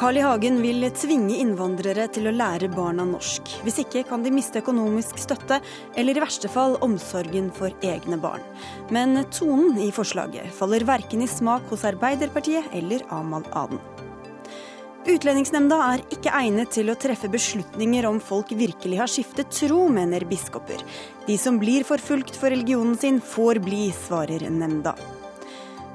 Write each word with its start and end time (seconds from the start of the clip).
Carl 0.00 0.16
I. 0.16 0.20
Hagen 0.24 0.62
vil 0.64 0.86
tvinge 0.96 1.34
innvandrere 1.42 2.06
til 2.08 2.30
å 2.30 2.32
lære 2.32 2.70
barna 2.72 3.04
norsk. 3.04 3.50
Hvis 3.66 3.82
ikke 3.82 4.06
kan 4.08 4.22
de 4.24 4.30
miste 4.32 4.62
økonomisk 4.62 5.20
støtte, 5.20 5.58
eller 5.92 6.16
i 6.16 6.22
verste 6.24 6.48
fall 6.48 6.78
omsorgen 6.80 7.50
for 7.52 7.76
egne 7.84 8.16
barn. 8.22 8.40
Men 8.88 9.26
tonen 9.28 9.76
i 9.84 9.90
forslaget 9.92 10.56
faller 10.56 10.88
verken 10.88 11.20
i 11.20 11.28
smak 11.28 11.68
hos 11.68 11.84
Arbeiderpartiet 11.84 12.72
eller 12.80 13.04
Amal 13.12 13.44
Aden. 13.52 13.84
Utlendingsnemnda 15.04 15.82
er 15.90 16.06
ikke 16.16 16.32
egnet 16.32 16.72
til 16.72 16.88
å 16.88 16.96
treffe 16.96 17.28
beslutninger 17.28 18.08
om 18.08 18.24
folk 18.24 18.56
virkelig 18.56 19.04
har 19.04 19.16
skiftet 19.18 19.52
tro, 19.52 19.84
mener 19.92 20.24
biskoper. 20.24 20.80
De 21.28 21.36
som 21.36 21.60
blir 21.60 21.84
forfulgt 21.84 22.40
for 22.40 22.48
religionen 22.48 22.96
sin, 22.96 23.20
får 23.20 23.60
bli, 23.68 23.90
svarer 24.06 24.48
nemnda. 24.48 24.96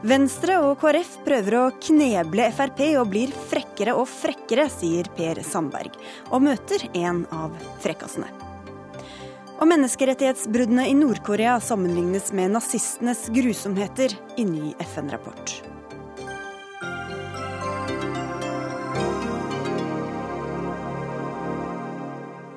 Venstre 0.06 0.60
og 0.62 0.76
KrF 0.84 1.16
prøver 1.26 1.56
å 1.58 1.62
kneble 1.82 2.46
Frp 2.54 2.82
og 3.00 3.08
blir 3.10 3.32
frekkere 3.50 3.96
og 3.98 4.06
frekkere, 4.06 4.68
sier 4.70 5.10
Per 5.18 5.42
Sandberg, 5.42 5.96
og 6.30 6.44
møter 6.46 6.86
en 6.94 7.24
av 7.34 7.56
frekkasene. 7.82 8.30
Og 9.56 9.66
menneskerettighetsbruddene 9.72 10.86
i 10.92 10.98
Nord-Korea 11.00 11.58
sammenlignes 11.58 12.30
med 12.38 12.54
nazistenes 12.54 13.32
grusomheter 13.34 14.14
i 14.38 14.46
ny 14.46 14.76
FN-rapport. 14.92 15.75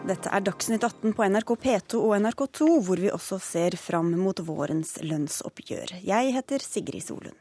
Dette 0.08 0.30
er 0.32 0.40
Dagsnytt 0.40 0.84
18 0.86 1.12
på 1.12 1.24
NRK 1.28 1.50
P2 1.60 1.98
og 2.00 2.14
NRK2, 2.22 2.66
hvor 2.86 3.00
vi 3.02 3.10
også 3.12 3.36
ser 3.44 3.74
fram 3.76 4.14
mot 4.16 4.38
vårens 4.40 4.94
lønnsoppgjør. 5.04 5.98
Jeg 6.06 6.32
heter 6.32 6.64
Sigrid 6.64 7.04
Solund. 7.04 7.36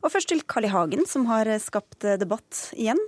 Og 0.00 0.12
først 0.14 0.30
til 0.32 0.40
Carl 0.48 0.64
I. 0.64 0.72
Hagen, 0.72 1.04
som 1.08 1.26
har 1.28 1.48
skapt 1.60 2.06
debatt 2.20 2.70
igjen. 2.72 3.00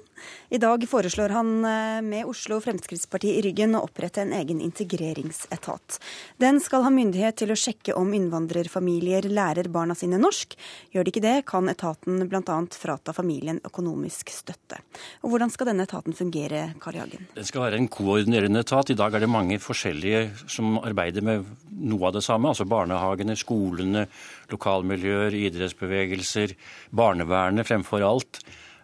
I 0.52 0.58
dag 0.60 0.84
foreslår 0.88 1.32
han 1.32 1.64
eh, 1.64 2.00
med 2.04 2.28
Oslo 2.28 2.58
Fremskrittsparti 2.62 3.32
i 3.38 3.42
ryggen 3.46 3.76
å 3.76 3.82
opprette 3.86 4.22
en 4.22 4.34
egen 4.36 4.60
integreringsetat. 4.62 5.98
Den 6.42 6.60
skal 6.62 6.84
ha 6.86 6.92
myndighet 6.92 7.40
til 7.40 7.54
å 7.54 7.58
sjekke 7.58 7.96
om 7.98 8.12
innvandrerfamilier 8.16 9.28
lærer 9.32 9.70
barna 9.72 9.96
sine 9.98 10.20
norsk. 10.20 10.56
Gjør 10.92 11.08
de 11.08 11.14
ikke 11.14 11.24
det, 11.24 11.34
kan 11.48 11.70
etaten 11.72 12.26
bl.a. 12.28 12.58
frata 12.76 13.16
familien 13.16 13.62
økonomisk 13.64 14.32
støtte. 14.34 14.82
Og 15.22 15.32
Hvordan 15.32 15.52
skal 15.52 15.72
denne 15.72 15.88
etaten 15.88 16.16
fungere, 16.16 16.66
Carl 16.82 17.00
I. 17.00 17.04
Hagen? 17.06 17.28
Den 17.38 17.48
skal 17.48 17.66
være 17.66 17.80
en 17.80 17.90
koordinerende 17.92 18.62
etat. 18.66 18.92
I 18.92 18.98
dag 18.98 19.16
er 19.16 19.24
det 19.24 19.32
mange 19.32 19.60
forskjellige 19.62 20.24
som 20.50 20.76
arbeider 20.82 21.24
med 21.24 21.48
noe 21.82 22.10
av 22.10 22.16
det 22.18 22.24
samme. 22.26 22.52
Altså 22.52 22.68
barnehagene, 22.68 23.36
skolene, 23.38 24.04
lokalmiljøer, 24.52 25.34
idrettsbevegelser, 25.48 26.52
barnevernet 26.94 27.68
fremfor 27.68 28.04
alt. 28.06 28.42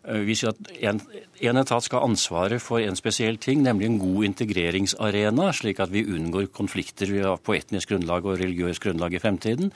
Eh, 0.09 0.23
vi 0.27 0.37
sier 0.39 0.55
at 0.55 0.71
en, 0.91 1.01
en, 1.41 1.61
etat 1.61 1.85
skal 1.85 2.01
ha 2.01 2.09
ansvaret 2.09 2.63
for 2.63 2.83
en 2.83 2.99
spesiell 2.99 3.39
ting, 3.43 3.63
nemlig 3.65 3.89
en 3.91 3.99
god 4.03 4.29
integreringsarena, 4.31 5.51
slik 5.57 5.83
at 5.85 5.93
vi 5.95 6.07
unngår 6.07 6.51
konflikter 6.55 7.13
på 7.45 7.57
etnisk 7.59 7.93
grunnlag 7.93 8.27
og 8.27 8.39
religiøst 8.41 8.83
grunnlag 8.85 9.17
i 9.17 9.23
fremtiden. 9.23 9.73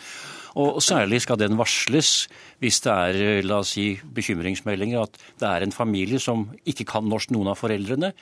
Og 0.61 0.83
særlig 0.85 1.23
skal 1.25 1.39
den 1.41 1.57
varsles 1.57 2.27
hvis 2.61 2.83
det 2.85 2.93
er 2.93 3.21
eh, 3.25 3.43
la 3.45 3.63
oss 3.63 3.75
si, 3.77 3.93
bekymringsmeldinger 4.05 5.05
at 5.07 5.21
det 5.41 5.49
er 5.49 5.67
en 5.67 5.75
familie 5.75 6.21
som 6.23 6.49
ikke 6.69 6.89
kan 6.95 7.09
norsk, 7.09 7.33
noen 7.33 7.53
av 7.53 7.61
foreldrene 7.61 8.13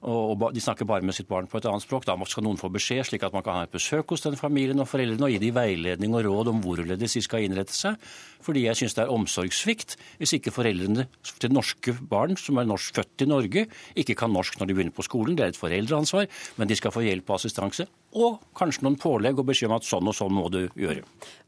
og 0.00 0.46
de 0.54 0.62
snakker 0.62 0.88
bare 0.88 1.04
med 1.04 1.12
sitt 1.12 1.28
barn 1.28 1.48
på 1.50 1.58
et 1.58 1.66
annet 1.68 1.84
språk. 1.84 2.06
Da 2.08 2.16
skal 2.24 2.44
noen 2.46 2.56
få 2.60 2.70
beskjed, 2.72 3.04
slik 3.04 3.24
at 3.26 3.34
man 3.36 3.44
kan 3.44 3.58
ha 3.58 3.66
et 3.66 3.74
besøk 3.74 4.14
hos 4.14 4.24
den 4.24 4.38
familien 4.40 4.80
og 4.80 4.88
foreldrene 4.88 5.28
og 5.28 5.34
gi 5.34 5.40
dem 5.42 5.56
veiledning 5.58 6.16
og 6.16 6.24
råd 6.24 6.52
om 6.54 6.62
hvorledes 6.64 7.18
de 7.18 7.22
skal 7.24 7.44
innrette 7.44 7.76
seg. 7.76 8.00
Fordi 8.40 8.64
jeg 8.64 8.78
syns 8.80 8.96
det 8.96 9.04
er 9.04 9.12
omsorgssvikt 9.12 9.98
hvis 10.20 10.32
ikke 10.38 10.54
foreldrene 10.56 11.04
til 11.42 11.52
norske 11.52 11.92
barn 12.00 12.38
som 12.40 12.60
er 12.60 12.68
norsk, 12.70 12.96
født 12.96 13.26
i 13.26 13.28
Norge, 13.28 13.66
ikke 14.00 14.16
kan 14.16 14.32
norsk 14.32 14.56
når 14.56 14.70
de 14.70 14.78
begynner 14.78 14.96
på 14.96 15.04
skolen. 15.04 15.36
Det 15.36 15.44
er 15.44 15.52
et 15.52 15.60
foreldreansvar, 15.60 16.30
men 16.56 16.70
de 16.70 16.78
skal 16.80 16.94
få 16.94 17.04
hjelp 17.04 17.28
og 17.28 17.36
assistanse. 17.36 17.84
Og 18.18 18.40
kanskje 18.58 18.82
noen 18.82 18.96
pålegg 18.98 19.38
og 19.38 19.46
beskjed 19.52 19.68
om 19.70 19.76
at 19.76 19.86
sånn 19.86 20.08
og 20.10 20.16
sånn 20.16 20.32
må 20.34 20.48
du 20.50 20.64
gjøre. 20.80 21.04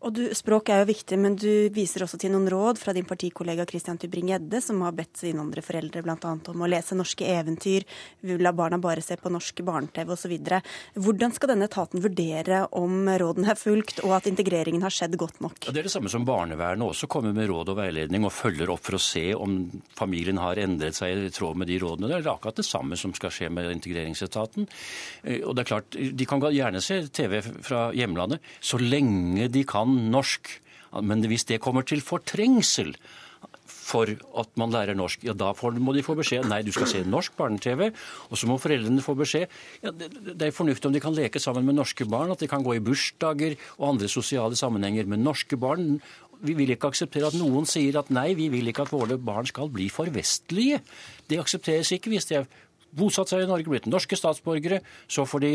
Og 0.07 0.12
du, 0.15 0.23
Språk 0.37 0.71
er 0.71 0.83
jo 0.83 0.91
viktig, 0.93 1.19
men 1.19 1.35
du 1.41 1.73
viser 1.75 2.05
også 2.05 2.21
til 2.23 2.31
noen 2.35 2.47
råd 2.53 2.79
fra 2.79 2.95
din 2.95 3.09
partikollega 3.09 3.67
Christian 3.67 3.99
Tybring-Gjedde, 3.99 4.61
som 4.62 4.85
har 4.87 4.95
bedt 4.95 5.25
innvandrerforeldre 5.27 6.05
bl.a. 6.07 6.35
om 6.53 6.62
å 6.62 6.71
lese 6.71 6.99
norske 6.99 7.27
eventyr, 7.27 7.87
la 8.43 8.53
barna 8.57 8.79
bare 8.83 9.03
se 9.05 9.17
på 9.21 9.31
norsk 9.33 9.63
barne-TV 9.67 10.13
osv. 10.15 10.35
Hvordan 10.99 11.35
skal 11.35 11.53
denne 11.53 11.69
etaten 11.71 12.03
vurdere 12.05 12.65
om 12.79 13.09
rådene 13.09 13.53
er 13.53 13.59
fulgt 13.59 14.03
og 14.05 14.17
at 14.19 14.29
integreringen 14.31 14.85
har 14.85 14.95
skjedd 14.95 15.17
godt 15.21 15.41
nok? 15.45 15.61
Ja, 15.67 15.75
det 15.75 15.83
er 15.83 15.89
det 15.89 15.95
samme 15.95 16.13
som 16.13 16.27
barnevernet 16.29 16.87
også 16.87 17.09
kommer 17.11 17.35
med 17.37 17.49
råd 17.51 17.73
og 17.73 17.81
veiledning 17.81 18.27
og 18.27 18.35
følger 18.35 18.73
opp 18.73 18.85
for 18.87 18.99
å 18.99 19.03
se 19.03 19.29
om 19.37 19.59
familien 19.99 20.41
har 20.43 20.61
endret 20.63 20.99
seg 20.99 21.29
i 21.29 21.33
tråd 21.35 21.61
med 21.61 21.71
de 21.71 21.79
rådene. 21.83 22.11
Det 22.11 22.21
er 22.21 22.33
akkurat 22.35 22.61
det 22.61 22.69
samme 22.69 22.99
som 23.01 23.15
skal 23.17 23.35
skje 23.35 23.51
med 23.53 23.71
integreringsetaten. 23.77 24.69
Eh, 25.23 25.41
og 25.43 25.57
det 25.57 25.65
er 25.65 25.71
klart, 25.73 25.99
De 26.23 26.29
kan 26.29 26.43
gjerne 26.43 26.83
se 26.83 27.03
TV 27.09 27.41
fra 27.43 27.91
hjemlandet 27.97 28.43
så 28.61 28.79
lenge 28.81 29.49
de 29.53 29.65
kan 29.69 29.91
norsk. 30.13 30.59
Men 31.01 31.25
hvis 31.25 31.47
det 31.49 31.63
kommer 31.65 31.87
til 31.89 32.03
fortrengsel, 32.05 32.93
for 33.82 34.09
at 34.38 34.56
man 34.60 34.72
lærer 34.72 34.97
norsk. 34.98 35.25
Ja, 35.26 35.34
Da 35.34 35.53
må 35.78 35.94
de 35.94 36.04
få 36.06 36.15
beskjed 36.19 36.48
nei, 36.50 36.62
du 36.62 36.72
skal 36.75 36.88
se 36.91 37.03
norsk 37.04 37.37
barne-TV. 37.37 37.91
Og 38.31 38.38
så 38.38 38.48
må 38.48 38.59
foreldrene 38.62 39.04
få 39.04 39.16
beskjed 39.19 39.48
ja, 39.82 39.93
det, 39.93 40.47
er 40.47 40.54
fornuftig 40.54 40.88
om 40.88 40.94
de 40.94 41.03
kan 41.03 41.16
leke 41.16 41.43
sammen 41.43 41.66
med 41.66 41.78
norske 41.81 42.06
barn, 42.09 42.32
at 42.32 42.43
de 42.43 42.50
kan 42.50 42.65
gå 42.65 42.76
i 42.78 42.84
bursdager 42.84 43.56
og 43.78 43.94
andre 43.94 44.10
sosiale 44.12 44.59
sammenhenger 44.59 45.09
med 45.10 45.25
norske 45.25 45.59
barn. 45.59 45.97
Vi 46.43 46.56
vil 46.59 46.75
ikke 46.75 46.91
akseptere 46.91 47.31
at 47.31 47.38
noen 47.38 47.66
sier 47.70 47.98
at 48.00 48.10
nei, 48.10 48.32
vi 48.38 48.48
vil 48.53 48.70
ikke 48.70 48.87
at 48.87 48.94
våre 48.94 49.19
barn 49.19 49.47
skal 49.47 49.70
bli 49.70 49.88
for 49.93 50.10
vestlige. 50.14 50.82
Det 51.31 51.38
aksepteres 51.43 51.93
ikke 51.94 52.14
hvis 52.14 52.31
de 52.31 52.41
er 52.41 52.49
bosatt 52.97 53.33
seg 53.33 53.45
i 53.45 53.49
Norge, 53.49 53.71
blitt 53.73 53.89
norske 53.91 54.17
statsborgere, 54.19 54.81
så 55.11 55.25
får 55.29 55.43
de 55.45 55.53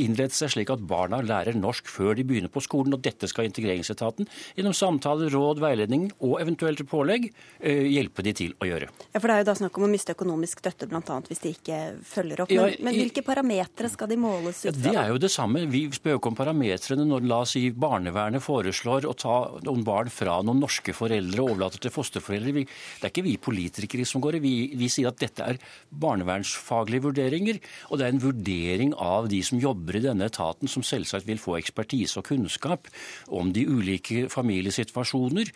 innrette 0.00 0.36
seg 0.36 0.54
slik 0.54 0.72
at 0.72 0.82
barna 0.88 1.20
lærer 1.24 1.56
norsk 1.58 1.88
før 1.90 2.16
de 2.16 2.24
begynner 2.26 2.52
på 2.52 2.62
skolen. 2.64 2.94
Og 2.96 3.02
dette 3.04 3.28
skal 3.30 3.48
integreringsetaten 3.48 4.28
gjennom 4.56 4.76
samtaler, 4.76 5.30
råd, 5.32 5.60
veiledning 5.62 6.08
og 6.18 6.38
eventuelt 6.40 6.82
pålegg 6.88 7.28
eh, 7.28 7.84
hjelpe 7.92 8.24
de 8.24 8.34
til 8.36 8.56
å 8.60 8.68
gjøre. 8.68 8.90
Ja, 9.12 9.20
For 9.20 9.28
det 9.28 9.36
er 9.36 9.44
jo 9.44 9.48
da 9.50 9.56
snakk 9.60 9.80
om 9.80 9.86
å 9.86 9.90
miste 9.92 10.16
økonomisk 10.16 10.64
støtte 10.64 10.88
bl.a. 10.90 11.18
hvis 11.28 11.44
de 11.44 11.54
ikke 11.54 11.80
følger 12.06 12.44
opp. 12.44 12.54
Men, 12.54 12.72
ja, 12.72 12.84
men 12.88 12.98
hvilke 12.98 13.24
parametere 13.26 13.92
skal 13.92 14.10
de 14.10 14.18
måles 14.20 14.64
ut 14.64 14.70
fra? 14.70 14.80
Ja, 14.80 14.84
det 14.86 15.02
er 15.04 15.14
jo 15.14 15.20
det 15.22 15.32
samme. 15.34 15.66
Vi 15.70 15.84
spør 15.94 16.18
ikke 16.18 16.32
om 16.32 16.38
parametrene 16.38 17.06
når 17.08 17.28
la 17.28 17.42
oss 17.44 17.54
si, 17.58 17.66
barnevernet 17.70 18.44
foreslår 18.44 19.08
å 19.08 19.14
ta 19.18 19.36
noen 19.66 19.84
barn 19.86 20.10
fra 20.12 20.40
noen 20.46 20.62
norske 20.62 20.94
foreldre 20.96 21.44
og 21.44 21.54
overlate 21.54 21.82
til 21.82 21.92
fosterforeldre. 21.92 22.64
det 22.64 23.04
er 23.04 23.12
ikke 23.12 23.26
vi 23.26 23.36
politikere 23.42 24.08
som 24.08 24.22
går 24.24 24.38
i. 24.38 24.44
Vi, 24.44 24.54
vi 24.80 24.88
sier 24.92 25.10
at 25.10 25.20
dette 25.20 25.44
er 25.44 25.60
barnevernsforeldre 25.90 26.69
faglige 26.70 27.04
vurderinger. 27.10 27.60
Og 27.90 27.98
det 28.00 28.06
er 28.06 28.14
en 28.14 28.22
vurdering 28.22 28.94
av 28.94 29.28
de 29.30 29.42
som 29.44 29.60
jobber 29.60 29.98
i 29.98 30.04
denne 30.06 30.30
etaten, 30.30 30.70
som 30.70 30.86
selvsagt 30.86 31.26
vil 31.28 31.42
få 31.42 31.58
ekspertise 31.58 32.20
og 32.20 32.28
kunnskap 32.30 32.88
om 33.28 33.50
de 33.52 33.66
ulike 33.68 34.28
familiesituasjoner, 34.32 35.50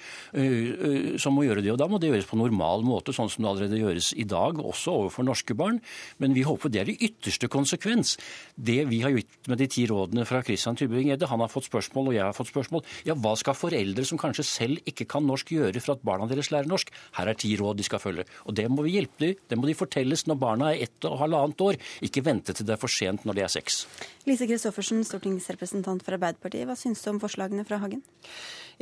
som 1.22 1.36
må 1.36 1.46
gjøre 1.46 1.62
det. 1.64 1.72
Og 1.72 1.80
da 1.80 1.88
må 1.90 2.00
det 2.02 2.10
gjøres 2.10 2.28
på 2.28 2.38
normal 2.40 2.84
måte, 2.86 3.14
sånn 3.14 3.30
som 3.32 3.44
det 3.44 3.50
allerede 3.52 3.80
gjøres 3.80 4.12
i 4.18 4.26
dag, 4.28 4.58
også 4.58 4.98
overfor 5.04 5.26
norske 5.26 5.56
barn. 5.58 5.80
Men 6.18 6.34
vi 6.36 6.44
håper 6.46 6.72
det 6.72 6.82
er 6.82 6.92
i 6.92 6.98
ytterste 7.08 7.48
konsekvens. 7.52 8.16
Det 8.54 8.80
vi 8.90 9.00
har 9.04 9.14
gjort 9.14 9.50
med 9.52 9.60
de 9.62 9.68
ti 9.70 9.86
rådene 9.90 10.26
fra 10.28 10.42
Christian 10.44 10.78
Tybring-Gjedde, 10.78 11.30
han 11.30 11.42
har 11.44 11.52
fått 11.52 11.68
spørsmål, 11.68 12.10
og 12.10 12.18
jeg 12.18 12.24
har 12.26 12.36
fått 12.36 12.50
spørsmål. 12.50 12.84
Ja, 13.06 13.14
hva 13.14 13.34
skal 13.38 13.56
foreldre 13.58 14.04
som 14.08 14.20
kanskje 14.20 14.46
selv 14.48 14.90
ikke 14.90 15.06
kan 15.10 15.26
norsk, 15.28 15.54
gjøre 15.54 15.82
for 15.84 15.94
at 15.96 16.04
barna 16.06 16.28
deres 16.30 16.50
lærer 16.54 16.70
norsk? 16.70 16.90
Her 17.18 17.30
er 17.30 17.38
ti 17.38 17.54
råd 17.60 17.78
de 17.78 17.86
skal 17.86 18.02
følge. 18.02 18.26
Og 18.48 18.56
det 18.58 18.66
må 18.72 18.84
vi 18.86 18.96
hjelpe 18.96 19.22
dem. 19.22 19.38
Det 19.50 19.58
må 19.60 19.68
de 19.68 19.76
fortelles 19.78 20.24
når 20.28 20.40
barna 20.40 20.72
er 20.72 20.86
ett 20.88 21.03
og 21.10 21.20
halvannet 21.22 21.64
år. 21.64 21.80
Ikke 22.06 22.24
vente 22.24 22.56
til 22.56 22.68
det 22.68 22.76
er 22.76 22.82
for 22.82 22.92
sent 22.92 23.24
når 23.24 23.38
de 23.38 23.46
er 23.46 23.54
seks. 23.54 23.84
Lise 24.28 24.48
Christoffersen, 24.48 25.04
stortingsrepresentant 25.06 26.04
for 26.04 26.16
Arbeiderpartiet. 26.16 26.68
Hva 26.68 26.78
syns 26.78 27.04
du 27.04 27.12
om 27.12 27.22
forslagene 27.22 27.66
fra 27.68 27.80
Hagen? 27.82 28.04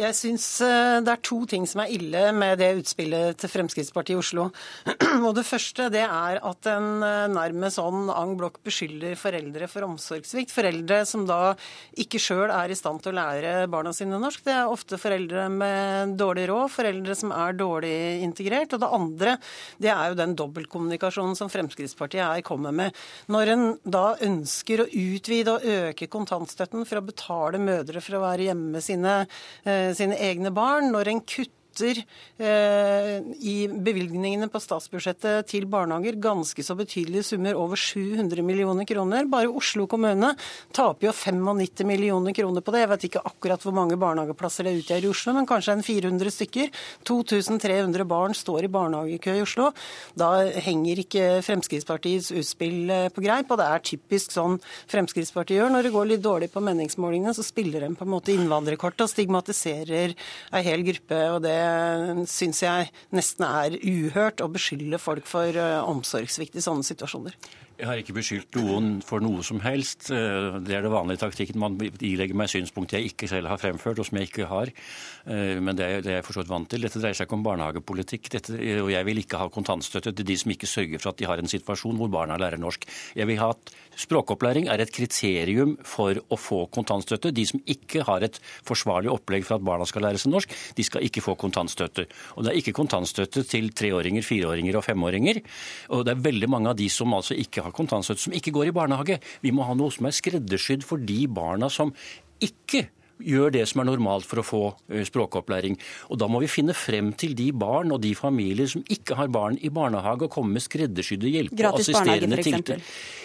Jeg 0.01 0.17
syns 0.17 0.45
eh, 0.65 1.03
det 1.05 1.11
er 1.13 1.21
to 1.21 1.43
ting 1.49 1.67
som 1.69 1.83
er 1.83 1.91
ille 1.93 2.21
med 2.33 2.57
det 2.63 2.71
utspillet 2.79 3.37
til 3.37 3.51
Fremskrittspartiet 3.53 4.17
i 4.17 4.21
Oslo. 4.23 4.47
Og 5.27 5.35
Det 5.37 5.45
første 5.45 5.91
det 5.93 6.05
er 6.07 6.39
at 6.41 6.69
en 6.73 7.05
eh, 7.05 7.27
nærmest 7.29 7.77
sånn 7.77 8.09
ang 8.09 8.33
blokk 8.41 8.63
beskylder 8.65 9.19
foreldre 9.21 9.69
for 9.69 9.85
omsorgssvikt. 9.85 10.55
Foreldre 10.55 11.03
som 11.09 11.27
da 11.29 11.53
ikke 12.01 12.21
sjøl 12.23 12.49
er 12.55 12.73
i 12.73 12.79
stand 12.79 13.03
til 13.05 13.13
å 13.13 13.19
lære 13.19 13.69
barna 13.73 13.93
sine 13.97 14.21
norsk. 14.23 14.47
Det 14.47 14.55
er 14.55 14.73
ofte 14.73 14.97
foreldre 15.01 15.45
med 15.53 16.17
dårlig 16.21 16.47
råd, 16.49 16.73
foreldre 16.73 17.19
som 17.19 17.35
er 17.37 17.61
dårlig 17.61 17.95
integrert. 18.25 18.73
Og 18.73 18.81
det 18.81 18.93
andre 18.97 19.37
det 19.83 19.93
er 19.93 20.09
jo 20.09 20.21
den 20.23 20.37
dobbeltkommunikasjonen 20.41 21.37
som 21.37 21.53
Fremskrittspartiet 21.53 22.12
her 22.21 22.43
kommer 22.45 22.75
med. 22.77 22.93
Når 23.33 23.55
en 23.55 23.65
da 23.85 24.05
ønsker 24.21 24.83
å 24.85 24.91
utvide 24.91 25.57
og 25.57 25.65
øke 25.65 26.11
kontantstøtten 26.13 26.85
for 26.89 27.01
å 27.01 27.07
betale 27.07 27.63
mødre 27.63 28.03
for 28.05 28.19
å 28.19 28.25
være 28.27 28.51
hjemme 28.51 28.77
med 28.77 28.85
sine 28.85 29.17
eh, 29.65 29.93
sine 29.97 30.19
egne 30.21 30.53
barn, 30.55 30.93
når 30.93 31.13
en 31.13 31.25
kutter 31.25 31.62
kutter 31.73 32.03
eh, 32.39 33.23
i 33.41 33.69
bevilgningene 33.69 34.49
på 34.53 34.61
statsbudsjettet 34.61 35.49
til 35.49 35.67
barnehager 35.67 36.19
ganske 36.21 36.63
så 36.63 36.77
betydelige 36.77 37.25
summer, 37.25 37.57
over 37.57 37.77
700 37.77 38.43
millioner 38.45 38.85
kroner. 38.85 39.27
Bare 39.31 39.49
Oslo 39.49 39.87
kommune 39.87 40.35
taper 40.73 41.09
jo 41.09 41.13
95 41.13 41.87
millioner 41.87 42.33
kroner 42.33 42.61
på 42.61 42.73
det. 42.73 42.83
Jeg 42.85 42.91
vet 42.93 43.07
ikke 43.09 43.25
akkurat 43.25 43.63
hvor 43.65 43.75
mange 43.77 43.99
barnehageplasser 44.01 44.69
det 44.69 44.77
utgjør 44.83 45.07
i 45.07 45.11
Oslo, 45.13 45.35
men 45.37 45.49
kanskje 45.49 45.77
en 45.77 45.87
400 45.87 46.35
stykker. 46.37 46.71
2300 47.09 48.07
barn 48.09 48.37
står 48.37 48.67
i 48.67 48.73
barnehagekø 48.73 49.37
i 49.39 49.45
Oslo. 49.45 49.71
Da 50.19 50.33
henger 50.67 51.03
ikke 51.03 51.27
Fremskrittspartiets 51.47 52.33
utspill 52.37 52.93
eh, 52.93 53.09
på 53.13 53.25
greip, 53.25 53.51
og 53.51 53.61
det 53.61 53.69
er 53.69 53.87
typisk 53.93 54.37
sånn 54.37 54.59
Fremskrittspartiet 54.93 55.61
gjør. 55.61 55.73
Når 55.73 55.89
det 55.89 55.95
går 55.97 56.11
litt 56.13 56.25
dårlig 56.25 56.53
på 56.53 56.63
meningsmålingene, 56.65 57.35
så 57.37 57.45
spiller 57.47 57.87
de 57.87 57.93
på 57.97 58.07
en 58.07 58.13
måte 58.13 58.35
innvandrerkortet 58.35 59.07
og 59.07 59.13
stigmatiserer 59.13 60.15
ei 60.53 60.63
hel 60.67 60.85
gruppe. 60.87 61.21
og 61.33 61.43
Det 61.45 61.62
syns 62.29 62.63
jeg 62.65 62.91
nesten 63.15 63.47
er 63.47 63.77
uhørt 63.79 64.43
å 64.45 64.51
beskylde 64.53 65.01
folk 65.03 65.29
for 65.29 65.49
eh, 65.49 65.81
omsorgssvikt 65.89 66.59
i 66.59 66.65
sånne 66.65 66.87
situasjoner. 66.87 67.37
Jeg 67.79 67.89
har 67.89 67.99
ikke 68.01 68.15
beskyldt 68.15 68.57
noen 68.61 68.89
for 69.05 69.25
noe 69.25 69.43
som 69.47 69.61
helst. 69.65 70.11
Eh, 70.13 70.59
det 70.63 70.77
er 70.77 70.85
det 70.85 70.93
vanlige 70.93 71.23
taktikken. 71.23 71.61
Man 71.63 71.79
ilegger 71.81 72.37
meg 72.37 72.51
synspunkter 72.53 73.01
jeg 73.01 73.13
ikke 73.13 73.29
selv 73.31 73.49
har 73.51 73.61
fremført, 73.61 73.99
og 74.03 74.09
som 74.09 74.19
jeg 74.21 74.29
ikke 74.29 74.49
har. 74.51 74.73
Eh, 75.27 75.57
men 75.63 75.79
det 75.79 75.87
er 75.87 76.11
jeg 76.19 76.27
for 76.27 76.45
vant 76.49 76.69
til. 76.71 76.85
Dette 76.85 77.01
dreier 77.01 77.17
seg 77.17 77.27
ikke 77.27 77.39
om 77.39 77.47
barnehagepolitikk. 77.47 78.29
Dette, 78.37 78.59
og 78.83 78.93
jeg 78.93 79.09
vil 79.09 79.23
ikke 79.23 79.41
ha 79.41 79.49
kontantstøtte 79.53 80.13
til 80.13 80.29
de 80.29 80.39
som 80.39 80.55
ikke 80.55 80.71
sørger 80.71 81.03
for 81.03 81.13
at 81.13 81.23
de 81.23 81.31
har 81.31 81.41
en 81.43 81.51
situasjon 81.55 81.99
hvor 81.99 82.13
barna 82.13 82.39
lærer 82.41 82.61
norsk. 82.61 82.85
Jeg 83.17 83.31
vil 83.31 83.41
ha 83.43 83.51
at 83.57 83.75
Språkopplæring 83.99 84.69
er 84.73 84.81
et 84.81 84.93
kriterium 84.93 85.75
for 85.85 86.17
å 86.33 86.37
få 86.41 86.63
kontantstøtte. 86.73 87.33
De 87.35 87.45
som 87.49 87.61
ikke 87.69 88.05
har 88.09 88.25
et 88.25 88.39
forsvarlig 88.65 89.11
opplegg 89.13 89.45
for 89.45 89.59
at 89.59 89.67
barna 89.67 89.87
skal 89.89 90.07
lære 90.07 90.21
seg 90.23 90.33
norsk, 90.33 90.55
de 90.79 90.87
skal 90.87 91.05
ikke 91.05 91.25
få 91.25 91.35
kontantstøtte. 91.41 92.07
Og 92.37 92.45
det 92.45 92.53
er 92.53 92.61
ikke 92.63 92.77
kontantstøtte 92.77 93.45
til 93.49 93.69
treåringer, 93.77 94.25
fireåringer 94.25 94.79
og 94.81 94.87
femåringer. 94.87 95.43
Og 95.93 96.07
det 96.07 96.15
er 96.15 96.25
veldig 96.25 96.51
mange 96.51 96.73
av 96.73 96.79
de 96.79 96.89
som 96.93 97.13
altså 97.13 97.37
ikke 97.37 97.62
har 97.65 97.75
kontantstøtte, 97.75 98.27
som 98.27 98.37
ikke 98.37 98.55
går 98.55 98.71
i 98.71 98.75
barnehage. 98.77 99.21
Vi 99.43 99.53
må 99.55 99.67
ha 99.67 99.77
noe 99.79 99.93
som 99.95 100.09
er 100.09 100.17
skreddersydd 100.17 100.87
for 100.87 101.03
de 101.03 101.25
barna 101.31 101.71
som 101.73 101.95
ikke 102.43 102.89
gjør 103.25 103.55
det 103.55 103.65
som 103.71 103.83
er 103.83 103.91
normalt 103.91 104.27
for 104.29 104.43
å 104.43 104.47
få 104.47 104.63
språkopplæring. 105.09 105.79
Og 106.11 106.19
Da 106.23 106.29
må 106.31 106.41
vi 106.43 106.51
finne 106.51 106.75
frem 106.75 107.13
til 107.19 107.35
de 107.39 107.51
barn 107.53 107.93
og 107.93 108.03
de 108.03 108.15
familier 108.15 108.69
som 108.71 108.85
ikke 108.89 109.17
har 109.19 109.33
barn 109.33 109.59
i 109.63 109.71
barnehage, 109.71 110.27
og 110.27 110.31
komme 110.31 110.59
med 110.59 110.65
skreddersydde 110.65 111.33
hjelpe 111.33 111.67
og 111.67 111.81
assisterende 111.81 112.43
tiltak. 112.43 112.83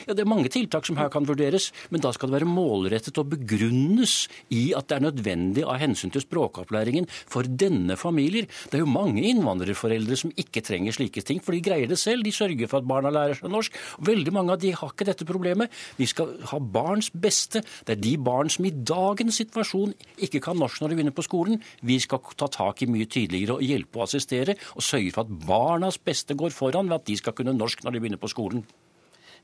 Ja, 0.08 0.14
Det 0.14 0.24
er 0.24 0.30
mange 0.30 0.50
tiltak 0.50 0.86
som 0.86 0.98
her 0.98 1.10
kan 1.10 1.26
vurderes, 1.28 1.72
men 1.92 2.02
da 2.02 2.12
skal 2.12 2.30
det 2.30 2.40
være 2.40 2.50
målrettet 2.50 3.18
og 3.18 3.30
begrunnes 3.30 4.28
i 4.50 4.74
at 4.74 4.88
det 4.88 4.98
er 4.98 5.06
nødvendig 5.12 5.66
av 5.68 5.82
hensyn 5.82 6.12
til 6.12 6.24
språkopplæringen 6.24 7.08
for 7.10 7.44
denne 7.44 7.98
familier. 7.98 8.48
Det 8.72 8.80
er 8.80 8.86
jo 8.86 8.90
mange 8.92 9.24
innvandrerforeldre 9.28 10.16
som 10.16 10.32
ikke 10.32 10.64
trenger 10.64 10.96
slike 10.96 11.24
ting, 11.28 11.42
for 11.44 11.52
de 11.52 11.62
greier 11.62 11.88
det 11.88 12.00
selv. 12.00 12.24
De 12.24 12.32
sørger 12.32 12.70
for 12.72 12.80
at 12.80 12.88
barna 12.88 13.12
lærer 13.12 13.36
seg 13.36 13.52
norsk. 13.52 13.76
Veldig 14.00 14.34
mange 14.34 14.56
av 14.56 14.62
de 14.62 14.72
har 14.72 14.94
ikke 14.94 15.08
dette 15.10 15.28
problemet. 15.28 15.72
Vi 15.98 16.08
skal 16.10 16.38
ha 16.52 16.60
barns 16.60 17.10
beste. 17.12 17.64
Det 17.86 17.98
er 17.98 18.02
de 18.02 18.16
barn 18.18 18.50
som 18.50 18.66
i 18.68 18.72
dagens 18.72 19.40
situasjon 19.42 19.87
ikke 20.18 20.42
kan 20.44 20.60
norsk 20.60 20.82
når 20.82 20.92
de 20.92 20.98
begynner 21.00 21.16
på 21.18 21.26
skolen. 21.26 21.62
Vi 21.82 22.00
skal 22.04 22.24
ta 22.38 22.50
tak 22.52 22.82
i 22.84 22.90
mye 22.90 23.06
tydeligere 23.06 23.58
og 23.58 23.66
hjelpe 23.66 24.02
og 24.02 24.08
assistere, 24.08 24.58
og 24.76 24.86
sørge 24.86 25.14
for 25.16 25.26
at 25.26 25.48
barnas 25.48 25.98
beste 25.98 26.38
går 26.38 26.56
foran 26.56 26.90
ved 26.90 27.02
at 27.02 27.08
de 27.08 27.18
skal 27.18 27.36
kunne 27.38 27.56
norsk 27.58 27.84
når 27.84 27.96
de 27.96 28.04
begynner 28.04 28.22
på 28.22 28.32
skolen. 28.32 28.66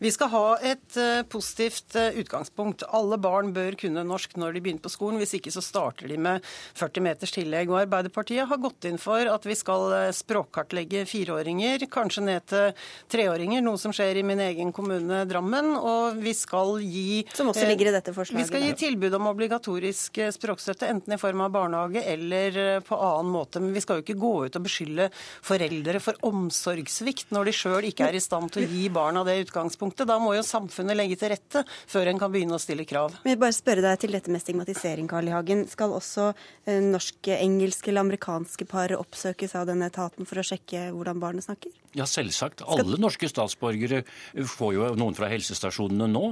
Vi 0.04 0.12
skal 0.12 0.28
ha 0.34 0.48
et 0.60 0.98
uh, 1.00 1.22
positivt 1.32 1.96
uh, 1.96 2.10
utgangspunkt. 2.20 2.84
Alle 2.92 3.16
barn 3.22 3.54
bør 3.56 3.78
kunne 3.80 4.02
norsk 4.04 4.34
når 4.36 4.58
de 4.58 4.62
begynner 4.66 4.84
på 4.84 4.92
skolen. 4.92 5.20
Hvis 5.22 5.38
ikke 5.38 5.54
så 5.54 5.62
starter 5.64 6.10
de 6.12 6.18
med 6.20 6.44
40 6.76 7.06
meters 7.06 7.32
tillegg. 7.32 7.72
Og 7.72 7.86
Arbeiderpartiet 7.86 8.50
har 8.50 8.60
gått 8.60 8.84
inn 8.90 9.00
for 9.00 9.24
at 9.32 9.48
vi 9.48 9.56
skal 9.56 9.86
uh, 9.94 10.10
språkkartlegge 10.12 11.06
fireåringer, 11.08 11.86
kanskje 11.94 12.24
ned 12.28 12.48
til 12.52 12.84
treåringer, 13.14 13.64
noe 13.64 13.80
som 13.80 13.96
skjer 13.96 14.20
i 14.20 14.26
min 14.28 14.42
egen 14.44 14.74
kommune 14.76 15.22
Drammen. 15.30 15.72
Og 15.80 16.20
vi 16.20 16.36
skal 16.36 16.82
gi 16.84 17.24
Som 17.32 17.54
også 17.54 17.64
ligger 17.70 17.94
i 17.94 17.96
dette 17.96 18.16
forslaget. 18.18 18.44
Vi 18.44 18.50
skal 18.52 18.68
gi 18.68 18.76
tilbud 18.84 19.16
om 19.22 19.32
obligatorisk 19.32 20.20
språkstøtte, 20.36 20.92
enten 20.92 21.16
i 21.16 21.22
form 21.22 21.46
av 21.48 21.56
barnehage 21.56 22.04
eller 22.12 22.84
på 22.84 23.00
annen 23.00 23.32
måte. 23.32 23.64
Men 23.64 23.72
vi 23.72 23.86
skal 23.86 24.02
jo 24.02 24.08
ikke 24.08 24.20
gå 24.20 24.36
ut 24.50 24.60
og 24.60 24.68
beskylde 24.68 25.08
foreldre 25.16 26.04
for 26.04 26.20
omsorgssvikt 26.28 27.32
når 27.32 27.48
de 27.54 27.58
sjøl 27.62 27.92
ikke 27.94 28.12
er 28.12 28.20
i 28.20 28.26
stand 28.28 28.52
til 28.52 28.68
å 28.68 28.72
gi 28.74 28.92
barna 28.92 29.24
det 29.24 29.40
utgangspunktet 29.46 29.93
utgangspunktet. 29.94 30.07
Da 30.07 30.19
må 30.19 30.34
jo 30.36 30.44
samfunnet 30.44 30.98
legge 30.98 31.18
til 31.18 31.31
rette 31.31 31.63
før 31.88 32.07
en 32.07 32.19
kan 32.19 32.31
begynne 32.31 32.56
å 32.56 32.62
stille 32.62 32.86
krav. 32.86 33.13
Men 33.24 33.34
jeg 33.34 33.42
bare 33.42 33.54
spørre 33.54 33.81
deg 33.81 34.00
til 34.00 34.12
dette 34.12 34.31
med 34.31 34.42
stigmatisering, 34.42 35.07
Carl 35.07 35.28
I. 35.28 35.34
Hagen. 35.34 35.68
Skal 35.68 35.94
også 35.94 36.34
eh, 36.66 36.81
norske, 36.81 37.38
engelske 37.38 37.92
eller 37.92 38.04
amerikanske 38.04 38.66
par 38.66 38.94
oppsøkes 38.98 39.56
av 39.56 39.68
denne 39.68 39.90
etaten 39.90 40.25
for 40.25 40.40
å 40.40 40.44
sjekke 40.45 40.92
hvordan 40.94 41.19
barnet 41.19 41.45
snakker? 41.45 41.72
Ja, 41.94 42.07
selvsagt. 42.10 42.63
Alle 42.66 42.98
norske 42.98 43.28
statsborgere 43.30 44.01
får 44.34 44.72
jo 44.74 44.90
noen 44.98 45.13
fra 45.18 45.30
helsestasjonene 45.30 46.07
nå. 46.10 46.24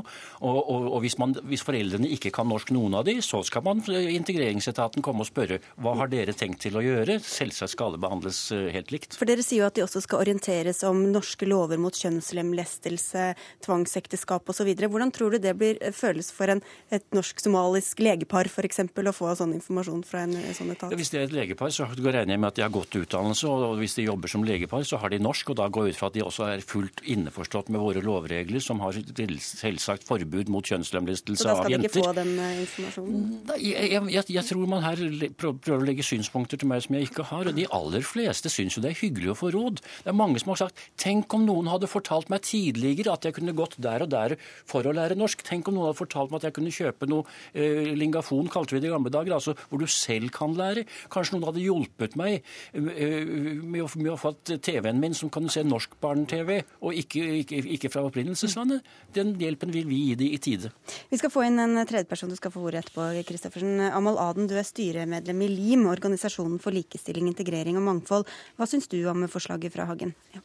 Og, 0.42 0.58
og, 0.58 0.88
og 0.96 1.00
hvis, 1.04 1.18
man, 1.22 1.36
hvis, 1.46 1.62
foreldrene 1.66 2.10
ikke 2.16 2.32
kan 2.34 2.50
norsk, 2.50 2.72
noen 2.74 2.98
av 2.98 3.06
de, 3.06 3.20
så 3.22 3.44
skal 3.46 3.66
man 3.66 3.84
integreringsetaten 3.86 5.06
komme 5.06 5.22
og 5.22 5.30
spørre 5.30 5.60
hva 5.82 5.94
har 6.00 6.10
dere 6.12 6.34
tenkt 6.38 6.64
til 6.66 6.80
å 6.80 6.84
gjøre. 6.86 7.20
Selvsagt 7.22 7.76
skal 7.76 7.92
alle 7.92 8.02
behandles 8.02 8.42
eh, 8.56 8.72
helt 8.74 8.94
likt. 8.94 9.18
For 9.20 9.30
dere 9.30 9.46
sier 9.46 9.62
jo 9.62 9.70
at 9.70 9.78
de 9.78 9.86
også 9.86 10.02
skal 10.02 10.24
orienteres 10.24 10.82
om 10.88 11.04
norske 11.14 11.46
lover 11.46 11.78
mot 11.82 11.96
kjønnslemlestelse, 11.96 13.28
tvangsekteskap 13.66 14.50
osv. 14.52 14.72
Hvordan 14.82 15.14
tror 15.16 15.36
du 15.36 15.40
det 15.44 15.56
blir, 15.58 15.78
eh, 15.82 15.94
føles 15.96 16.32
for 16.34 16.52
en, 16.52 16.64
et 16.92 17.06
norsk-somalisk 17.16 18.00
legepar 18.04 18.50
f.eks. 18.52 18.84
å 18.86 19.16
få 19.16 19.36
sånn 19.38 19.56
informasjon 19.58 20.04
fra 20.08 20.26
en 20.28 20.36
sånn 20.56 20.74
etat? 20.76 20.96
Hvis 20.98 21.14
det 21.14 21.22
er 21.22 21.30
et 21.30 21.36
legepar, 21.36 21.74
så 21.74 21.88
regner 21.92 22.36
jeg 22.36 22.42
med 22.42 22.52
at 22.52 22.60
de 22.60 22.66
har 22.66 22.74
godt 22.74 22.96
utdannelse. 23.00 23.48
Og 23.48 23.78
hvis 23.82 23.98
de 23.98 24.08
jobber 24.08 24.32
som 24.32 24.46
legepar, 24.46 24.84
så 24.88 25.00
har 25.02 25.14
de 25.14 25.22
norsk 25.22 25.52
og 25.52 25.60
da 25.60 25.68
går 25.72 25.90
jeg 25.90 25.96
ut 25.96 26.00
fra 26.00 26.10
at 26.12 26.18
de 26.18 26.24
også 26.26 26.48
er 26.48 26.66
fullt 26.66 27.04
innforstått 27.12 27.72
med 27.74 27.82
våre 27.84 28.04
lovregler, 28.04 28.64
som 28.64 28.82
har 28.84 28.98
selvsagt 29.42 30.06
forbud 30.08 30.52
mot 30.52 30.66
kjønnslemlestelse 30.66 31.50
av 31.52 31.70
jenter. 31.72 31.90
Så 31.92 32.06
da 32.06 32.12
skal 32.12 32.12
de 32.12 32.12
ikke 32.12 32.12
få 32.12 32.16
den 32.18 32.34
eh, 32.40 32.62
informasjonen? 32.66 33.26
Jeg, 33.52 33.92
jeg, 33.92 34.04
jeg, 34.16 34.26
jeg, 34.38 34.46
tror 34.52 34.72
man 34.72 34.86
her 34.86 35.04
prøver 35.40 35.76
å 35.78 35.88
legge 35.88 36.06
synspunkter 36.06 36.62
til 36.62 36.72
meg 36.72 36.84
som 36.86 36.98
jeg 36.98 37.10
ikke 37.10 37.28
har. 37.32 37.50
og 37.50 37.58
De 37.58 37.68
aller 37.78 38.06
fleste 38.06 38.52
syns 38.52 38.78
jo 38.78 38.84
det 38.86 38.94
er 38.94 39.02
hyggelig 39.02 39.34
å 39.34 39.38
få 39.38 39.52
råd. 39.56 39.82
Det 39.82 40.12
er 40.12 40.18
mange 40.18 40.42
som 40.42 40.54
har 40.54 40.64
sagt 40.64 40.86
tenk 41.02 41.34
om 41.36 41.46
noen 41.48 41.70
hadde 41.72 41.90
fortalt 41.92 42.32
meg 42.32 42.46
tidligere 42.48 43.16
at 43.16 43.28
jeg 43.28 43.31
kunne 43.36 43.56
gått 43.58 43.78
der 43.82 44.06
og 44.06 44.12
der 44.12 44.36
for 44.70 44.88
å 44.88 44.94
lære 44.96 45.18
norsk. 45.20 45.44
Tenk 45.48 45.70
om 45.70 45.78
noen 45.78 45.90
hadde 45.90 46.00
fortalt 46.02 46.32
meg 46.32 46.42
at 46.42 46.50
jeg 46.50 46.58
kunne 46.58 46.74
kjøpe 46.76 47.10
noe 47.10 47.26
eh, 47.54 47.92
lingafon, 47.98 48.50
kalte 48.52 48.76
vi 48.76 48.84
det 48.84 48.90
i 48.90 48.94
gamle 48.94 49.14
dager, 49.14 49.36
altså 49.38 49.56
hvor 49.70 49.82
du 49.82 49.88
selv 49.92 50.32
kan 50.36 50.56
lære. 50.58 50.86
Kanskje 51.14 51.38
noen 51.38 51.48
hadde 51.50 51.64
hjulpet 51.64 52.18
meg 52.20 52.40
eh, 52.74 53.24
med, 53.62 53.82
å, 53.86 53.90
med 54.02 54.12
å 54.14 54.20
få 54.20 54.34
TV-en 54.52 55.02
min 55.02 55.18
som 55.18 55.32
kan 55.34 55.50
se 55.52 55.64
norsk 55.68 55.98
barne-TV, 56.04 56.62
og 56.82 56.98
ikke, 57.04 57.24
ikke, 57.42 57.64
ikke, 57.78 57.92
fra 57.94 58.06
opprinnelseslandet. 58.08 58.86
Den 59.16 59.34
hjelpen 59.42 59.74
vil 59.74 59.88
vi 59.90 60.04
gi 60.10 60.20
dem 60.20 60.36
i 60.36 60.42
tide. 60.42 60.74
Vi 61.12 61.20
skal 61.20 61.34
få 61.34 61.46
inn 61.48 61.60
en 61.62 61.82
tredjeperson 61.88 62.32
du 62.32 62.38
skal 62.40 62.54
få 62.54 62.66
ordet 62.68 62.86
etterpå, 62.86 63.10
Kristoffersen. 63.28 63.82
Amal 63.92 64.20
Aden, 64.22 64.50
du 64.50 64.56
er 64.60 64.68
styremedlem 64.68 65.46
i 65.46 65.52
LIM, 65.52 65.88
Organisasjonen 65.92 66.62
for 66.64 66.76
likestilling, 66.76 67.30
integrering 67.32 67.80
og 67.80 67.88
mangfold. 67.88 68.30
Hva 68.58 68.70
syns 68.70 68.90
du 68.92 69.00
om 69.12 69.28
forslaget 69.32 69.76
fra 69.76 69.90
Hagen? 69.90 70.16
Ja. 70.36 70.44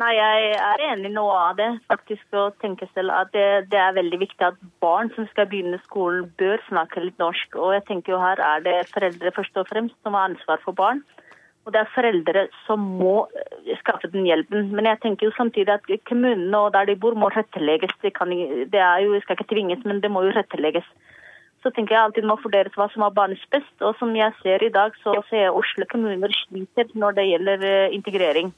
Nei, 0.00 0.14
Jeg 0.16 0.52
er 0.56 0.82
enig 0.88 1.10
i 1.10 1.12
noe 1.12 1.32
av 1.36 1.56
det. 1.56 1.68
faktisk 1.88 2.32
å 2.32 2.50
tenke 2.64 2.86
selv 2.94 3.12
at 3.12 3.32
det, 3.32 3.68
det, 3.68 3.76
er 3.78 3.92
veldig 3.92 4.18
viktig 4.22 4.46
at 4.46 4.56
barn 4.80 5.10
som 5.12 5.26
skal 5.28 5.50
begynne 5.50 5.80
skolen, 5.84 6.30
bør 6.40 6.62
snakke 6.68 7.02
litt 7.04 7.18
norsk. 7.20 7.56
Og 7.60 7.74
jeg 7.76 7.84
tenker 7.90 8.14
jo 8.14 8.22
Her 8.22 8.40
er 8.40 8.64
det 8.64 8.78
foreldre 8.94 9.34
først 9.36 9.60
og 9.60 9.68
fremst 9.68 9.96
som 10.02 10.16
har 10.16 10.30
ansvar 10.30 10.64
for 10.64 10.72
barn. 10.72 11.02
Og 11.66 11.74
det 11.74 11.82
er 11.82 11.92
foreldre 11.94 12.46
som 12.64 12.80
må 12.80 13.28
eh, 13.36 13.76
skaffe 13.82 14.08
den 14.08 14.24
hjelpen. 14.26 14.72
Men 14.72 14.88
jeg 14.88 15.02
tenker 15.04 15.28
jo 15.28 15.36
samtidig 15.36 15.76
at 15.76 15.92
kommunene 16.08 16.64
og 16.64 16.72
der 16.72 16.88
de 16.88 16.96
bor 16.96 17.14
må 17.14 17.28
rettelegges. 17.28 17.92
Det, 18.00 18.14
kan, 18.16 18.32
det 18.32 18.80
er 18.80 19.04
jo, 19.04 19.20
skal 19.20 19.36
ikke 19.36 19.52
tvinges, 19.52 19.84
men 19.84 20.00
det 20.00 20.10
må 20.10 20.24
jo 20.24 20.32
rettelegges. 20.32 20.88
Så 21.62 21.70
tenker 21.70 21.94
jeg 21.94 22.02
alltid 22.02 22.26
må 22.26 22.40
vurderes 22.42 22.74
hva 22.74 22.88
som 22.90 23.04
er 23.04 23.14
barnets 23.14 23.44
best. 23.52 23.76
Og 23.84 23.94
som 24.00 24.16
jeg 24.16 24.32
ser 24.40 24.64
i 24.64 24.72
dag, 24.72 24.96
så 25.04 25.20
ser 25.28 25.50
jeg 25.50 25.54
Oslo 25.60 25.86
kommuner 25.92 26.32
sliter 26.46 26.88
når 26.96 27.20
det 27.20 27.28
gjelder 27.28 27.68
eh, 27.68 27.94
integrering. 28.00 28.54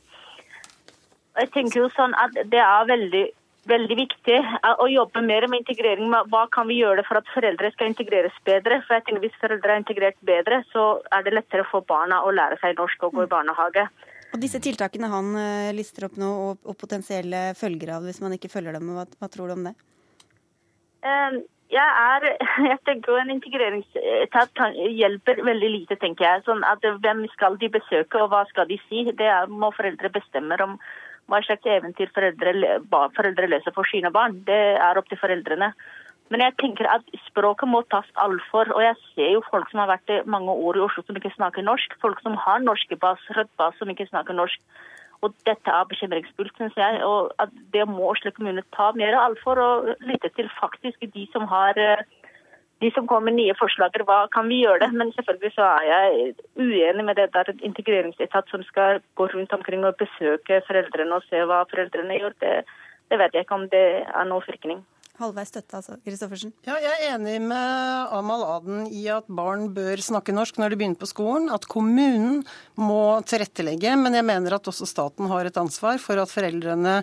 Jeg 1.34 1.50
tenker 1.54 1.82
jo 1.82 1.88
sånn 1.96 2.14
at 2.20 2.36
det 2.50 2.62
er 2.62 2.90
veldig 2.90 3.24
veldig 3.68 3.96
viktig 3.96 4.38
å 4.80 4.86
jobbe 4.90 5.22
mer 5.24 5.46
med 5.48 5.62
integrering. 5.62 6.10
Hva 6.32 6.44
kan 6.52 6.68
vi 6.68 6.80
gjøre 6.80 7.04
for 7.06 7.20
at 7.20 7.30
foreldre 7.32 7.70
skal 7.74 7.90
integreres 7.92 8.34
bedre? 8.46 8.80
For 8.84 8.96
jeg 8.96 9.06
tenker 9.06 9.24
Hvis 9.24 9.38
foreldre 9.40 9.72
er 9.72 9.80
integrert 9.80 10.18
bedre, 10.20 10.62
så 10.72 11.00
er 11.14 11.24
det 11.24 11.34
lettere 11.34 11.64
for 11.70 11.86
barna 11.88 12.22
å 12.24 12.34
lære 12.34 12.58
seg 12.60 12.76
norsk 12.78 13.08
og 13.08 13.16
gå 13.16 13.24
i 13.24 13.30
barnehage. 13.30 13.86
Og 14.34 14.42
Disse 14.42 14.60
tiltakene 14.60 15.08
han 15.08 15.32
eh, 15.38 15.72
lister 15.76 16.08
opp 16.08 16.18
nå, 16.20 16.28
og, 16.44 16.62
og 16.66 16.76
potensielle 16.76 17.52
følger 17.58 17.94
av 17.96 18.06
hvis 18.06 18.20
man 18.24 18.34
ikke 18.34 18.50
følger 18.52 18.76
dem, 18.76 18.90
hva, 18.96 19.06
hva 19.20 19.30
tror 19.30 19.48
du 19.48 19.56
om 19.56 19.68
det? 19.68 19.74
Um, 21.04 21.38
jeg, 21.70 21.84
er, 21.84 22.26
jeg 22.70 22.80
tenker 22.88 23.20
En 23.20 23.32
integreringsetat 23.36 24.62
hjelper 24.98 25.42
veldig 25.46 25.72
lite, 25.78 25.98
tenker 26.02 26.26
jeg. 26.26 26.44
Sånn 26.48 26.66
at 26.68 26.84
Hvem 26.84 27.24
skal 27.36 27.58
de 27.62 27.70
besøke, 27.78 28.20
og 28.20 28.32
hva 28.34 28.44
skal 28.50 28.68
de 28.68 28.80
si? 28.88 29.06
Det 29.16 29.30
er, 29.30 29.48
må 29.48 29.72
foreldre 29.76 30.12
bestemme 30.12 30.58
om 30.66 30.78
hva 31.30 31.40
slags 31.44 31.68
eventyr 31.68 32.12
foreldre, 32.14 32.78
foreldre 33.16 33.50
løser 33.50 33.74
for 33.76 33.88
sine 33.88 34.10
barn. 34.14 34.40
Det 34.48 34.62
er 34.76 35.00
opp 35.00 35.08
til 35.10 35.20
foreldrene. 35.20 35.72
Men 36.32 36.40
jeg 36.40 36.56
tenker 36.60 36.88
at 36.88 37.04
språket 37.26 37.68
må 37.68 37.82
tas 37.92 38.08
alvor. 38.20 38.70
Og 38.72 38.80
jeg 38.84 38.96
ser 39.12 39.30
jo 39.36 39.44
folk 39.50 39.68
som 39.70 39.82
har 39.82 39.92
vært 39.92 40.26
mange 40.30 40.52
år 40.52 40.78
i 40.78 40.84
Oslo 40.86 41.04
som 41.04 41.20
ikke 41.20 41.34
snakker 41.36 41.66
norsk. 41.66 41.96
Folk 42.02 42.20
som 42.24 42.36
har 42.46 42.64
norske 42.64 42.96
bas, 43.00 43.22
rødt 43.36 43.52
bas, 43.60 43.76
som 43.78 43.92
ikke 43.92 44.08
snakker 44.08 44.36
norsk. 44.36 44.60
Og 45.24 45.32
dette 45.48 45.72
er 45.72 45.88
bekymringsfullt, 45.88 46.52
syns 46.58 46.76
jeg. 46.80 47.00
Og 47.04 47.32
at 47.40 47.52
det 47.76 47.86
må 47.88 48.10
Oslo 48.12 48.32
kommune 48.36 48.64
ta 48.76 48.90
mer 48.96 49.16
alvor 49.20 49.60
og 49.60 49.92
lytte 50.04 50.32
til 50.36 50.50
faktisk 50.60 51.04
de 51.14 51.28
som 51.32 51.48
har 51.48 51.78
de 52.84 52.90
som 52.92 53.06
kommer 53.08 53.30
med 53.30 53.38
nye 53.40 53.56
forslag, 53.56 53.94
hva 54.04 54.24
kan 54.34 54.48
vi 54.52 54.60
gjøre 54.62 54.82
det? 54.84 54.90
Men 55.00 55.12
selvfølgelig 55.16 55.52
så 55.56 55.68
er 55.80 55.84
jeg 55.88 56.34
uenig 56.60 57.04
med 57.08 57.16
det 57.16 57.30
der 57.36 57.52
integreringsetat 57.68 58.50
som 58.52 58.64
skal 58.70 59.00
gå 59.16 59.28
rundt 59.32 59.52
omkring 59.56 59.86
og 59.88 59.96
besøke 60.00 60.60
foreldrene 60.68 61.16
og 61.16 61.24
se 61.30 61.44
hva 61.48 61.62
foreldrene 61.70 62.18
gjør. 62.20 62.36
Det, 62.44 62.56
det 63.10 63.20
vet 63.20 63.36
jeg 63.36 63.46
ikke 63.46 63.60
om 63.60 63.70
det 63.72 63.86
er 64.04 64.28
noen 64.28 64.44
virkning 64.48 64.84
halvveis 65.20 65.50
støtte, 65.52 65.78
altså. 65.78 65.96
Kristoffersen? 66.02 66.52
Ja, 66.66 66.74
jeg 66.82 66.94
er 66.94 67.14
enig 67.14 67.36
med 67.44 68.14
Amal 68.14 68.42
Aden 68.56 68.86
i 68.90 69.04
at 69.12 69.28
barn 69.30 69.68
bør 69.74 70.00
snakke 70.02 70.34
norsk 70.34 70.58
når 70.58 70.74
de 70.74 70.78
begynner 70.80 70.98
på 70.98 71.08
skolen. 71.10 71.46
At 71.54 71.68
kommunen 71.70 72.42
må 72.80 73.20
tilrettelegge. 73.28 73.94
Men 74.00 74.18
jeg 74.18 74.26
mener 74.26 74.56
at 74.56 74.70
også 74.70 74.88
staten 74.90 75.30
har 75.30 75.46
et 75.46 75.60
ansvar 75.60 76.00
for 76.02 76.18
at 76.18 76.32
foreldrene 76.32 76.96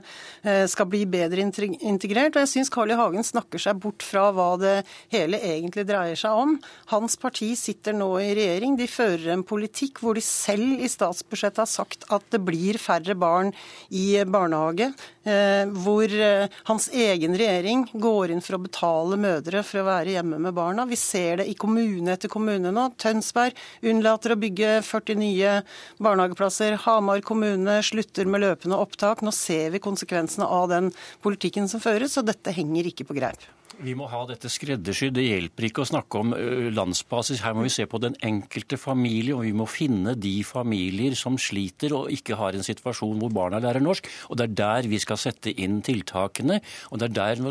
eh, 0.44 0.66
skal 0.72 0.90
bli 0.92 1.06
bedre 1.10 1.46
integrert. 1.46 2.36
Og 2.36 2.44
jeg 2.44 2.52
syns 2.56 2.74
Carl 2.74 2.92
I. 2.92 3.00
Hagen 3.00 3.26
snakker 3.26 3.62
seg 3.64 3.80
bort 3.82 4.04
fra 4.06 4.28
hva 4.36 4.50
det 4.62 4.76
hele 5.14 5.40
egentlig 5.40 5.88
dreier 5.90 6.20
seg 6.20 6.44
om. 6.44 6.58
Hans 6.92 7.16
parti 7.22 7.54
sitter 7.60 7.96
nå 7.96 8.10
i 8.20 8.34
regjering. 8.38 8.76
De 8.80 8.90
fører 8.92 9.32
en 9.38 9.46
politikk 9.48 10.04
hvor 10.04 10.20
de 10.20 10.26
selv 10.26 10.84
i 10.84 10.92
statsbudsjettet 10.92 11.64
har 11.64 11.72
sagt 11.72 12.06
at 12.12 12.28
det 12.34 12.44
blir 12.44 12.80
færre 12.82 13.16
barn 13.16 13.56
i 13.88 14.20
barnehage. 14.28 14.92
Eh, 15.24 15.64
hvor 15.86 16.12
eh, 16.12 16.52
hans 16.68 16.90
egen 16.92 17.38
regjering 17.38 17.88
går 18.02 18.34
inn 18.34 18.44
for 18.44 18.58
å 18.58 18.62
betale 18.66 19.20
mødre 19.22 19.64
for 19.68 19.82
å 19.82 19.88
være 19.88 20.16
hjemme 20.18 20.40
med 20.42 20.56
barna. 20.58 20.88
Vi 20.90 20.98
ser 21.00 21.42
det 21.42 21.48
i 21.52 21.56
kommune 21.60 22.16
etter 22.16 22.32
kommune 22.32 22.74
nå. 22.74 22.88
Tønsberg 23.02 23.58
unnlater 23.92 24.36
å 24.36 24.40
bygge 24.42 24.74
40 24.88 25.22
nye 25.22 25.56
barnehageplasser. 26.02 26.80
Hamar 26.88 27.24
kommune 27.26 27.80
slutter 27.86 28.30
med 28.30 28.46
løpende 28.46 28.82
opptak. 28.82 29.24
Nå 29.26 29.34
ser 29.36 29.72
vi 29.76 29.84
konsekvensene 29.84 30.50
av 30.50 30.70
den 30.74 30.92
politikken 31.24 31.70
som 31.72 31.84
føres, 31.84 32.18
og 32.18 32.30
dette 32.30 32.54
henger 32.56 32.92
ikke 32.92 33.08
på 33.10 33.18
greip. 33.22 33.50
Vi 33.82 33.96
må 33.98 34.06
ha 34.12 34.20
dette 34.30 34.50
skreddersydd. 34.52 35.16
Det 35.16 35.24
hjelper 35.26 35.66
ikke 35.66 35.82
å 35.82 35.88
snakke 35.90 36.20
om 36.22 36.34
landsbasis. 36.76 37.40
Her 37.42 37.56
må 37.58 37.64
vi 37.66 37.72
se 37.74 37.88
på 37.90 37.98
den 38.02 38.14
enkelte 38.22 38.78
familie, 38.78 39.34
og 39.34 39.42
vi 39.48 39.54
må 39.58 39.66
finne 39.70 40.14
de 40.14 40.34
familier 40.46 41.16
som 41.18 41.38
sliter 41.42 41.96
og 41.98 42.12
ikke 42.14 42.38
har 42.38 42.54
en 42.54 42.66
situasjon 42.66 43.18
hvor 43.18 43.34
barna 43.34 43.62
lærer 43.64 43.82
norsk. 43.82 44.06
Og 44.30 44.38
Det 44.38 44.46
er 44.46 44.54
der 44.60 44.90
vi 44.92 45.00
skal 45.02 45.18
sette 45.18 45.54
inn 45.58 45.80
tiltakene. 45.82 46.60
og 46.92 47.00
det 47.00 47.10
er 47.10 47.16
der 47.18 47.42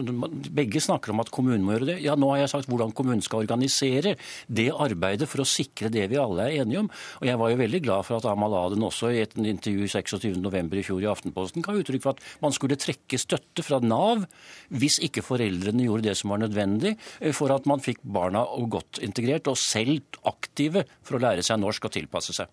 Begge 0.54 0.80
snakker 0.80 1.10
om 1.10 1.20
at 1.20 1.32
kommunen 1.34 1.64
må 1.66 1.74
gjøre 1.74 1.90
det. 1.94 1.98
Ja, 2.04 2.14
Nå 2.14 2.30
har 2.30 2.44
jeg 2.44 2.52
sagt 2.54 2.70
hvordan 2.70 2.94
kommunen 2.94 3.22
skal 3.22 3.42
organisere 3.42 4.14
det 4.46 4.70
arbeidet 4.70 5.28
for 5.28 5.42
å 5.42 5.48
sikre 5.48 5.90
det 5.90 6.06
vi 6.10 6.20
alle 6.20 6.46
er 6.46 6.62
enige 6.62 6.84
om. 6.84 6.90
Og 7.20 7.26
Jeg 7.26 7.38
var 7.38 7.50
jo 7.50 7.56
veldig 7.56 7.82
glad 7.82 8.06
for 8.06 8.18
at 8.18 8.30
Amal 8.30 8.54
Aden 8.54 8.86
også 8.86 9.10
i 9.10 9.22
et 9.24 9.34
intervju 9.34 9.90
26.11. 9.90 10.78
i 10.78 10.86
fjor 10.86 11.02
i 11.02 11.10
Aftenposten 11.10 11.62
ga 11.62 11.74
uttrykk 11.74 12.02
for 12.02 12.14
at 12.14 12.22
man 12.40 12.52
skulle 12.52 12.78
trekke 12.78 13.18
støtte 13.18 13.66
fra 13.66 13.80
Nav 13.82 14.26
hvis 14.70 15.00
ikke 15.02 15.26
foreldrene 15.26 15.88
gjorde 15.88 16.06
det 16.06 16.19
som 16.20 16.34
var 16.34 16.44
nødvendig 16.44 16.96
eh, 17.18 17.34
for 17.36 17.52
at 17.54 17.68
man 17.70 17.82
fikk 17.82 18.02
barna 18.04 18.44
godt 18.70 19.02
integrert 19.04 19.50
og 19.50 19.58
selv 19.60 20.20
aktive 20.28 20.86
for 21.02 21.16
å 21.16 21.24
lære 21.24 21.44
seg 21.46 21.60
norsk 21.62 21.88
og 21.88 21.96
tilpasse 21.96 22.36
seg. 22.36 22.50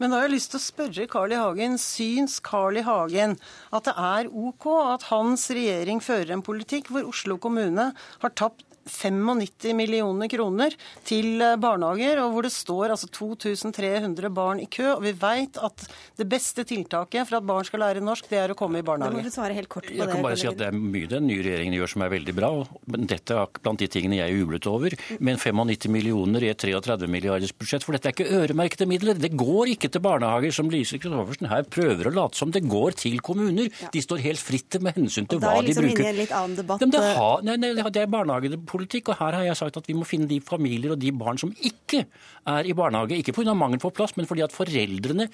Men 0.00 0.14
da 0.14 0.16
har 0.16 0.30
jeg 0.30 0.36
lyst 0.38 0.54
til 0.54 0.60
å 0.60 0.64
spørre 0.64 1.06
Carl 1.12 1.34
I. 1.34 1.36
Hagen, 1.36 1.74
syns 1.76 2.38
Carl 2.40 2.78
I. 2.80 2.84
Hagen 2.86 3.36
at 3.76 3.84
det 3.84 3.92
er 4.00 4.30
OK 4.32 4.64
at 4.80 5.04
hans 5.10 5.44
regjering 5.52 6.00
fører 6.00 6.32
en 6.32 6.44
politikk 6.46 6.88
hvor 6.88 7.10
Oslo 7.10 7.36
kommune 7.42 7.90
har 8.22 8.32
tapt 8.32 8.64
95 8.86 9.76
millioner 9.76 10.28
kroner 10.30 10.74
til 11.06 11.40
eh, 11.42 11.56
barnehager, 11.60 12.20
og 12.24 12.34
hvor 12.34 12.46
det 12.46 12.52
står 12.54 12.94
altså 12.94 13.08
2300 13.12 14.30
barn 14.34 14.62
i 14.62 14.68
kø. 14.70 14.86
Og 14.96 15.04
vi 15.04 15.12
vet 15.20 15.58
at 15.60 15.86
det 16.18 16.26
beste 16.30 16.64
tiltaket 16.68 17.28
for 17.28 17.40
at 17.40 17.46
barn 17.46 17.66
skal 17.68 17.84
lære 17.84 18.04
norsk, 18.04 18.28
det 18.30 18.40
er 18.40 18.54
å 18.54 18.58
komme 18.58 18.80
i 18.80 18.86
barnehage. 18.86 19.18
Det 19.18 19.24
må 19.24 19.30
du 19.30 19.34
svare 19.34 19.56
helt 19.56 19.70
kort 19.72 19.88
på 19.88 19.96
jeg 20.00 20.08
kan 20.10 20.24
bare 20.24 20.38
si 20.40 20.48
at 20.48 20.58
Det 20.60 20.68
er 20.70 20.76
mye 20.76 21.08
den 21.10 21.26
nye 21.28 21.42
regjeringen 21.44 21.76
gjør 21.76 21.92
som 21.94 22.04
er 22.06 22.12
veldig 22.14 22.34
bra. 22.36 22.50
men 22.92 23.08
Dette 23.10 23.36
er 23.36 23.60
blant 23.60 23.82
de 23.82 23.88
tingene 23.90 24.20
jeg 24.20 24.38
jublet 24.38 24.68
over. 24.70 24.96
Men 25.20 25.40
95 25.40 25.92
millioner 25.92 26.46
i 26.46 26.52
et 26.52 26.60
33 26.60 27.10
milliarders 27.10 27.52
budsjett, 27.56 27.84
for 27.86 27.96
dette 27.96 28.10
er 28.10 28.16
ikke 28.16 28.40
øremerkede 28.40 28.88
midler. 28.88 29.20
Det 29.20 29.32
går 29.38 29.74
ikke 29.76 29.90
til 29.92 30.04
barnehager, 30.04 30.54
som 30.54 30.70
Lise 30.72 31.00
Christoffersen 31.00 31.50
her 31.50 31.66
prøver 31.68 32.10
å 32.10 32.14
late 32.16 32.40
som. 32.40 32.52
Det 32.54 32.64
går 32.68 32.96
til 33.04 33.20
kommuner. 33.24 33.70
De 33.92 34.04
står 34.04 34.24
helt 34.24 34.42
fritt 34.42 34.80
med 34.80 34.96
hensyn 34.96 35.28
til 35.28 35.40
hva 35.42 35.58
de 35.60 35.74
bruker. 35.74 35.80
Da 35.80 35.80
er 35.80 35.84
vi 35.84 35.88
liksom 35.88 35.90
inne 35.90 36.08
i 36.08 36.12
en 36.12 36.20
litt 36.20 36.34
annen 36.36 36.58
debatt. 36.58 36.84
Det, 36.90 37.04
har, 37.20 37.44
nei, 37.46 37.56
nei, 37.60 37.74
det 37.90 38.04
er 38.04 38.10
barnehagepolitikk 38.10 38.69
politikk. 38.70 39.12
Og 39.12 39.20
her 39.20 39.38
har 39.38 39.48
jeg 39.48 39.58
sagt 39.60 39.80
at 39.80 39.90
vi 39.90 39.98
må 39.98 40.06
finne 40.08 40.30
de 40.30 40.40
familier 40.44 40.94
og 40.94 41.02
de 41.02 41.12
barn 41.12 41.40
som 41.40 41.52
ikke 41.58 42.04
er 42.48 42.70
i 42.70 42.76
barnehage. 42.76 43.18
Ikke 43.20 43.34
pga. 43.36 43.54
mangel 43.54 43.82
på 43.82 43.92
plass, 43.94 44.16
men 44.16 44.30
fordi 44.30 44.46
at 44.46 44.54
foreldrene 44.54 45.28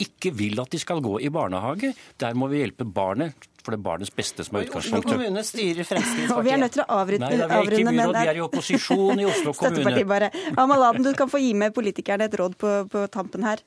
ikke 0.00 0.34
vil 0.34 0.60
at 0.62 0.72
de 0.72 0.80
skal 0.82 1.04
gå 1.04 1.18
i 1.20 1.32
barnehage. 1.32 1.94
Der 2.20 2.34
må 2.34 2.50
vi 2.52 2.64
hjelpe 2.64 2.88
barnet 2.88 3.48
for 3.62 3.74
det 3.74 3.78
er 3.78 3.84
barnets 3.86 4.10
beste 4.10 4.42
som 4.42 4.58
er 4.58 4.66
utgangspunktet. 4.66 5.06
Oslo 5.06 5.18
kommune 5.20 5.42
styrer 5.46 5.86
Fremskrittspartiet. 5.86 6.32
Og 6.34 6.46
vi 6.46 6.50
er 6.50 6.60
nødt 6.62 6.74
til 6.74 6.82
å 6.82 6.86
avrunde. 6.98 7.28
Nei, 7.28 7.36
vi 7.38 7.44
er 7.44 7.68
ikke 7.68 7.78
i 7.78 7.84
byråd, 7.86 8.16
vi 8.16 8.30
er 8.32 8.40
i 8.40 8.42
opposisjon 8.42 9.22
i 9.22 9.26
Oslo 9.28 9.52
kommune. 9.60 10.04
bare. 10.10 10.30
Amaladen, 10.58 11.06
du 11.06 11.12
kan 11.18 11.30
få 11.30 11.38
gi 11.42 11.52
med 11.58 11.74
politikerne 11.76 12.26
et 12.26 12.34
råd 12.40 12.56
på, 12.58 12.72
på 12.90 13.04
tampen 13.14 13.46
her. 13.46 13.62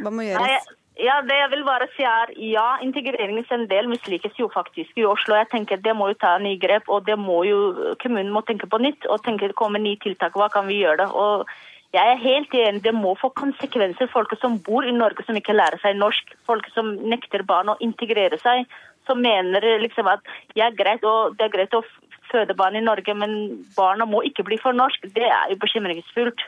Hva 0.00 0.10
må 0.10 0.26
gjøres? 0.26 0.42
Nei, 0.42 0.74
ja, 0.94 1.18
det 1.26 1.34
jeg 1.34 1.50
vil 1.50 1.64
bare 1.66 1.88
si 1.96 2.04
er 2.06 2.30
ja, 2.38 2.66
integreringens 2.82 3.50
en 3.50 3.66
del 3.70 3.88
mislikes 3.90 4.36
jo 4.38 4.46
faktisk 4.54 4.94
i 4.98 5.06
Oslo. 5.08 5.34
Jeg 5.34 5.50
tenker 5.50 5.82
Det 5.82 5.94
må 5.96 6.08
jo 6.12 6.18
ta 6.20 6.36
nye 6.38 6.58
grep, 6.58 6.86
og 6.88 7.06
det 7.06 7.18
må 7.18 7.42
jo, 7.48 7.94
kommunen 8.02 8.30
må 8.30 8.44
tenke 8.46 8.70
på 8.70 8.78
nytt 8.78 9.06
og 9.10 9.24
tenke 9.24 9.48
det 9.50 9.58
kommer 9.58 9.82
nye 9.82 9.98
tiltak. 9.98 10.38
Hva 10.38 10.48
kan 10.54 10.68
vi 10.70 10.78
gjøre? 10.84 11.02
det? 11.02 11.08
Og 11.10 11.46
jeg 11.94 12.10
er 12.10 12.22
helt 12.22 12.54
enig, 12.54 12.82
Det 12.82 12.94
må 12.94 13.14
få 13.18 13.28
konsekvenser. 13.28 14.06
Folk 14.12 14.34
som 14.40 14.58
bor 14.58 14.86
i 14.86 14.94
Norge 14.94 15.26
som 15.26 15.36
ikke 15.36 15.56
lærer 15.56 15.78
seg 15.82 15.98
norsk, 15.98 16.34
folk 16.46 16.66
som 16.74 16.94
nekter 17.10 17.42
barn 17.42 17.68
å 17.68 17.78
integrere 17.80 18.38
seg, 18.38 18.66
som 19.06 19.18
mener 19.18 19.66
liksom 19.82 20.06
at 20.06 20.22
ja, 20.54 20.70
greit, 20.70 21.02
det 21.02 21.44
er 21.44 21.52
greit 21.52 21.74
å 21.74 21.82
føde 22.30 22.54
barn 22.54 22.76
i 22.76 22.84
Norge, 22.84 23.14
men 23.14 23.64
barna 23.76 24.06
må 24.06 24.22
ikke 24.22 24.46
bli 24.46 24.58
for 24.62 24.72
norsk. 24.72 25.10
Det 25.14 25.26
er 25.26 25.50
jo 25.50 25.58
bekymringsfullt. 25.62 26.46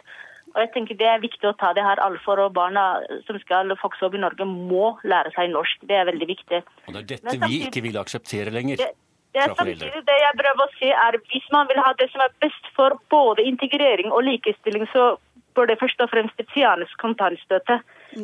Og 0.57 0.63
jeg 0.65 0.71
tenker 0.73 0.97
Det 0.97 1.09
er 1.13 1.19
viktig 1.21 1.45
å 1.51 1.57
ta 1.61 1.75
det 1.77 1.85
her 1.85 2.01
alfor, 2.01 2.41
og 2.41 2.55
barna 2.57 2.87
som 3.27 3.37
skal 3.43 3.69
vokse 3.77 4.07
opp 4.07 4.15
i 4.17 4.23
Norge, 4.23 4.47
må 4.49 4.95
lære 5.05 5.35
seg 5.37 5.53
norsk. 5.53 5.85
Det 5.85 5.99
er 6.01 6.09
veldig 6.09 6.29
viktig. 6.31 6.63
Og 6.87 6.95
Det 6.95 7.03
er 7.03 7.11
dette 7.11 7.29
samtidig, 7.29 7.51
vi 7.53 7.59
ikke 7.69 7.83
vil 7.85 8.01
akseptere 8.01 8.55
lenger. 8.55 8.81
Det, 8.81 8.89
det 9.37 9.45
er 9.45 9.53
samtidig 9.53 10.03
det 10.09 10.19
jeg 10.23 10.39
prøver 10.41 10.65
å 10.65 10.73
si 10.79 10.91
er 11.05 11.21
Hvis 11.29 11.51
man 11.53 11.69
vil 11.69 11.83
ha 11.85 11.93
det 12.01 12.09
som 12.15 12.25
er 12.25 12.33
best 12.41 12.73
for 12.79 12.97
både 13.13 13.45
integrering 13.45 14.09
og 14.09 14.25
likestilling, 14.25 14.89
så 14.97 15.19
bør 15.57 15.69
det 15.69 15.79
først 15.81 16.01
og 16.01 16.11
fremst 16.13 16.41
fjernes 16.55 16.93
kontantstøtte. 17.01 17.81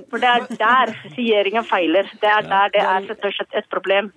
For 0.08 0.20
det 0.24 0.32
er 0.32 0.48
der 0.56 0.96
regjeringen 1.12 1.68
feiler. 1.68 2.08
Det 2.20 2.32
er 2.32 2.48
der 2.48 2.72
det 2.72 2.80
er 2.80 3.12
et 3.60 3.68
problem. 3.72 4.08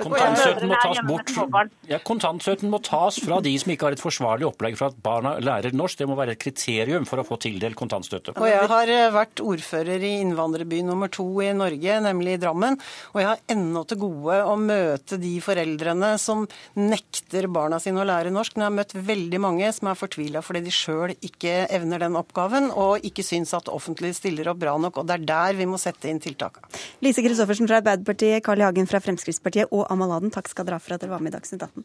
Kontantstøtten 0.00 0.70
må 0.70 0.76
tas 0.80 1.00
bort. 1.04 1.72
Ja, 1.84 1.98
kontantstøtten 2.00 2.70
må 2.72 2.78
tas 2.80 3.18
fra 3.20 3.42
de 3.44 3.52
som 3.60 3.72
ikke 3.74 3.90
har 3.90 3.96
et 3.96 4.00
forsvarlig 4.02 4.46
opplegg 4.48 4.78
for 4.78 4.88
at 4.88 4.96
barna 5.04 5.34
lærer 5.44 5.74
norsk. 5.76 5.98
Det 6.00 6.08
må 6.08 6.16
være 6.16 6.32
et 6.32 6.40
kriterium 6.40 7.04
for 7.08 7.20
å 7.20 7.26
få 7.26 7.36
tildelt 7.42 7.76
kontantstøtte. 7.76 8.32
Og 8.40 8.48
Jeg 8.48 8.70
har 8.72 8.92
eh, 8.92 9.10
vært 9.12 9.42
ordfører 9.44 10.06
i 10.08 10.14
innvandrerby 10.22 10.80
nummer 10.86 11.12
to 11.12 11.26
i 11.44 11.50
Norge, 11.56 11.98
nemlig 12.06 12.38
i 12.38 12.40
Drammen. 12.40 12.78
Og 13.12 13.20
jeg 13.20 13.28
har 13.28 13.42
ennå 13.52 13.84
til 13.90 14.00
gode 14.00 14.38
å 14.48 14.54
møte 14.56 15.18
de 15.20 15.34
foreldrene 15.44 16.14
som 16.22 16.46
nekter 16.80 17.50
barna 17.52 17.80
sine 17.82 18.00
å 18.00 18.08
lære 18.08 18.32
norsk. 18.32 18.56
Men 18.56 18.64
jeg 18.64 18.70
har 18.70 18.78
møtt 18.78 18.96
veldig 19.12 19.42
mange 19.44 19.70
som 19.76 19.92
er 19.92 20.00
fortvila 20.00 20.40
fordi 20.42 20.64
de 20.64 20.72
sjøl 20.72 21.12
ikke 21.20 21.66
evner 21.68 22.06
den 22.06 22.16
oppgaven, 22.16 22.70
og 22.72 23.04
ikke 23.04 23.26
syns 23.26 23.52
at 23.58 23.68
offentlig 23.68 24.14
stiller 24.16 24.48
opp 24.54 24.64
bra 24.64 24.78
nok. 24.80 25.02
Og 25.02 25.08
det 25.10 25.20
er 25.20 25.28
der 25.34 25.60
vi 25.60 25.68
må 25.68 25.76
sette 25.80 26.08
inn 26.08 26.22
tiltakene. 26.22 26.72
Lise 27.04 27.20
Christoffersen 27.20 27.68
fra 27.68 27.82
Arbeiderpartiet, 27.84 28.40
Carl 28.46 28.64
I. 28.64 28.68
Hagen 28.70 28.88
fra 28.88 29.02
Fremskrittspartiet 29.04 29.68
og 29.74 29.81
og 29.82 29.90
Amaladen, 29.92 30.32
takk 30.34 30.50
skal 30.50 30.68
dere 30.68 30.78
ha 30.78 30.82
for 30.82 30.96
at 30.96 31.02
dere 31.02 31.14
var 31.14 31.22
med 31.24 31.34
i 31.34 31.36
Dagsnytt 31.36 31.66
18. 31.66 31.84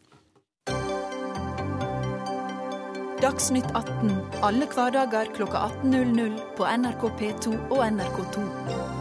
Dagsnytt 3.18 3.72
18 3.74 4.12
alle 4.46 4.68
hverdager 4.70 5.32
klokka 5.34 5.64
18.00 5.82 6.38
på 6.54 6.70
NRK 6.78 7.10
P2 7.18 7.58
og 7.74 7.82
NRK2. 7.88 8.97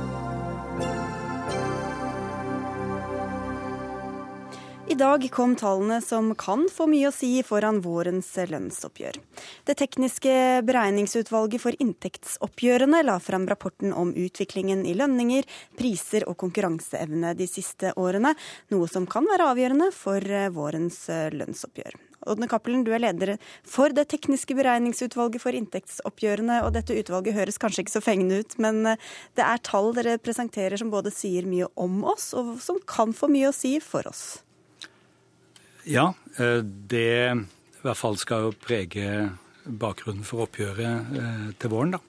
I 4.88 4.96
dag 4.96 5.30
kom 5.32 5.56
tallene 5.56 5.98
som 6.02 6.30
kan 6.40 6.62
få 6.72 6.86
mye 6.88 7.10
å 7.10 7.12
si 7.12 7.42
foran 7.44 7.82
vårens 7.84 8.30
lønnsoppgjør. 8.48 9.18
Det 9.68 9.76
tekniske 9.82 10.36
beregningsutvalget 10.64 11.60
for 11.60 11.76
inntektsoppgjørene 11.84 13.02
la 13.04 13.18
frem 13.20 13.50
rapporten 13.52 13.92
om 13.92 14.14
utviklingen 14.16 14.86
i 14.88 14.94
lønninger, 14.96 15.44
priser 15.76 16.24
og 16.32 16.38
konkurranseevne 16.40 17.34
de 17.36 17.50
siste 17.52 17.92
årene, 18.00 18.32
noe 18.72 18.88
som 18.88 19.10
kan 19.12 19.28
være 19.28 19.50
avgjørende 19.52 19.92
for 19.92 20.24
eh, 20.24 20.48
vårens 20.56 21.04
eh, 21.12 21.36
lønnsoppgjør. 21.36 22.00
Odne 22.32 22.48
Cappelen, 22.48 22.88
du 22.88 22.94
er 22.96 23.04
leder 23.04 23.36
for 23.68 23.92
det 23.92 24.08
tekniske 24.16 24.56
beregningsutvalget 24.56 25.44
for 25.44 25.60
inntektsoppgjørene. 25.60 26.64
og 26.64 26.72
Dette 26.80 26.96
utvalget 26.96 27.36
høres 27.36 27.60
kanskje 27.60 27.84
ikke 27.84 27.98
så 28.00 28.06
fengende 28.08 28.40
ut, 28.40 28.56
men 28.64 28.86
eh, 28.96 29.08
det 29.36 29.44
er 29.52 29.68
tall 29.68 29.92
dere 30.00 30.16
presenterer 30.16 30.80
som 30.80 30.96
både 30.96 31.12
sier 31.12 31.44
mye 31.44 31.68
om 31.76 32.06
oss, 32.08 32.32
og 32.40 32.56
som 32.64 32.80
kan 32.88 33.12
få 33.12 33.28
mye 33.36 33.52
å 33.52 33.56
si 33.56 33.82
for 33.84 34.08
oss. 34.08 34.28
Ja, 35.88 36.12
det 36.38 37.10
i 37.78 37.84
hvert 37.86 38.00
fall 38.00 38.18
skal 38.20 38.48
jo 38.48 38.56
prege 38.60 39.30
bakgrunnen 39.68 40.26
for 40.28 40.46
oppgjøret 40.48 41.18
eh, 41.20 41.48
til 41.60 41.72
våren. 41.72 41.96
da. 41.98 42.02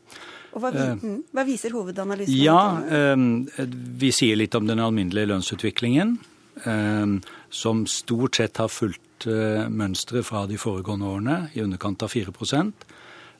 Og 0.54 0.62
hva, 0.62 0.70
mm, 0.72 1.18
hva 1.34 1.44
viser 1.46 1.74
hovedanalysen? 1.76 2.34
Ja, 2.40 2.80
eh, 2.82 3.66
Vi 4.00 4.12
sier 4.14 4.38
litt 4.38 4.54
om 4.54 4.66
den 4.66 4.80
alminnelige 4.80 5.28
lønnsutviklingen, 5.32 6.18
eh, 6.64 7.18
som 7.50 7.86
stort 7.86 8.40
sett 8.40 8.56
har 8.62 8.68
fulgt 8.72 9.26
eh, 9.26 9.66
mønsteret 9.68 10.26
fra 10.26 10.46
de 10.46 10.58
foregående 10.58 11.06
årene, 11.06 11.38
i 11.54 11.62
underkant 11.62 12.02
av 12.02 12.14
4 12.14 12.32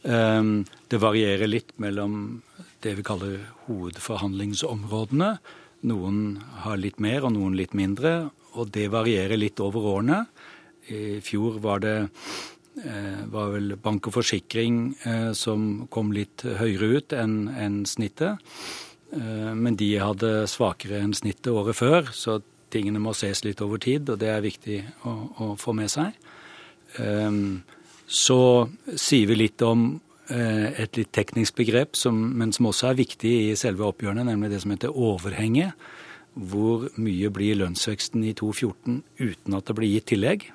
eh, 0.05 0.43
Det 0.89 0.99
varierer 0.99 1.49
litt 1.49 1.79
mellom 1.79 2.43
det 2.83 2.95
vi 2.95 3.03
kaller 3.03 3.39
hovedforhandlingsområdene. 3.67 5.39
Noen 5.89 6.43
har 6.65 6.77
litt 6.77 6.99
mer 6.99 7.25
og 7.25 7.33
noen 7.33 7.57
litt 7.57 7.75
mindre, 7.75 8.31
og 8.59 8.73
det 8.75 8.91
varierer 8.93 9.39
litt 9.41 9.61
over 9.65 9.87
årene. 9.95 10.23
I 10.89 11.19
fjor 11.25 11.59
var 11.63 11.83
det 11.85 11.97
Eh, 12.85 13.25
var 13.27 13.51
vel 13.57 13.75
bank 13.83 14.07
og 14.07 14.15
forsikring 14.21 14.93
eh, 15.03 15.31
som 15.35 15.89
kom 15.91 16.13
litt 16.15 16.45
høyere 16.61 16.99
ut 16.99 17.15
enn 17.17 17.49
en 17.51 17.81
snittet. 17.89 18.39
Eh, 19.11 19.51
men 19.59 19.79
de 19.79 19.89
hadde 19.99 20.47
svakere 20.51 21.01
enn 21.03 21.17
snittet 21.17 21.51
året 21.51 21.79
før, 21.79 22.13
så 22.15 22.39
tingene 22.71 23.03
må 23.03 23.17
ses 23.19 23.43
litt 23.47 23.63
over 23.65 23.83
tid, 23.83 24.11
og 24.13 24.21
det 24.23 24.31
er 24.31 24.45
viktig 24.45 24.79
å, 25.09 25.15
å 25.43 25.47
få 25.59 25.73
med 25.75 25.89
seg. 25.89 26.13
Så 28.09 28.41
sier 28.93 29.31
vi 29.31 29.37
litt 29.39 29.63
om 29.65 29.87
et 30.29 30.99
litt 30.99 31.09
teknisk 31.17 31.57
begrep, 31.57 31.97
som, 31.97 32.19
men 32.37 32.53
som 32.53 32.69
også 32.69 32.91
er 32.91 32.99
viktig 32.99 33.33
i 33.47 33.57
selve 33.57 33.87
oppgjørene, 33.89 34.27
nemlig 34.29 34.51
det 34.53 34.61
som 34.61 34.75
heter 34.75 34.93
overhenge. 34.93 35.71
Hvor 36.39 36.87
mye 37.01 37.31
blir 37.35 37.59
lønnsveksten 37.59 38.23
i 38.29 38.35
2014 38.39 39.03
uten 39.19 39.59
at 39.59 39.67
det 39.67 39.75
blir 39.79 39.91
gitt 39.91 40.11
tillegg? 40.13 40.47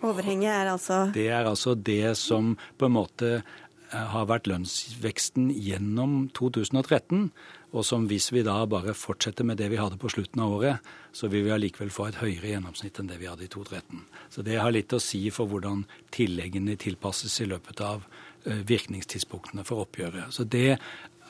Overhenget 0.00 0.52
er 0.54 0.70
altså 0.70 1.00
Det 1.12 1.26
er 1.28 1.44
altså 1.44 1.74
det 1.74 2.16
som 2.16 2.54
på 2.78 2.86
en 2.86 2.94
måte 2.94 3.32
eh, 3.40 4.06
har 4.14 4.28
vært 4.30 4.46
lønnsveksten 4.48 5.50
gjennom 5.50 6.30
2013. 6.36 7.28
Og 7.70 7.84
som 7.86 8.06
hvis 8.10 8.30
vi 8.32 8.42
da 8.46 8.56
bare 8.70 8.94
fortsetter 8.96 9.46
med 9.46 9.60
det 9.60 9.68
vi 9.70 9.78
hadde 9.78 9.98
på 10.00 10.10
slutten 10.10 10.40
av 10.42 10.54
året, 10.56 10.88
så 11.12 11.28
vil 11.30 11.44
vi 11.46 11.52
allikevel 11.54 11.92
få 11.94 12.08
et 12.08 12.18
høyere 12.22 12.54
gjennomsnitt 12.54 12.98
enn 12.98 13.10
det 13.10 13.20
vi 13.20 13.28
hadde 13.30 13.46
i 13.46 13.52
2013. 13.52 14.00
Så 14.30 14.46
det 14.46 14.58
har 14.58 14.72
litt 14.74 14.94
å 14.96 15.02
si 15.02 15.26
for 15.34 15.50
hvordan 15.50 15.84
tilleggene 16.14 16.78
tilpasses 16.80 17.36
i 17.44 17.50
løpet 17.50 17.82
av 17.84 18.06
eh, 18.46 18.62
virkningstidspunktene 18.66 19.66
for 19.68 19.84
oppgjøret. 19.84 20.32
Så 20.34 20.48
det 20.48 20.78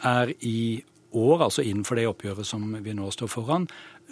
er 0.06 0.34
i 0.46 0.80
år, 1.12 1.46
altså 1.46 1.64
innenfor 1.66 1.98
det 1.98 2.08
oppgjøret 2.10 2.46
som 2.46 2.74
vi 2.84 2.94
nå 2.96 3.10
står 3.14 3.30
foran, 3.30 3.68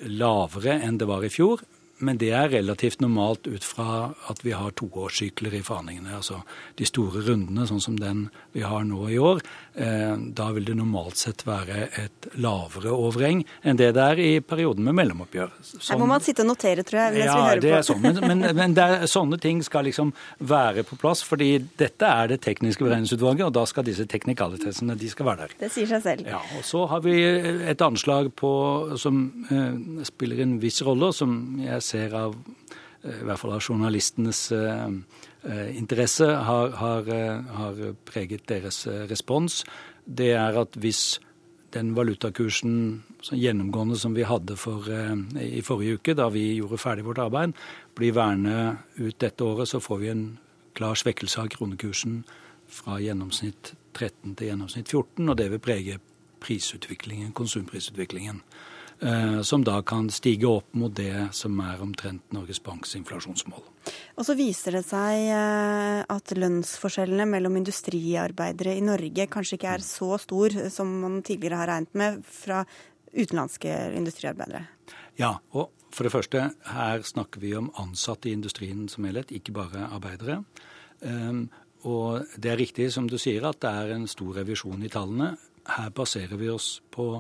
lavere 0.07 0.79
enn 0.85 0.99
det 1.01 1.09
var 1.11 1.27
i 1.27 1.33
fjor, 1.33 1.63
men 1.99 2.19
det 2.21 2.31
er 2.37 2.53
relativt 2.53 3.01
normalt 3.03 3.49
ut 3.51 3.65
fra 3.67 4.13
at 4.31 4.45
vi 4.47 4.53
har 4.55 4.75
toårssykler 4.79 5.57
i 5.59 5.63
forhandlingene. 5.67 6.15
Altså 6.21 6.45
de 6.79 6.87
store 6.87 7.25
rundene, 7.27 7.67
sånn 7.67 7.83
som 7.83 7.97
den 7.99 8.29
vi 8.55 8.63
har 8.63 8.87
nå 8.87 9.09
i 9.11 9.19
år. 9.19 9.43
Eh, 9.79 10.17
da 10.35 10.49
vil 10.51 10.65
det 10.67 10.75
normalt 10.75 11.21
sett 11.21 11.45
være 11.47 11.85
et 12.01 12.27
lavere 12.43 12.91
overheng 12.91 13.45
enn 13.63 13.79
det 13.79 13.93
det 13.95 14.03
er 14.03 14.19
i 14.19 14.31
perioden 14.43 14.83
med 14.89 14.97
mellomoppgjør. 14.99 15.53
Sånn, 15.63 15.85
Her 15.93 16.01
må 16.01 16.09
man 16.11 16.25
sitte 16.25 16.43
og 16.43 16.49
notere, 16.51 16.83
tror 16.87 16.99
jeg, 17.05 17.21
ja, 17.23 17.37
det. 17.63 17.71
Er 17.77 17.87
sånn, 17.87 18.01
men, 18.03 18.19
men, 18.25 18.43
men 18.59 18.75
er, 18.83 19.07
sånne 19.11 19.39
ting 19.39 19.61
skal 19.63 19.87
liksom 19.87 20.11
være 20.43 20.83
på 20.89 20.99
plass, 20.99 21.23
fordi 21.27 21.53
dette 21.79 22.11
er 22.11 22.33
det 22.33 22.41
tekniske 22.49 22.83
beregningsutvalget, 22.83 23.45
og 23.47 23.55
da 23.55 23.65
skal 23.71 23.87
disse 23.87 24.09
teknikalitetene 24.11 24.99
de 24.99 25.13
skal 25.13 25.31
være 25.31 25.47
der. 25.47 25.55
Det 25.63 25.71
sier 25.77 25.93
seg 25.93 26.03
selv. 26.09 26.33
Ja, 26.35 26.43
og 26.59 26.67
Så 26.67 26.83
har 26.91 27.05
vi 27.07 27.15
et 27.23 27.87
anslag 27.87 28.33
på, 28.35 28.53
som 28.99 29.23
eh, 29.47 30.03
spiller 30.11 30.43
en 30.43 30.59
viss 30.65 30.83
rolle, 30.83 31.13
som 31.15 31.39
jeg 31.63 31.87
ser 31.87 32.19
av 32.19 32.35
eh, 32.35 33.21
i 33.21 33.25
hvert 33.31 33.39
fall 33.45 33.55
av 33.55 33.63
journalistenes 33.63 34.49
eh, 34.59 34.89
interesse, 35.75 36.27
har, 36.27 36.75
har, 36.77 37.09
har, 37.57 37.81
preget 38.05 38.47
deres 38.51 38.83
respons, 39.11 39.63
det 40.05 40.33
er 40.37 40.59
at 40.61 40.77
hvis 40.77 41.21
den 41.73 41.93
valutakursen 41.97 43.05
gjennomgående 43.29 43.97
som 44.01 44.15
vi 44.17 44.25
hadde 44.25 44.57
for, 44.57 44.89
i 45.41 45.61
forrige 45.65 45.99
uke, 45.99 46.15
da 46.17 46.29
vi 46.33 46.59
gjorde 46.59 46.81
ferdig 46.81 47.05
vårt 47.05 47.21
arbeid, 47.25 47.53
blir 47.97 48.17
værende 48.17 48.79
ut 48.97 49.19
dette 49.21 49.45
året, 49.45 49.69
så 49.69 49.81
får 49.81 50.01
vi 50.01 50.13
en 50.13 50.27
klar 50.79 50.97
svekkelse 50.97 51.43
av 51.43 51.51
kronekursen 51.53 52.23
fra 52.69 52.99
gjennomsnitt 53.03 53.75
13 53.97 54.37
til 54.39 54.51
gjennomsnitt 54.51 54.89
14, 54.93 55.29
og 55.29 55.37
det 55.41 55.49
vil 55.53 55.63
prege 55.63 55.99
prisutviklingen, 56.45 57.33
konsumprisutviklingen. 57.37 58.43
Eh, 59.01 59.41
som 59.43 59.63
da 59.63 59.77
kan 59.87 60.09
stige 60.11 60.49
opp 60.51 60.75
mot 60.75 60.91
det 60.91 61.29
som 61.37 61.55
er 61.63 61.79
omtrent 61.85 62.33
Norges 62.35 62.59
Banks 62.63 62.97
inflasjonsmål. 62.99 63.63
Og 64.19 64.27
så 64.27 64.35
viser 64.35 64.75
det 64.75 64.83
seg 64.89 65.29
eh, 65.31 66.01
at 66.03 66.35
lønnsforskjellene 66.35 67.29
mellom 67.31 67.61
industriarbeidere 67.61 68.75
i 68.75 68.83
Norge 68.83 69.29
kanskje 69.31 69.61
ikke 69.61 69.77
er 69.77 69.87
så 69.87 70.19
stor 70.19 70.59
som 70.75 70.91
man 71.05 71.21
tidligere 71.23 71.63
har 71.63 71.71
regnet 71.71 71.95
med 71.95 72.21
fra 72.27 72.65
utenlandske 73.15 73.79
industriarbeidere. 74.01 74.67
Ja, 75.19 75.37
og 75.55 75.71
for 75.95 76.05
det 76.05 76.13
første, 76.13 76.51
her 76.75 77.07
snakker 77.07 77.43
vi 77.43 77.55
om 77.57 77.71
ansatte 77.79 78.29
i 78.29 78.35
industrien 78.35 78.89
som 78.91 79.07
helhet, 79.07 79.31
ikke 79.31 79.55
bare 79.57 79.89
arbeidere. 79.95 80.43
Ehm, 81.07 81.47
og 81.87 82.27
det 82.37 82.53
er 82.53 82.61
riktig 82.61 82.91
som 82.93 83.07
du 83.09 83.17
sier 83.19 83.47
at 83.49 83.63
det 83.63 83.71
er 83.71 83.95
en 83.95 84.07
stor 84.11 84.43
revisjon 84.43 84.83
i 84.83 84.91
tallene. 84.93 85.37
Her 85.69 85.91
baserer 85.95 86.37
vi 86.41 86.51
oss 86.51 86.81
på 86.91 87.13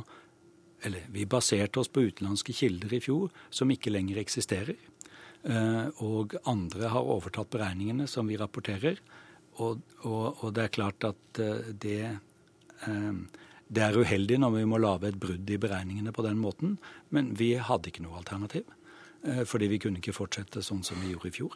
eller 0.82 1.06
vi 1.10 1.26
baserte 1.26 1.80
oss 1.80 1.90
på 1.90 2.04
utenlandske 2.06 2.54
kilder 2.54 2.94
i 2.94 3.00
fjor 3.02 3.32
som 3.50 3.70
ikke 3.70 3.92
lenger 3.92 4.20
eksisterer. 4.22 4.76
Eh, 5.42 5.86
og 6.04 6.36
andre 6.50 6.90
har 6.92 7.10
overtatt 7.14 7.50
beregningene 7.52 8.08
som 8.10 8.28
vi 8.30 8.38
rapporterer. 8.38 8.98
Og, 9.58 9.82
og, 10.06 10.44
og 10.44 10.54
det 10.54 10.66
er 10.66 10.74
klart 10.74 11.06
at 11.08 11.42
eh, 11.42 11.70
det, 11.82 12.00
eh, 12.86 13.40
det 13.66 13.84
er 13.84 13.98
uheldig 13.98 14.38
når 14.42 14.54
vi 14.58 14.66
må 14.70 14.80
lage 14.82 15.10
et 15.10 15.20
brudd 15.20 15.50
i 15.50 15.60
beregningene 15.60 16.14
på 16.14 16.26
den 16.26 16.38
måten. 16.42 16.76
Men 17.14 17.32
vi 17.38 17.54
hadde 17.58 17.90
ikke 17.90 18.06
noe 18.06 18.20
alternativ. 18.22 18.68
Fordi 19.50 19.66
vi 19.66 19.80
kunne 19.82 19.98
ikke 19.98 20.14
fortsette 20.14 20.60
sånn 20.62 20.84
som 20.86 21.00
vi 21.02 21.08
gjorde 21.10 21.26
i 21.26 21.34
fjor. 21.34 21.54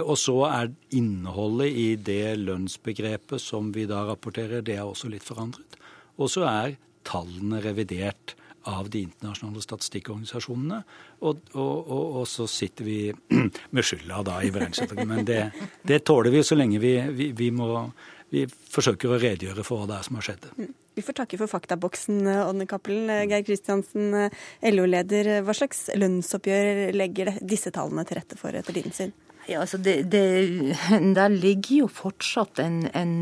Og 0.00 0.14
så 0.16 0.32
er 0.46 0.70
innholdet 0.96 1.74
i 1.76 1.84
det 2.00 2.38
lønnsbegrepet 2.40 3.36
som 3.44 3.68
vi 3.74 3.84
da 3.88 4.00
rapporterer, 4.08 4.64
det 4.64 4.78
er 4.78 4.88
også 4.88 5.10
litt 5.12 5.26
forandret. 5.26 5.76
Og 6.16 6.32
så 6.32 6.46
er 6.48 6.78
tallene 7.06 7.62
revidert 7.64 8.36
av 8.68 8.90
de 8.92 9.04
internasjonale 9.06 9.62
statistikkorganisasjonene. 9.64 10.80
Og, 11.24 11.40
og, 11.54 11.76
og, 11.80 12.04
og 12.20 12.28
så 12.28 12.46
sitter 12.50 12.86
vi 12.86 12.98
med 13.74 13.86
skylda 13.86 14.22
da 14.26 14.40
i 14.44 14.52
beregningsutvalget. 14.52 15.08
Men 15.08 15.28
det, 15.28 15.40
det, 15.86 16.02
tåler 16.08 16.34
vi 16.34 16.44
så 16.44 16.58
lenge 16.58 16.80
vi, 16.82 16.94
vi, 17.16 17.30
vi, 17.36 17.50
må 17.54 17.88
vi 18.30 18.44
forsøker 18.46 19.10
å 19.10 19.20
redegjøre 19.20 19.64
for 19.66 19.80
hva 19.80 19.90
det 19.90 19.98
er 19.98 20.08
som 20.08 20.20
har 20.20 20.28
skjedd. 20.28 20.46
Mm. 20.58 20.70
Vi 20.98 21.04
får 21.06 21.16
takke 21.22 21.38
for 21.40 21.48
faktaboksen, 21.48 22.18
Ådne 22.28 22.66
Cappelen. 22.68 23.08
Geir 23.30 23.44
Kristiansen, 23.46 24.12
LO-leder. 24.74 25.36
Hva 25.46 25.54
slags 25.56 25.86
lønnsoppgjør 25.96 26.90
legger 26.98 27.36
disse 27.40 27.72
tallene 27.72 28.04
til 28.04 28.18
rette 28.18 28.36
for, 28.36 28.56
etter 28.58 28.76
din 28.76 28.92
syn? 28.92 29.14
Ja, 29.48 29.62
altså 29.62 29.80
det, 29.80 30.02
det, 30.12 30.24
der 31.16 31.32
ligger 31.32 31.86
jo 31.86 31.88
fortsatt 31.90 32.60
en, 32.62 32.82
en 32.92 33.14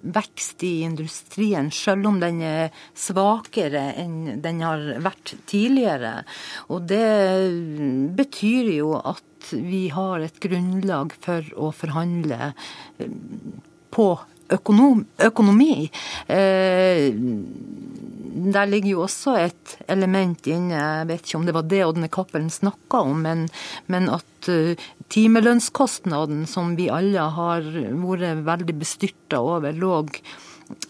vekst 0.00 0.64
i 0.64 0.80
industrien, 0.86 1.70
selv 1.74 2.08
om 2.08 2.20
den 2.22 2.40
er 2.44 2.76
svakere 2.96 3.90
enn 4.00 4.40
den 4.42 4.62
har 4.64 4.84
vært 5.04 5.34
tidligere. 5.50 6.20
Og 6.72 6.86
det 6.90 7.04
betyr 8.18 8.72
jo 8.78 8.94
at 8.98 9.52
vi 9.52 9.88
har 9.92 10.24
et 10.24 10.40
grunnlag 10.42 11.14
for 11.24 11.46
å 11.56 11.70
forhandle 11.74 12.52
eh, 13.00 13.14
på 13.90 14.10
økonom, 14.50 15.04
økonomi. 15.30 15.88
Eh, 16.28 17.10
der 18.30 18.68
ligger 18.68 18.94
jo 18.94 19.04
også 19.06 19.34
et 19.40 19.76
element 19.90 20.46
inne, 20.50 20.74
jeg 20.76 21.08
vet 21.10 21.24
ikke 21.26 21.40
om 21.40 21.48
det 21.48 21.56
var 21.56 21.66
det 21.70 21.82
Ådne 21.86 22.10
Cappelen 22.12 22.50
snakka 22.52 23.02
om, 23.06 23.24
men, 23.26 23.48
men 23.90 24.08
at 24.12 24.50
uh, 24.50 24.86
timelønnskostnaden 25.10 26.46
som 26.50 26.76
vi 26.78 26.90
alle 26.92 27.26
har 27.36 27.66
vært 27.66 28.44
veldig 28.46 28.76
bestyrta 28.78 29.42
over, 29.42 29.74
lå 29.74 30.04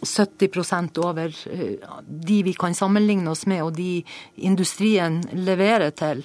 70 0.05 1.01
over 1.01 1.33
uh, 1.33 1.97
de 2.05 2.43
vi 2.47 2.55
kan 2.59 2.77
sammenligne 2.77 3.33
oss 3.33 3.47
med 3.51 3.65
og 3.65 3.75
de 3.79 4.05
industrien 4.37 5.23
leverer 5.33 5.97
til. 5.97 6.25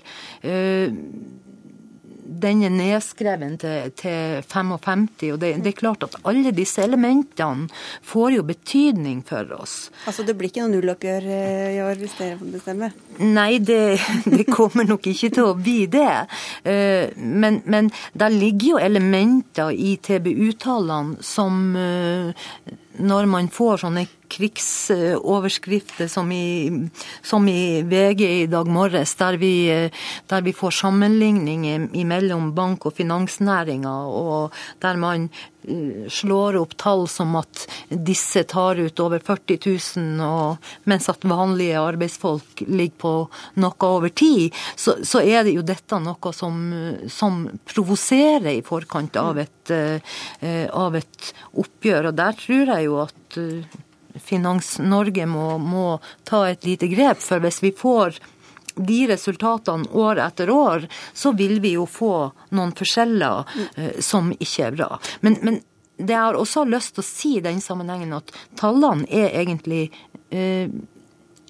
Den 2.25 2.63
er 2.65 2.73
nedskreven 2.73 3.57
til, 3.61 3.91
til 3.99 4.41
55, 4.49 5.07
og 5.31 5.39
det, 5.41 5.51
det, 5.61 5.71
er 5.71 5.77
klart 5.77 6.05
at 6.07 6.17
alle 6.25 6.53
disse 6.55 6.81
elementene 6.81 7.69
får 8.05 8.38
jo 8.38 8.45
betydning 8.47 9.21
for 9.27 9.51
oss. 9.59 9.75
Altså 10.09 10.25
det 10.25 10.35
blir 10.38 10.49
ikke 10.49 10.65
noe 10.65 10.73
nulloppgjør 10.73 11.27
eh, 11.38 11.75
i 11.75 11.81
år 11.85 12.01
hvis 12.01 12.15
dere 12.17 12.39
får 12.39 12.53
bestemme? 12.55 12.91
Nei, 13.21 13.59
det, 13.61 13.99
det, 14.25 14.47
kommer 14.49 14.88
nok 14.89 15.05
ikke 15.11 15.31
til 15.38 15.51
å 15.51 15.57
bli 15.59 15.85
det. 15.91 16.13
Eh, 16.65 17.13
men, 17.15 17.61
men 17.69 17.91
der 18.17 18.33
ligger 18.33 18.75
jo 18.75 18.81
elementer 18.81 19.71
i 19.71 19.95
TBU-tallene 20.01 21.21
som 21.25 21.61
eh, 21.79 22.49
når 22.99 23.27
man 23.29 23.49
får 23.53 23.84
sånne 23.84 24.05
krigsoverskrifter 24.36 26.10
som 26.12 26.31
i, 26.34 26.69
som 27.25 27.47
i 27.47 27.81
VG 27.86 28.23
i 28.25 28.47
dag 28.51 28.69
morges, 28.71 29.15
der 29.19 29.38
vi, 29.41 29.53
der 30.29 30.45
vi 30.45 30.53
får 30.55 30.77
sammenligninger 30.81 31.89
mellom 32.05 32.53
bank- 32.55 32.86
og 32.89 32.95
finansnæringa, 32.97 33.95
og 34.05 34.53
der 34.81 34.99
man 35.01 35.29
slår 36.10 36.58
opp 36.60 36.75
tall 36.78 37.08
som 37.08 37.36
at 37.39 37.65
disse 37.89 38.43
tar 38.49 38.80
ut 38.80 38.99
over 38.99 39.19
40 39.19 39.60
000, 39.97 40.21
og, 40.25 40.69
mens 40.89 41.10
at 41.12 41.25
vanlige 41.28 41.80
arbeidsfolk 41.82 42.65
ligger 42.67 42.99
på 43.01 43.13
noe 43.62 43.89
over 43.89 44.13
tid, 44.13 44.54
så, 44.75 44.97
så 45.04 45.21
er 45.23 45.45
det 45.45 45.56
jo 45.58 45.65
dette 45.65 45.99
noe 46.01 46.34
som, 46.36 46.62
som 47.12 47.45
provoserer 47.69 48.51
i 48.54 48.63
forkant 48.65 49.17
av 49.19 49.41
et, 49.41 49.73
uh, 49.73 49.97
av 50.73 50.99
et, 50.99 51.34
oppgjør. 51.56 52.12
Og 52.12 52.17
der 52.17 52.38
tror 52.39 52.71
jeg 52.75 52.88
jo 52.88 53.01
at 53.04 53.39
uh, 53.39 53.82
Finans-Norge 54.25 55.25
må, 55.28 55.56
må 55.60 55.88
ta 56.28 56.45
et 56.49 56.65
lite 56.67 56.89
grep. 56.91 57.21
For 57.23 57.43
hvis 57.43 57.62
vi 57.63 57.73
får 57.75 58.19
de 58.75 58.99
resultatene 59.07 59.88
år 59.91 60.19
etter 60.25 60.49
år, 60.51 60.88
så 61.13 61.31
vil 61.38 61.59
vi 61.63 61.75
jo 61.75 61.85
få 61.89 62.31
noen 62.55 62.73
forskjeller 62.75 63.55
eh, 63.75 64.01
som 64.03 64.33
ikke 64.35 64.67
er 64.67 64.75
bra. 64.75 64.89
Men, 65.25 65.39
men 65.41 65.61
det 65.97 66.11
jeg 66.11 66.21
har 66.27 66.38
også 66.39 66.65
lyst 66.67 66.95
til 66.95 67.03
å 67.03 67.07
si 67.07 67.31
i 67.38 67.45
den 67.45 67.61
sammenhengen, 67.63 68.13
at 68.17 68.33
tallene 68.59 69.07
er 69.07 69.31
egentlig 69.39 69.88
eh, 70.29 70.67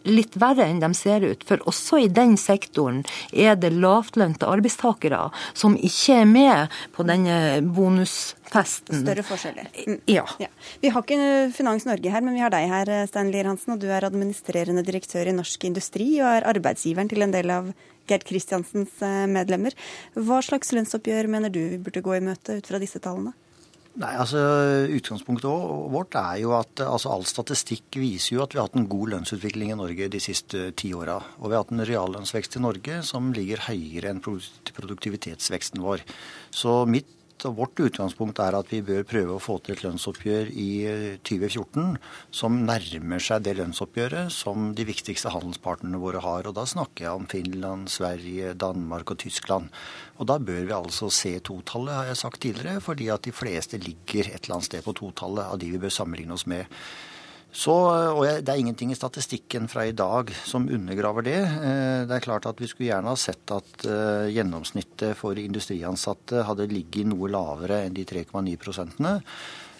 litt 0.06 0.38
verre 0.40 0.68
enn 0.70 0.82
de 0.84 0.92
ser 0.98 1.26
ut. 1.26 1.44
For 1.48 1.62
også 1.70 2.02
i 2.06 2.10
den 2.12 2.36
sektoren 2.40 3.04
er 3.32 3.58
det 3.60 3.74
lavtlønte 3.76 4.48
arbeidstakere 4.50 5.30
som 5.54 5.78
ikke 5.78 6.22
er 6.22 6.30
med 6.30 6.78
på 6.96 7.06
denne 7.08 7.62
bonusfesten. 7.76 9.02
Større 9.04 9.26
forskjeller. 9.26 9.72
Mm. 9.88 10.00
Ja. 10.12 10.26
ja. 10.42 10.52
Vi 10.82 10.94
har 10.94 11.06
ikke 11.06 11.50
Finans 11.56 11.88
Norge 11.90 12.14
her, 12.14 12.26
men 12.26 12.38
vi 12.38 12.44
har 12.46 12.54
deg 12.54 12.70
her, 12.72 12.94
Stein 13.10 13.34
Lier 13.34 13.50
Hansen. 13.50 13.76
Og 13.76 13.84
du 13.84 13.90
er 13.90 14.08
administrerende 14.08 14.86
direktør 14.86 15.30
i 15.30 15.36
Norsk 15.36 15.68
Industri 15.68 16.16
og 16.22 16.32
er 16.32 16.50
arbeidsgiveren 16.54 17.12
til 17.12 17.26
en 17.26 17.36
del 17.36 17.54
av 17.54 17.74
Gerd 18.10 18.26
Kristiansens 18.28 19.02
eh, 19.02 19.24
medlemmer. 19.30 19.74
Hva 20.14 20.42
slags 20.46 20.72
lønnsoppgjør 20.76 21.30
mener 21.32 21.54
du 21.54 21.64
vi 21.74 21.82
burde 21.82 22.04
gå 22.06 22.18
i 22.18 22.24
møte 22.26 22.60
ut 22.60 22.70
fra 22.70 22.82
disse 22.82 23.02
tallene? 23.02 23.34
Nei, 23.96 24.12
altså 24.20 24.40
Utgangspunktet 24.92 25.48
vårt 25.94 26.18
er 26.20 26.42
jo 26.42 26.52
at 26.58 26.82
altså, 26.84 27.14
all 27.14 27.24
statistikk 27.30 27.96
viser 28.02 28.36
jo 28.36 28.42
at 28.44 28.52
vi 28.52 28.60
har 28.60 28.68
hatt 28.68 28.76
en 28.76 28.90
god 28.92 29.14
lønnsutvikling 29.14 29.72
i 29.72 29.78
Norge 29.80 30.10
de 30.12 30.20
siste 30.20 30.66
ti 30.76 30.92
åra. 30.92 31.16
Og 31.40 31.48
vi 31.48 31.56
har 31.56 31.64
hatt 31.64 31.72
en 31.72 31.86
reallønnsvekst 31.88 32.60
i 32.60 32.64
Norge 32.66 33.00
som 33.08 33.32
ligger 33.36 33.64
høyere 33.70 34.12
enn 34.12 34.20
produktivitetsveksten 34.20 35.80
vår. 35.86 36.04
Så 36.52 36.82
mitt 36.92 37.15
og 37.44 37.58
vårt 37.58 37.80
utgangspunkt 37.84 38.40
er 38.40 38.56
at 38.56 38.70
vi 38.72 38.80
bør 38.86 39.04
prøve 39.08 39.36
å 39.36 39.42
få 39.44 39.58
til 39.64 39.76
et 39.76 39.84
lønnsoppgjør 39.84 40.52
i 40.56 40.70
2014 41.28 41.82
eh, 41.82 41.98
som 42.32 42.62
nærmer 42.68 43.24
seg 43.24 43.44
det 43.46 43.58
lønnsoppgjøret 43.60 44.32
som 44.34 44.70
de 44.78 44.86
viktigste 44.88 45.34
handelspartnerne 45.34 46.00
våre 46.02 46.22
har. 46.24 46.48
Og 46.48 46.56
da 46.56 46.64
snakker 46.70 47.08
jeg 47.08 47.20
om 47.20 47.28
Finland, 47.32 47.92
Sverige, 47.92 48.54
Danmark 48.56 49.12
og 49.12 49.20
Tyskland. 49.26 49.74
Og 50.16 50.30
da 50.32 50.40
bør 50.40 50.64
vi 50.64 50.78
altså 50.78 51.12
se 51.12 51.34
totallet, 51.44 51.98
har 51.98 52.14
jeg 52.14 52.22
sagt 52.22 52.42
tidligere, 52.46 52.84
fordi 52.84 53.10
at 53.12 53.28
de 53.28 53.36
fleste 53.36 53.82
ligger 53.84 54.32
et 54.32 54.40
eller 54.46 54.60
annet 54.60 54.70
sted 54.72 54.86
på 54.86 54.96
totallet 54.96 55.52
av 55.52 55.60
de 55.60 55.74
vi 55.76 55.82
bør 55.82 55.94
sammenligne 55.94 56.40
oss 56.40 56.48
med. 56.48 56.72
Så, 57.56 57.72
og 57.72 58.26
Det 58.44 58.52
er 58.52 58.60
ingenting 58.60 58.92
i 58.92 58.98
statistikken 58.98 59.70
fra 59.72 59.86
i 59.88 59.96
dag 59.96 60.32
som 60.44 60.68
undergraver 60.68 61.24
det. 61.24 61.40
Eh, 61.40 62.02
det 62.04 62.18
er 62.18 62.26
klart 62.26 62.48
at 62.50 62.60
Vi 62.60 62.68
skulle 62.68 62.90
gjerne 62.90 63.14
ha 63.14 63.16
sett 63.16 63.52
at 63.56 63.86
eh, 63.88 64.28
gjennomsnittet 64.36 65.16
for 65.16 65.40
industriansatte 65.40 66.44
hadde 66.44 66.68
ligget 66.68 67.08
noe 67.08 67.32
lavere 67.32 67.86
enn 67.86 67.96
de 67.96 68.04
3,9 68.04 68.58
prosentene. 68.60 69.22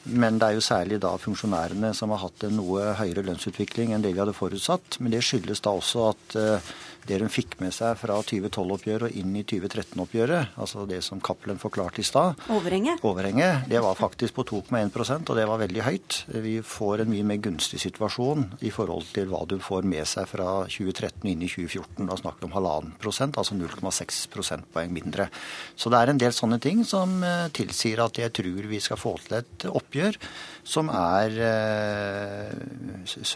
Men 0.06 0.38
det 0.40 0.48
er 0.48 0.56
jo 0.60 0.64
særlig 0.64 1.00
da 1.02 1.16
funksjonærene 1.18 1.90
som 1.98 2.12
har 2.14 2.22
hatt 2.22 2.46
en 2.46 2.60
noe 2.60 2.94
høyere 3.00 3.26
lønnsutvikling 3.26 3.92
enn 3.92 4.04
det 4.06 4.14
vi 4.14 4.22
hadde 4.22 4.38
forutsatt. 4.38 5.00
Men 5.02 5.16
det 5.16 5.24
skyldes 5.26 5.64
da 5.66 5.74
også 5.76 6.10
at 6.14 6.36
eh, 6.40 6.74
det 7.08 7.20
hun 7.22 7.32
fikk 7.32 7.58
med 7.62 7.74
seg 7.76 7.98
fra 8.00 8.18
2012-oppgjøret 8.26 9.10
og 9.10 9.20
inn 9.20 9.36
i 9.38 9.44
2013-oppgjøret, 9.48 10.56
altså 10.62 10.86
det 10.90 11.02
som 11.06 11.22
Cappelen 11.24 11.60
forklarte 11.62 12.02
i 12.02 12.08
stad 12.08 12.40
Overhenget? 12.54 13.04
Overhenget, 13.06 13.68
Det 13.70 13.82
var 13.84 13.98
faktisk 13.98 14.36
på 14.40 14.46
2,1% 14.50 15.30
og 15.30 15.38
det 15.38 15.46
var 15.48 15.62
veldig 15.62 15.84
høyt. 15.86 16.18
Vi 16.46 16.56
får 16.66 17.04
en 17.04 17.12
mye 17.12 17.28
mer 17.28 17.42
gunstig 17.44 17.80
situasjon 17.84 18.48
i 18.66 18.72
forhold 18.74 19.08
til 19.14 19.30
hva 19.30 19.44
du 19.50 19.58
får 19.62 19.86
med 19.88 20.08
seg 20.10 20.28
fra 20.30 20.66
2013 20.66 21.30
inn 21.32 21.46
i 21.46 21.50
2014. 21.52 22.10
Da 22.10 22.18
snakker 22.20 22.46
vi 22.46 22.50
om 22.50 22.58
halvannen 22.58 22.96
prosent, 23.02 23.38
altså 23.38 23.58
0,6 23.58 24.26
prosentpoeng 24.34 24.94
mindre. 24.96 25.30
Så 25.78 25.92
det 25.94 26.02
er 26.02 26.14
en 26.14 26.22
del 26.22 26.36
sånne 26.36 26.60
ting 26.64 26.84
som 26.88 27.22
eh, 27.24 27.48
tilsier 27.56 28.02
at 28.06 28.18
jeg 28.22 28.34
tror 28.36 28.70
vi 28.72 28.82
skal 28.84 29.00
få 29.00 29.16
til 29.26 29.40
et 29.40 29.68
oppgjør 29.70 30.20
som 30.66 30.90
er 30.90 31.40
eh, 31.46 32.54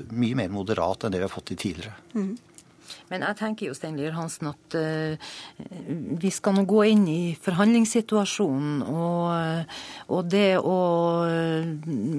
mye 0.09 0.37
mer 0.39 0.53
moderat 0.53 1.05
enn 1.05 1.13
det 1.13 1.21
vi 1.21 1.27
har 1.27 1.33
fått 1.33 1.51
til 1.51 1.61
tidligere. 1.61 1.97
Mm. 2.17 2.33
Men 3.09 3.25
jeg 3.25 3.37
tenker 3.39 3.69
jo 3.69 3.75
Stein 3.77 3.97
Lier 3.97 4.13
Hansen, 4.13 4.51
at 4.51 4.75
uh, 4.77 5.29
vi 6.21 6.29
skal 6.33 6.53
nå 6.59 6.65
gå 6.69 6.83
inn 6.91 7.07
i 7.09 7.21
forhandlingssituasjonen. 7.41 8.83
Og, 8.85 9.73
og, 10.09 10.19
det 10.29 10.59
å 10.61 10.77
eh, 11.25 11.69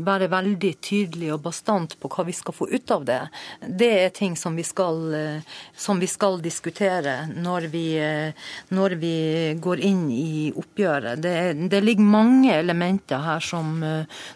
være 0.07 0.26
veldig 0.33 0.70
tydelig 0.83 1.29
og 1.35 1.44
bastant 1.44 1.94
på 2.00 2.11
hva 2.11 2.24
vi 2.26 2.35
skal 2.35 2.57
få 2.57 2.66
ut 2.72 2.90
av 2.94 3.05
det, 3.07 3.20
det 3.62 3.90
er 4.00 4.14
ting 4.16 4.35
som 4.38 4.57
vi 4.59 4.64
skal, 4.66 4.98
uh, 5.14 5.61
som 5.79 6.00
vi 6.03 6.09
skal 6.11 6.40
diskutere 6.42 7.29
når 7.31 7.68
vi, 7.70 7.85
uh, 8.03 8.50
når 8.74 8.96
vi, 8.98 9.14
går 9.61 9.83
inn 9.87 10.03
i 10.11 10.50
oppgjøret. 10.57 11.22
Det, 11.22 11.35
det 11.70 11.83
ligger 11.85 12.11
mange 12.11 12.55
elementer 12.57 13.22
her 13.22 13.42
som, 13.44 13.79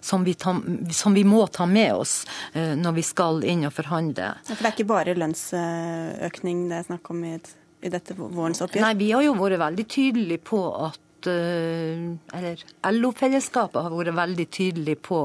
som, 0.04 0.24
vi 0.26 0.34
ta, 0.38 0.54
som, 0.94 1.14
vi 1.16 1.24
må 1.26 1.44
ta 1.52 1.66
med 1.66 1.94
oss 1.94 2.14
når 2.54 2.96
vi 2.96 3.04
skal 3.06 3.42
inn 3.48 3.64
og 3.68 3.74
forhandle. 3.76 4.32
Ja, 4.34 4.54
for 4.54 4.62
det 4.62 4.70
er 4.70 4.76
ikke 4.76 4.90
bare 4.90 5.16
lønnsøkning? 5.18 6.43
Økning 6.44 6.68
det 6.68 6.76
er 6.78 6.88
snakk 6.90 7.10
om 7.10 7.24
i, 7.24 7.38
i 7.84 7.90
dette 7.92 8.16
vårens 8.18 8.60
oppgjør? 8.64 8.84
Nei, 8.84 8.94
Vi 9.00 9.10
har 9.14 9.24
jo 9.24 9.34
vært 9.38 9.60
veldig 9.62 9.86
tydelige 9.88 10.44
på 10.44 10.60
at 10.86 11.00
eller 11.30 12.64
LO-fellesskapet 12.90 13.82
har 13.84 13.94
vært 13.94 14.16
veldig 14.16 14.46
tydelig 14.52 14.96
på 15.04 15.20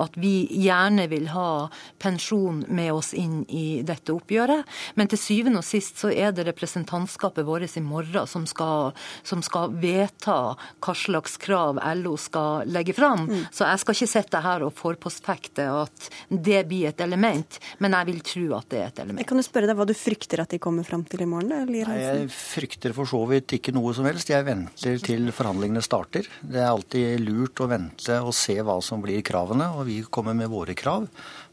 at 0.00 0.16
vi 0.20 0.46
gjerne 0.64 1.06
vil 1.10 1.30
ha 1.34 1.68
pensjon 2.00 2.64
med 2.68 2.92
oss 2.94 3.12
inn 3.16 3.42
i 3.48 3.82
dette 3.86 4.14
oppgjøret. 4.14 4.66
Men 4.98 5.10
til 5.10 5.20
syvende 5.20 5.62
og 5.62 5.66
sist 5.66 6.00
så 6.00 6.12
er 6.12 6.34
det 6.36 6.46
representantskapet 6.48 7.46
vårt 7.46 7.76
i 7.76 7.82
morgen 7.84 8.28
som 8.30 8.46
skal, 8.48 8.92
som 9.26 9.42
skal 9.44 9.74
vedta 9.80 10.38
hva 10.56 10.94
slags 10.96 11.36
krav 11.40 11.80
LO 12.00 12.16
skal 12.20 12.68
legge 12.70 12.94
fram. 12.96 13.26
Mm. 13.28 13.44
Så 13.52 13.66
jeg 13.68 13.82
skal 13.82 13.98
ikke 13.98 14.10
sitte 14.14 14.42
her 14.44 14.64
og 14.66 14.74
forpostfekte 14.78 15.66
at 15.70 16.10
det 16.30 16.62
blir 16.70 16.90
et 16.90 17.00
element, 17.04 17.60
men 17.78 17.96
jeg 17.98 18.10
vil 18.10 18.22
tro 18.26 18.46
at 18.58 18.70
det 18.72 18.80
er 18.80 18.88
et 18.90 19.02
element. 19.04 19.22
Jeg 19.22 19.30
kan 19.30 19.40
du 19.40 19.46
spørre 19.46 19.70
deg 19.70 19.78
hva 19.78 19.88
du 19.88 19.94
frykter 19.96 20.44
at 20.44 20.54
de 20.54 20.60
kommer 20.62 20.86
fram 20.86 21.04
til 21.08 21.24
i 21.24 21.28
morgen? 21.28 21.52
Eller, 21.60 21.90
Nei, 21.90 22.00
jeg 22.00 22.30
frykter 22.34 22.94
for 22.96 23.08
så 23.10 23.22
vidt 23.30 23.56
ikke 23.58 23.74
noe 23.76 23.94
som 23.96 24.08
helst. 24.08 24.32
Jeg 24.32 24.46
venter 24.46 25.00
til 25.04 25.30
forhandlingene 25.40 25.82
starter. 25.84 26.28
Det 26.40 26.60
er 26.60 26.68
alltid 26.68 27.24
lurt 27.24 27.60
å 27.64 27.68
vente 27.70 28.20
og 28.20 28.34
se 28.36 28.58
hva 28.60 28.76
som 28.84 29.02
blir 29.04 29.24
kravene, 29.26 29.70
og 29.76 29.86
vi 29.88 30.00
kommer 30.12 30.36
med 30.36 30.52
våre 30.52 30.76
krav. 30.78 31.08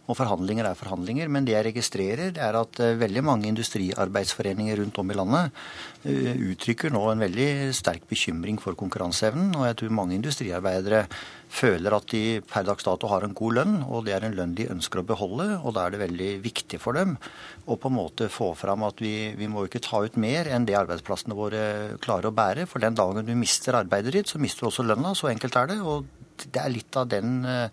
Og 0.07 0.15
forhandlinger 0.15 0.69
er 0.69 0.77
forhandlinger. 0.79 1.27
Men 1.31 1.47
det 1.47 1.55
jeg 1.55 1.67
registrerer, 1.67 2.37
er 2.39 2.57
at 2.59 2.79
eh, 2.83 2.95
veldig 2.99 3.23
mange 3.27 3.49
industriarbeidsforeninger 3.51 4.79
rundt 4.81 4.99
om 5.01 5.11
i 5.11 5.17
landet 5.17 5.57
eh, 6.07 6.37
uttrykker 6.51 6.93
nå 6.95 7.03
en 7.11 7.25
veldig 7.25 7.49
sterk 7.75 8.07
bekymring 8.09 8.59
for 8.63 8.77
konkurranseevnen. 8.79 9.51
Og 9.59 9.67
jeg 9.67 9.79
tror 9.81 9.97
mange 9.99 10.15
industriarbeidere 10.15 11.03
føler 11.51 11.95
at 11.95 12.07
de 12.11 12.39
per 12.47 12.65
dags 12.67 12.87
dato 12.87 13.07
har 13.11 13.23
en 13.23 13.35
god 13.35 13.59
lønn, 13.59 13.75
og 13.87 14.03
det 14.07 14.15
er 14.15 14.27
en 14.27 14.35
lønn 14.35 14.55
de 14.55 14.69
ønsker 14.71 15.01
å 15.01 15.07
beholde. 15.07 15.49
Og 15.59 15.75
da 15.75 15.85
er 15.85 15.95
det 15.95 16.03
veldig 16.05 16.31
viktig 16.43 16.79
for 16.83 16.95
dem 16.95 17.17
å 17.67 17.75
på 17.75 17.91
en 17.91 17.97
måte 17.99 18.31
få 18.31 18.53
fram 18.59 18.87
at 18.87 19.03
vi, 19.03 19.33
vi 19.35 19.51
må 19.51 19.67
ikke 19.67 19.83
ta 19.83 20.05
ut 20.05 20.19
mer 20.19 20.47
enn 20.51 20.67
det 20.67 20.79
arbeidsplassene 20.79 21.35
våre 21.35 21.63
klarer 22.03 22.31
å 22.31 22.35
bære. 22.35 22.67
For 22.71 22.83
den 22.83 22.95
dagen 22.95 23.27
du 23.27 23.35
mister 23.35 23.79
arbeidet 23.81 24.15
ditt, 24.15 24.31
så 24.31 24.39
mister 24.39 24.63
du 24.63 24.71
også 24.71 24.87
lønna. 24.87 25.15
Så 25.19 25.31
enkelt 25.33 25.59
er 25.59 25.73
det. 25.73 25.81
Og 25.83 26.07
det 26.47 26.61
er 26.61 26.71
litt 26.71 26.95
av 26.99 27.09
den 27.11 27.41
uh, 27.43 27.67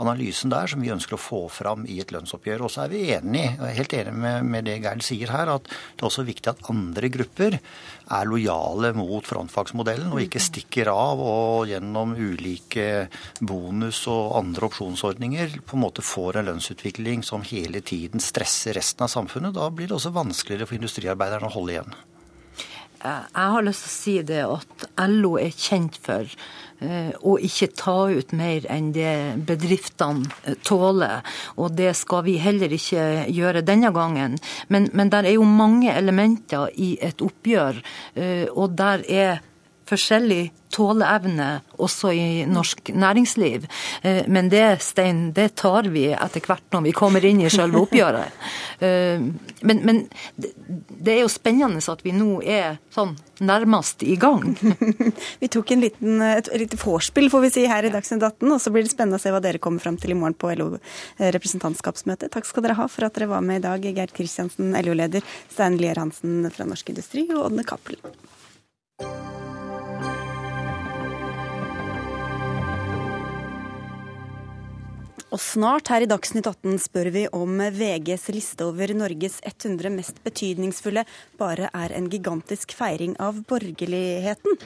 analysen 0.00 0.52
der 0.52 0.70
som 0.70 0.82
vi 0.82 0.92
ønsker 0.92 1.16
å 1.16 1.20
få 1.20 1.40
fram 1.52 1.84
i 1.88 2.00
et 2.02 2.12
lønnsoppgjør. 2.14 2.64
Og 2.66 2.72
så 2.72 2.84
er 2.84 2.92
vi 2.92 3.02
enig, 3.14 3.44
helt 3.60 3.94
enig 3.96 4.14
med, 4.16 4.46
med 4.48 4.68
det 4.68 4.78
Geir 4.82 5.04
sier 5.04 5.32
her, 5.34 5.52
at 5.54 5.68
det 5.68 6.02
er 6.02 6.08
også 6.08 6.26
viktig 6.28 6.52
at 6.52 6.62
andre 6.72 7.10
grupper 7.12 7.58
er 8.10 8.26
lojale 8.26 8.92
mot 8.96 9.26
frontfagsmodellen 9.26 10.10
og 10.10 10.22
ikke 10.24 10.42
stikker 10.42 10.90
av 10.90 11.22
og 11.22 11.70
gjennom 11.70 12.16
ulike 12.18 13.06
bonus 13.38 14.02
og 14.10 14.36
andre 14.40 14.66
opsjonsordninger 14.70 15.60
på 15.62 15.78
en 15.78 15.84
måte 15.84 16.04
får 16.04 16.40
en 16.40 16.50
lønnsutvikling 16.50 17.22
som 17.26 17.44
hele 17.46 17.84
tiden 17.86 18.22
stresser 18.24 18.74
resten 18.78 19.06
av 19.06 19.12
samfunnet. 19.12 19.54
Da 19.56 19.70
blir 19.70 19.90
det 19.90 19.98
også 19.98 20.14
vanskeligere 20.16 20.68
for 20.70 20.80
industriarbeiderne 20.80 21.50
å 21.50 21.54
holde 21.54 21.76
igjen. 21.76 22.00
Jeg 23.00 23.52
har 23.54 23.62
lyst 23.64 23.86
til 23.86 23.88
å 23.88 23.96
si 23.96 24.16
det 24.28 24.40
at 24.44 24.82
LO 25.08 25.38
er 25.40 25.54
kjent 25.56 25.96
for 26.04 26.28
Eh, 26.28 26.69
og 27.20 27.42
ikke 27.44 27.70
ta 27.76 27.96
ut 28.08 28.32
mer 28.36 28.64
enn 28.72 28.90
det 28.96 29.12
bedriftene 29.48 30.24
eh, 30.44 30.56
tåler. 30.64 31.20
Og 31.60 31.74
det 31.76 31.92
skal 31.98 32.24
vi 32.28 32.38
heller 32.40 32.72
ikke 32.72 33.26
gjøre 33.28 33.64
denne 33.66 33.92
gangen. 33.94 34.38
Men, 34.68 34.88
men 34.96 35.12
der 35.12 35.28
er 35.28 35.36
jo 35.36 35.44
mange 35.44 35.92
elementer 35.92 36.70
i 36.80 36.94
et 37.02 37.22
oppgjør, 37.24 37.82
eh, 38.16 38.46
og 38.50 38.76
der 38.78 39.04
er 39.08 39.46
forskjellig 39.90 40.42
tåleevne 40.70 41.48
også 41.82 42.12
i 42.14 42.26
norsk 42.48 42.92
næringsliv. 42.94 43.66
Eh, 44.02 44.22
men 44.30 44.50
det, 44.52 44.82
Stein, 44.84 45.30
det 45.34 45.54
tar 45.60 45.88
vi 45.90 46.06
etter 46.14 46.44
hvert 46.46 46.66
når 46.74 46.86
vi 46.86 46.94
kommer 46.96 47.24
inn 47.26 47.42
i 47.42 47.50
selve 47.50 47.80
oppgjøret. 47.84 48.38
Eh, 48.78 49.24
men, 49.66 49.82
men 49.86 50.04
det 50.36 51.16
er 51.16 51.22
jo 51.24 51.32
spennende 51.32 51.82
at 51.90 52.04
vi 52.04 52.14
nå 52.14 52.38
er 52.44 52.78
sånn 52.94 53.16
nærmest 53.40 54.04
i 54.04 54.14
gang. 54.20 54.52
vi 55.42 55.50
tok 55.50 55.74
en 55.74 55.82
liten, 55.82 56.22
et, 56.22 56.50
lite 56.60 56.78
vorspiel, 56.80 57.30
får 57.32 57.46
vi 57.46 57.52
si, 57.56 57.66
her 57.70 57.88
i 57.88 57.92
Dagsnytt 57.92 58.22
18, 58.22 58.46
og 58.46 58.60
så 58.62 58.72
blir 58.72 58.86
det 58.86 58.92
spennende 58.92 59.18
å 59.18 59.22
se 59.22 59.32
hva 59.32 59.42
dere 59.42 59.62
kommer 59.62 59.82
fram 59.82 59.98
til 60.00 60.14
i 60.14 60.18
morgen 60.18 60.36
på 60.38 60.52
LO 60.60 60.74
representantskapsmøte. 61.18 62.30
Takk 62.32 62.48
skal 62.48 62.66
dere 62.66 62.78
ha 62.78 62.86
for 62.90 63.08
at 63.08 63.16
dere 63.16 63.32
var 63.32 63.44
med 63.44 63.62
i 63.62 63.66
dag, 63.66 63.88
Gerd 63.96 64.12
Kristiansen, 64.16 64.74
LO-leder, 64.84 65.24
Stein 65.50 65.80
Lier 65.80 65.98
Hansen 65.98 66.44
fra 66.52 66.68
Norsk 66.68 66.92
Industri 66.92 67.26
og 67.32 67.48
Ådne 67.48 67.66
Cappelen. 67.66 68.20
Og 75.30 75.38
snart 75.38 75.86
her 75.92 76.02
i 76.02 76.08
Dagsnytt 76.10 76.48
18 76.48 76.80
spør 76.82 77.08
vi 77.14 77.20
om 77.30 77.60
VGs 77.62 78.24
liste 78.34 78.66
over 78.66 78.90
Norges 78.98 79.36
100 79.46 79.92
mest 79.94 80.16
betydningsfulle 80.24 81.04
bare 81.38 81.68
er 81.70 81.92
en 81.94 82.08
gigantisk 82.10 82.74
feiring 82.74 83.12
av 83.22 83.38
borgerligheten. 83.46 84.58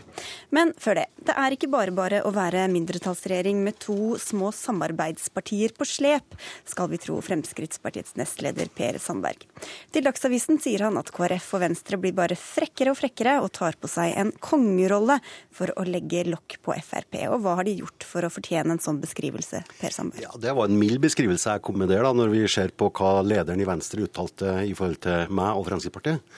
Men 0.57 0.72
før 0.81 1.03
det. 1.03 1.05
Det 1.24 1.35
er 1.37 1.57
ikke 1.57 1.68
bare 1.72 1.92
bare 1.92 2.22
å 2.24 2.33
være 2.33 2.62
mindretallsregjering 2.72 3.61
med 3.64 3.77
to 3.85 4.16
små 4.20 4.50
samarbeidspartier 4.57 5.74
på 5.77 5.85
slep, 5.88 6.37
skal 6.68 6.88
vi 6.92 7.00
tro 7.03 7.18
Fremskrittspartiets 7.24 8.16
nestleder 8.20 8.72
Per 8.72 8.96
Sandberg. 9.05 9.44
Til 9.92 10.09
Dagsavisen 10.09 10.62
sier 10.64 10.87
han 10.87 10.96
at 11.00 11.12
KrF 11.12 11.50
og 11.59 11.64
Venstre 11.66 12.00
blir 12.00 12.16
bare 12.16 12.40
frekkere 12.40 12.94
og 12.94 13.00
frekkere 13.03 13.37
og 13.44 13.53
tar 13.57 13.77
på 13.77 13.90
seg 13.90 14.16
en 14.16 14.33
kongerolle 14.40 15.20
for 15.53 15.72
å 15.77 15.85
legge 15.88 16.24
lokk 16.31 16.57
på 16.64 16.77
Frp. 16.88 17.20
Og 17.29 17.44
hva 17.44 17.59
har 17.61 17.68
de 17.68 17.77
gjort 17.83 18.09
for 18.09 18.24
å 18.24 18.33
fortjene 18.33 18.79
en 18.79 18.85
sånn 18.85 19.05
beskrivelse, 19.05 19.64
Per 19.77 19.96
Sandberg? 20.00 20.24
Ja, 20.24 20.33
det 20.40 20.54
var 20.57 20.71
en 20.71 20.79
mild 20.79 21.01
beskrivelse 21.05 21.57
jeg 21.57 21.64
kom 21.64 21.79
med 21.81 21.90
der, 21.93 22.05
da, 22.07 22.12
når 22.17 22.33
vi 22.33 22.43
ser 22.51 22.75
på 22.77 22.90
hva 22.95 23.19
lederen 23.27 23.62
i 23.62 23.69
Venstre 23.69 24.07
uttalte 24.07 24.59
i 24.67 24.75
forhold 24.77 25.01
til 25.05 25.33
meg 25.35 25.59
og 25.59 25.67
Fremskrittspartiet. 25.69 26.37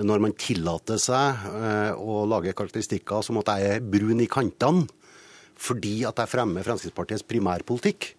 Når 0.00 0.22
man 0.22 0.36
tillater 0.38 1.00
seg 1.02 1.44
eh, 1.50 1.92
å 1.98 2.22
lage 2.30 2.54
karakteristikker 2.56 3.24
som 3.26 3.40
at 3.40 3.50
jeg 3.58 3.76
er 3.76 3.84
brun 3.84 4.22
i 4.22 4.30
kantene 4.30 4.86
fordi 5.60 5.98
at 6.08 6.22
jeg 6.22 6.30
fremmer 6.30 6.64
Fremskrittspartiets 6.64 7.26
primærpolitikk, 7.28 8.14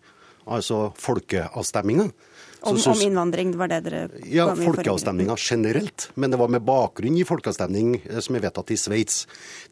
altså 0.46 0.92
folkeavstemminga. 1.02 2.12
Om, 2.62 2.78
om, 2.78 3.00
innvandring, 3.02 3.56
det 3.56 3.58
var 3.58 3.70
det 3.72 3.80
dere 3.88 4.02
Ja, 4.30 4.44
folkeavstemninga 4.54 5.34
generelt. 5.34 6.12
Men 6.14 6.30
det 6.30 6.38
var 6.38 6.52
med 6.54 6.62
bakgrunn 6.62 7.18
i 7.18 7.26
folkeavstemning 7.26 7.96
eh, 8.04 8.20
som 8.22 8.38
er 8.38 8.44
vedtatt 8.46 8.70
i 8.76 8.78
Sveits. 8.78 9.24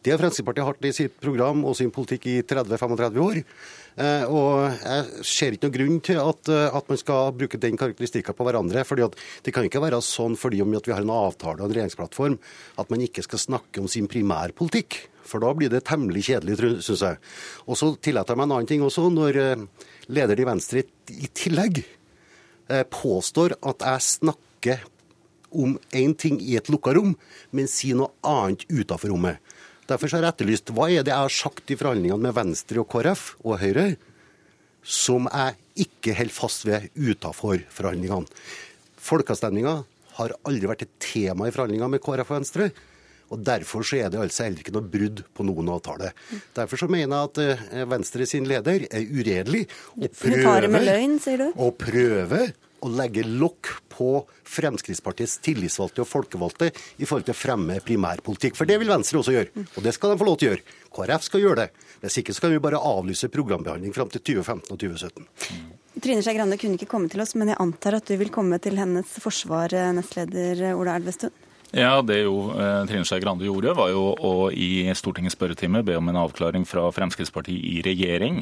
Det 0.02 0.16
har 0.16 0.22
Fremskrittspartiet 0.22 0.66
hatt 0.66 0.88
i 0.90 0.94
sitt 0.98 1.20
program 1.22 1.62
og 1.70 1.78
sin 1.78 1.94
politikk 1.94 2.26
i 2.32 2.40
30-35 2.42 3.22
år. 3.22 3.44
Eh, 3.98 4.24
og 4.30 4.70
jeg 4.78 5.26
ser 5.28 5.56
ikke 5.56 5.68
noen 5.68 5.76
grunn 5.76 6.02
til 6.06 6.20
at, 6.22 6.52
eh, 6.54 6.78
at 6.78 6.90
man 6.92 7.00
skal 7.02 7.34
bruke 7.36 7.60
den 7.60 7.78
karakteristikken 7.80 8.36
på 8.36 8.46
hverandre. 8.48 8.86
fordi 8.86 9.10
Det 9.44 9.54
kan 9.54 9.64
ikke 9.64 9.82
være 9.82 10.02
sånn 10.02 10.38
fordi 10.38 10.62
om 10.62 10.72
vi 10.72 10.92
har 10.92 11.02
en 11.02 11.10
avtale 11.10 11.62
og 11.62 11.70
en 11.70 11.76
regjeringsplattform 11.76 12.40
at 12.78 12.90
man 12.90 13.02
ikke 13.02 13.24
skal 13.24 13.40
snakke 13.40 13.80
om 13.80 13.88
sin 13.88 14.08
primærpolitikk. 14.08 15.10
For 15.24 15.40
da 15.40 15.54
blir 15.54 15.70
det 15.70 15.86
temmelig 15.86 16.26
kjedelig, 16.26 16.82
syns 16.84 17.02
jeg. 17.02 17.18
Og 17.68 17.78
så 17.78 17.96
tillater 18.02 18.34
jeg 18.34 18.38
meg 18.38 18.46
en 18.46 18.52
annen 18.52 18.68
ting 18.68 18.82
også. 18.82 19.12
Når 19.14 19.34
leder 19.34 19.68
lederen 20.10 20.40
i 20.40 20.50
Venstre 20.50 20.84
i 21.10 21.28
tillegg 21.34 21.84
påstår 22.90 23.54
at 23.62 23.80
jeg 23.86 24.02
snakker 24.02 24.80
om 25.52 25.78
én 25.94 26.16
ting 26.18 26.42
i 26.42 26.56
et 26.58 26.70
lukka 26.70 26.94
rom, 26.94 27.16
men 27.52 27.68
sier 27.68 27.96
noe 27.96 28.14
annet 28.26 28.66
utafor 28.70 29.14
rommet. 29.14 29.38
Derfor 29.90 30.12
har 30.14 30.28
jeg 30.28 30.36
etterlyst 30.36 30.70
hva 30.76 30.86
er 30.92 31.02
det 31.06 31.14
jeg 31.16 31.26
har 31.26 31.34
sagt 31.34 31.72
i 31.74 31.78
forhandlingene 31.80 32.28
med 32.28 32.36
Venstre 32.38 32.84
og 32.84 32.90
KrF 32.92 33.32
og 33.42 33.58
Høyre 33.64 33.88
som 34.86 35.28
jeg 35.28 35.86
ikke 35.86 36.16
holder 36.18 36.36
fast 36.36 36.66
ved 36.68 36.90
utenfor 36.98 37.64
forhandlingene. 37.74 38.30
Folkeavstemninga 39.00 39.80
har 40.20 40.36
aldri 40.48 40.70
vært 40.70 40.86
et 40.86 40.96
tema 41.04 41.48
i 41.48 41.54
forhandlinger 41.56 41.92
med 41.92 42.04
KrF 42.04 42.32
og 42.32 42.40
Venstre. 42.40 42.70
Og 43.30 43.44
Derfor 43.46 43.86
så 43.86 44.00
er 44.02 44.10
det 44.10 44.18
altså 44.22 44.48
heller 44.48 44.64
ikke 44.64 44.74
noe 44.74 44.90
brudd 44.90 45.22
på 45.38 45.46
noen 45.46 45.70
avtale. 45.70 46.10
Derfor 46.56 46.82
så 46.82 46.88
mener 46.90 47.14
jeg 47.14 47.30
at 47.30 47.42
eh, 47.44 47.84
Venstre 47.92 48.26
sin 48.26 48.48
leder 48.50 48.88
er 48.90 49.06
uredelig 49.06 49.68
og 50.00 50.10
prøver, 50.18 51.46
og 51.54 51.78
prøver 51.78 52.56
å 52.82 52.92
legge 52.92 53.26
lokk 53.28 53.72
på 53.92 54.12
Fremskrittspartiets 54.48 55.40
tillitsvalgte 55.46 56.04
og 56.04 56.10
folkevalgte 56.10 56.70
i 56.72 57.08
forhold 57.08 57.28
til 57.28 57.36
å 57.36 57.40
fremme 57.40 57.80
primærpolitikk. 57.86 58.58
For 58.60 58.70
det 58.70 58.80
vil 58.82 58.92
Venstre 58.92 59.20
også 59.20 59.36
gjøre, 59.36 59.66
og 59.66 59.84
det 59.86 59.94
skal 59.96 60.14
de 60.14 60.22
få 60.22 60.30
lov 60.30 60.40
til 60.40 60.50
å 60.50 60.54
gjøre. 60.54 60.78
KrF 60.96 61.28
skal 61.28 61.44
gjøre 61.44 61.66
det. 61.66 61.90
Hvis 62.04 62.22
ikke 62.22 62.36
så 62.36 62.46
kan 62.46 62.56
vi 62.56 62.64
bare 62.64 62.80
avlyse 62.80 63.32
programbehandling 63.34 63.94
fram 63.96 64.12
til 64.14 64.24
2015 64.24 64.72
og 64.72 64.80
2017. 64.80 65.28
Trine 66.00 66.24
Skei 66.24 66.38
Grande 66.38 66.56
kunne 66.62 66.80
ikke 66.80 66.88
komme 66.88 67.12
til 67.12 67.20
oss, 67.24 67.36
men 67.36 67.52
jeg 67.52 67.60
antar 67.60 67.98
at 67.98 68.08
du 68.08 68.16
vil 68.20 68.32
komme 68.32 68.60
til 68.64 68.80
hennes 68.80 69.20
forsvar, 69.20 69.74
eh, 69.76 69.92
nestleder 69.98 70.70
Ola 70.78 70.96
Elvestuen? 70.96 71.36
Ja, 71.72 72.02
Det 72.02 72.24
jo 72.24 72.50
eh, 72.58 72.86
Trine 72.90 73.06
Skei 73.06 73.20
Grande 73.22 73.46
gjorde, 73.46 73.76
var 73.78 73.92
jo 73.92 74.16
å 74.26 74.50
i 74.50 74.90
Stortingets 74.98 75.36
spørretime 75.38 75.84
be 75.86 75.94
om 76.00 76.08
en 76.10 76.18
avklaring 76.18 76.64
fra 76.66 76.88
Fremskrittspartiet 76.90 77.62
i 77.62 77.84
regjering, 77.86 78.40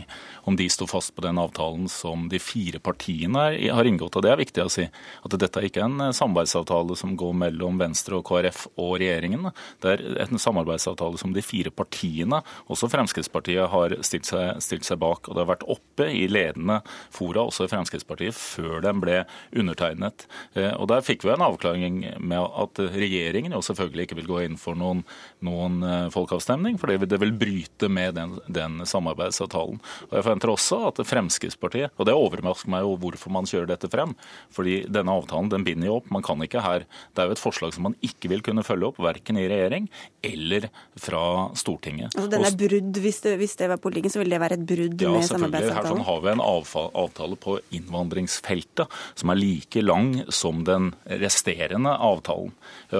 om 0.48 0.56
de 0.56 0.70
sto 0.72 0.88
fast 0.88 1.12
på 1.12 1.26
den 1.26 1.36
avtalen 1.42 1.90
som 1.92 2.30
de 2.32 2.40
fire 2.40 2.80
partiene 2.80 3.50
har 3.76 3.90
inngått. 3.90 4.16
Og 4.16 4.24
Det 4.24 4.32
er 4.32 4.40
viktig 4.40 4.64
å 4.64 4.72
si 4.72 4.86
at 4.88 5.36
dette 5.44 5.64
ikke 5.68 5.82
er 5.84 5.90
en 5.90 6.06
eh, 6.06 6.14
samarbeidsavtale 6.16 6.96
som 6.96 7.18
går 7.20 7.34
mellom 7.42 7.82
Venstre 7.82 8.16
og 8.22 8.24
KrF 8.30 8.62
og 8.78 8.94
regjeringen. 9.04 9.52
Det 9.84 9.98
er 9.98 10.06
en 10.24 10.40
samarbeidsavtale 10.40 11.20
som 11.20 11.36
de 11.36 11.44
fire 11.44 11.74
partiene, 11.76 12.40
også 12.72 12.88
Fremskrittspartiet, 12.96 13.68
har 13.76 13.98
stilt 14.08 14.32
seg, 14.32 14.64
stilt 14.64 14.88
seg 14.88 15.04
bak. 15.04 15.28
Og 15.28 15.36
det 15.36 15.44
har 15.44 15.52
vært 15.52 15.68
oppe 15.68 16.08
i 16.08 16.30
ledende 16.32 16.80
fora, 17.12 17.44
også 17.44 17.68
i 17.68 17.76
Fremskrittspartiet, 17.76 18.40
før 18.40 18.80
den 18.88 19.04
ble 19.04 19.26
undertegnet. 19.52 20.30
Eh, 20.56 20.72
og 20.80 20.88
Der 20.96 21.04
fikk 21.04 21.28
vi 21.28 21.36
en 21.36 21.44
avklaring 21.44 22.02
med 22.24 22.40
at 22.40 22.80
regjeringen 22.88 23.17
regjeringen 23.18 23.56
jo 23.56 23.64
selvfølgelig 23.66 24.08
ikke 24.08 24.20
vil 24.22 24.30
gå 24.30 24.42
inn 24.46 24.58
for 24.62 24.78
noen, 24.78 25.04
noen 25.46 25.82
eh, 25.86 26.08
folkeavstemning, 26.14 26.78
for 26.80 26.94
det 26.94 27.20
vil 27.22 27.34
bryte 27.38 27.90
med 27.92 28.18
den, 28.18 28.38
den, 28.48 28.80
samarbeidsavtalen. 28.88 29.80
Og 30.08 30.14
Jeg 30.14 30.26
forventer 30.26 30.54
også 30.54 30.82
at 30.92 31.02
Fremskrittspartiet, 31.08 31.94
og 31.98 32.08
det 32.10 32.16
overrasker 32.18 32.72
meg 32.72 32.86
jo 32.86 32.96
hvorfor 33.02 33.34
man 33.34 33.50
kjører 33.50 33.72
dette 33.74 33.90
frem, 33.92 34.14
fordi 34.54 34.80
denne 34.92 35.16
avtalen 35.18 35.52
den 35.52 35.66
binder 35.68 35.90
jo 35.90 35.98
opp. 36.00 36.12
Man 36.14 36.26
kan 36.26 36.42
ikke 36.44 36.64
her 36.64 36.86
Det 37.16 37.24
er 37.24 37.30
jo 37.30 37.36
et 37.38 37.42
forslag 37.42 37.74
som 37.76 37.88
man 37.88 37.96
ikke 38.06 38.30
vil 38.32 38.44
kunne 38.46 38.66
følge 38.66 38.92
opp, 38.92 39.02
verken 39.02 39.40
i 39.40 39.48
regjering 39.50 39.88
eller 40.26 40.68
fra 41.00 41.24
Stortinget. 41.58 42.14
Altså 42.14 42.30
den 42.32 42.46
er 42.48 42.58
brudd, 42.60 43.00
hvis 43.04 43.22
det, 43.24 43.36
hvis 43.42 43.56
det 43.60 43.70
var 43.72 43.82
politikken, 43.82 44.14
så 44.14 44.22
ville 44.22 44.36
det 44.36 44.42
være 44.44 44.58
et 44.60 44.66
brudd 44.68 45.04
ja, 45.04 45.14
med 45.14 45.28
samarbeidsavtalen? 45.28 45.78
Her 45.78 45.94
sånn 45.94 46.06
har 46.08 46.24
vi 46.24 46.34
en 46.34 46.44
avtale 46.44 47.40
på 47.42 47.58
innvandringsfeltet 47.78 48.98
som 49.18 49.34
er 49.34 49.40
like 49.40 49.84
lang 49.84 50.12
som 50.34 50.64
den 50.68 50.92
resterende 51.24 51.94
avtalen. 51.94 52.54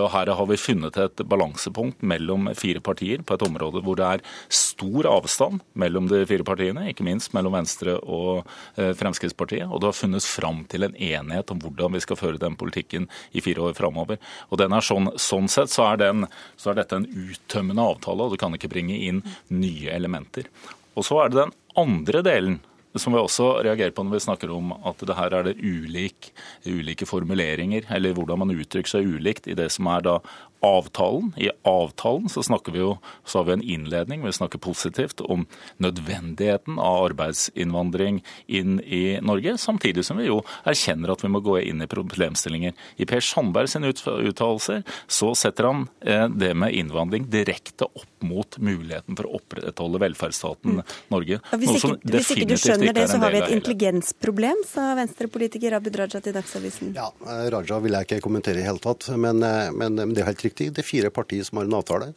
Og 0.08 0.14
her 0.14 0.30
har 0.32 0.48
vi 0.48 0.56
funnet 0.60 0.98
et 1.04 1.22
balansepunkt 1.28 2.04
mellom 2.08 2.48
fire 2.56 2.80
partier 2.84 3.24
på 3.28 3.36
et 3.36 3.44
område 3.44 3.82
hvor 3.84 3.98
det 4.00 4.08
er 4.08 4.24
stor 4.48 5.10
avstand 5.12 5.60
mellom 5.76 6.08
de 6.08 6.22
fire 6.30 6.46
partiene, 6.48 6.86
ikke 6.92 7.04
minst 7.04 7.36
mellom 7.36 7.58
Venstre 7.58 7.98
og 8.00 8.48
eh, 8.80 8.94
Fremskrittspartiet. 8.96 9.68
Og 9.68 9.82
det 9.82 9.92
har 9.92 9.98
funnet 9.98 10.28
fram 10.28 10.64
til 10.72 10.88
en 10.88 10.96
enighet 10.96 11.52
om 11.52 11.60
hvordan 11.64 11.98
vi 11.98 12.04
skal 12.06 12.20
føre 12.20 12.40
den 12.40 12.56
politikken 12.60 13.10
i 13.36 13.44
fire 13.44 13.68
år 13.68 13.76
framover. 13.76 14.22
Og 14.48 14.62
den 14.62 14.76
er 14.76 14.86
sånn, 14.86 15.12
sånn 15.20 15.52
sett 15.52 15.74
så 15.74 15.90
er, 15.92 16.00
den, 16.06 16.30
så 16.56 16.72
er 16.72 16.80
dette 16.80 17.02
en 17.02 17.10
uttømmende 17.28 17.84
avtale, 17.84 18.24
og 18.24 18.36
du 18.36 18.40
kan 18.40 18.56
ikke 18.56 18.72
bringe 18.72 18.96
inn 19.10 19.24
nye 19.52 19.92
elementer. 19.92 20.48
Og 20.96 21.06
så 21.06 21.20
er 21.26 21.34
det 21.34 21.44
den 21.44 21.56
andre 21.78 22.24
delen 22.26 22.62
som 22.96 23.14
vi 23.14 23.20
også 23.20 23.50
reagerer 23.66 23.94
på 23.96 24.06
når 24.06 24.16
vi 24.16 24.24
snakker 24.24 24.52
om 24.54 24.72
at 24.78 25.02
det 25.06 25.18
her 25.18 25.34
er 25.36 25.50
det 25.50 25.58
ulik, 25.60 26.32
ulike 26.66 27.08
formuleringer, 27.10 27.88
eller 27.94 28.16
hvordan 28.16 28.42
man 28.44 28.56
uttrykker 28.56 28.96
seg 28.96 29.10
ulikt 29.18 29.50
i 29.52 29.58
det 29.58 29.70
som 29.74 29.90
er 29.92 30.06
da 30.08 30.16
avtalen. 30.60 31.34
I 31.38 31.50
avtalen 31.64 32.30
så 32.30 32.44
snakker 32.44 32.72
vi 32.72 32.82
jo, 32.82 32.98
så 33.26 33.40
har 33.40 33.46
vi 33.46 33.54
en 33.54 33.64
innledning, 33.64 34.26
vi 34.26 34.34
snakker 34.34 34.60
positivt 34.60 35.22
om 35.22 35.46
nødvendigheten 35.78 36.80
av 36.80 37.06
arbeidsinnvandring 37.12 38.24
inn 38.48 38.80
i 38.82 39.20
Norge, 39.22 39.58
samtidig 39.58 40.06
som 40.06 40.18
vi 40.18 40.30
jo 40.30 40.42
erkjenner 40.68 41.14
at 41.14 41.24
vi 41.24 41.32
må 41.32 41.42
gå 41.46 41.60
inn 41.62 41.84
i 41.84 41.90
problemstillinger. 41.90 42.74
I 42.98 43.08
Per 43.10 43.24
Sandberg 43.24 43.70
sine 43.72 43.92
uttalelser 43.94 44.84
så 45.08 45.34
setter 45.38 45.70
han 45.70 45.88
eh, 46.02 46.28
det 46.30 46.54
med 46.58 46.74
innvandring 46.74 47.30
direkte 47.32 47.86
opp 47.88 48.26
mot 48.26 48.58
muligheten 48.58 49.18
for 49.18 49.30
å 49.30 49.38
opprettholde 49.38 50.02
velferdsstaten 50.02 50.80
mm. 50.80 50.96
Norge. 51.14 51.38
Ja, 51.38 51.60
hvis, 51.62 51.78
ikke, 51.78 51.98
hvis 52.10 52.32
ikke, 52.34 52.50
du 52.50 52.56
skjønner 52.58 52.98
det, 52.98 53.06
så 53.12 53.22
har 53.22 53.34
vi 53.36 53.42
et 53.44 53.56
intelligensproblem, 53.60 54.64
sa 54.68 54.90
venstrepolitiker 54.98 55.78
Abid 55.78 56.00
Raja 56.02 56.22
til 56.24 56.36
Dagsavisen. 56.36 56.96
Ja, 56.98 57.12
Raja 57.54 57.80
vil 57.84 57.98
jeg 57.98 58.10
ikke 58.10 58.24
kommentere 58.26 58.64
i 58.64 58.66
hele 58.66 58.82
tatt, 58.82 59.06
men, 59.22 59.44
eh, 59.46 59.70
men 59.78 60.02
det 60.02 60.24
er 60.24 60.32
helt 60.32 60.47
uttrykte 60.48 60.76
det 60.76 60.84
er 60.84 60.88
fire 60.88 61.12
partier 61.14 61.46
som 61.46 61.60
har 61.60 61.68
en 61.68 61.78
avtale. 61.78 62.10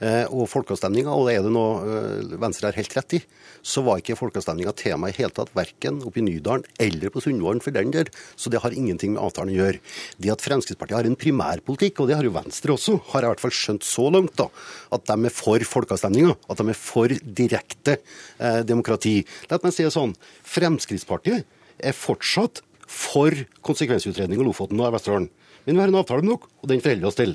Eh, 0.00 0.24
og 0.30 0.48
folkeavstemninga, 0.50 1.12
og 1.12 1.30
er 1.32 1.42
det 1.44 1.52
nå 1.54 1.64
eh, 1.82 2.36
Venstre 2.40 2.70
har 2.70 2.78
helt 2.78 2.94
rett 2.96 3.16
i, 3.18 3.20
så 3.62 3.82
var 3.86 4.00
ikke 4.00 4.18
folkeavstemninga 4.18 4.74
tema 4.78 5.10
i 5.10 5.16
hele 5.16 5.32
tatt, 5.34 5.52
verken 5.56 6.00
oppe 6.06 6.22
i 6.22 6.26
Nydalen 6.26 6.66
eller 6.82 7.12
på 7.14 7.22
Sundvolden 7.24 7.62
for 7.64 7.74
den 7.74 7.92
del. 7.94 8.10
Så 8.36 8.52
det 8.52 8.62
har 8.64 8.76
ingenting 8.76 9.14
med 9.14 9.24
avtalen 9.24 9.54
å 9.54 9.58
gjøre. 9.58 9.82
Det 10.18 10.32
at 10.34 10.44
Fremskrittspartiet 10.44 10.98
har 10.98 11.08
en 11.08 11.18
primærpolitikk, 11.18 12.02
og 12.02 12.10
det 12.10 12.18
har 12.18 12.28
jo 12.28 12.34
Venstre 12.36 12.74
også, 12.76 12.98
har 13.12 13.24
jeg 13.24 13.30
i 13.30 13.34
hvert 13.34 13.44
fall 13.46 13.56
skjønt 13.58 13.88
så 13.88 14.08
langt, 14.14 14.36
da, 14.38 14.48
at 14.94 15.06
de 15.08 15.18
er 15.28 15.34
for 15.34 15.68
folkeavstemninga. 15.74 16.36
At 16.48 16.62
de 16.62 16.72
er 16.72 16.78
for 16.78 17.12
direkte 17.42 17.98
eh, 17.98 18.62
demokrati. 18.68 19.20
La 19.50 19.60
meg 19.62 19.74
si 19.74 19.86
det 19.86 19.94
sånn. 19.94 20.16
Fremskrittspartiet 20.46 21.46
er 21.78 21.94
fortsatt 21.94 22.62
for 22.88 23.34
konsekvensutredning 23.66 24.40
av 24.40 24.48
Lofoten 24.48 24.80
og 24.80 24.94
Vesterålen. 24.96 25.28
Men 25.68 25.76
vi 25.76 25.82
har 25.82 25.90
en 25.90 25.98
avtale 26.00 26.24
med 26.24 26.32
dere, 26.32 26.48
og 26.62 26.70
den 26.70 26.80
forholder 26.80 27.04
vi 27.04 27.08
oss 27.10 27.18
til. 27.18 27.32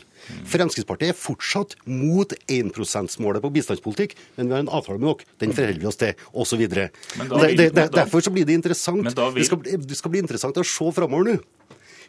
Fremskrittspartiet 0.49 1.11
er 1.13 1.17
fortsatt 1.17 1.75
mot 1.85 2.31
1 2.49 2.71
%-målet 2.73 3.43
på 3.43 3.51
bistandspolitikk, 3.53 4.15
men 4.37 4.49
vi 4.49 4.55
har 4.55 4.63
en 4.63 4.71
avtale 4.73 4.97
med 4.97 5.11
dere, 5.11 5.27
den 5.43 5.53
forholder 5.53 5.83
vi 5.83 5.89
oss 5.91 5.99
til, 6.01 6.23
osv. 6.33 6.63
Derfor 7.93 8.25
så 8.25 8.33
blir 8.33 8.47
det 8.49 8.57
interessant. 8.57 9.05
Vil... 9.05 9.37
Det, 9.37 9.45
skal, 9.51 9.61
det 9.61 9.99
skal 9.99 10.15
bli 10.15 10.23
interessant 10.25 10.57
å 10.57 10.65
se 10.65 10.89
framover 10.97 11.29
nå. 11.29 11.37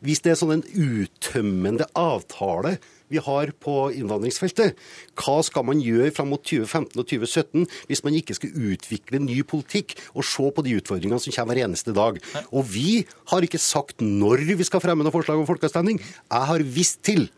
Hvis 0.05 0.25
det 0.25 0.33
er 0.33 0.41
sånn 0.41 0.57
en 0.57 0.65
uttømmende 0.65 1.87
avtale 1.97 2.79
vi 3.15 3.23
har 3.23 3.53
på 3.63 3.77
innvandringsfeltet. 3.95 4.79
Hva 5.19 5.39
skal 5.47 5.67
man 5.69 5.83
gjøre 5.83 6.13
fram 6.15 6.33
mot 6.35 6.43
2015 6.43 6.99
og 6.99 7.07
2017 7.07 7.69
hvis 7.91 8.05
man 8.07 8.19
ikke 8.19 8.37
skal 8.39 8.55
utvikle 8.75 9.23
ny 9.23 9.41
politikk 9.47 9.97
og 10.13 10.27
se 10.27 10.51
på 10.55 10.67
de 10.67 10.77
utfordringene 10.81 11.23
som 11.23 11.35
kommer 11.37 11.55
hver 11.55 11.69
eneste 11.69 11.95
dag? 11.97 12.19
Og 12.51 12.67
vi 12.75 13.05
har 13.33 13.47
ikke 13.47 13.63
sagt 13.63 14.05
når 14.05 14.45
vi 14.51 14.67
skal 14.67 14.83
fremme 14.85 15.07
noe 15.07 15.15
forslag 15.15 15.41
om 15.41 15.49
folkeavstemning. 15.49 16.03
Jeg 16.03 16.51
har 16.51 16.69
visst 16.75 17.03
til 17.07 17.29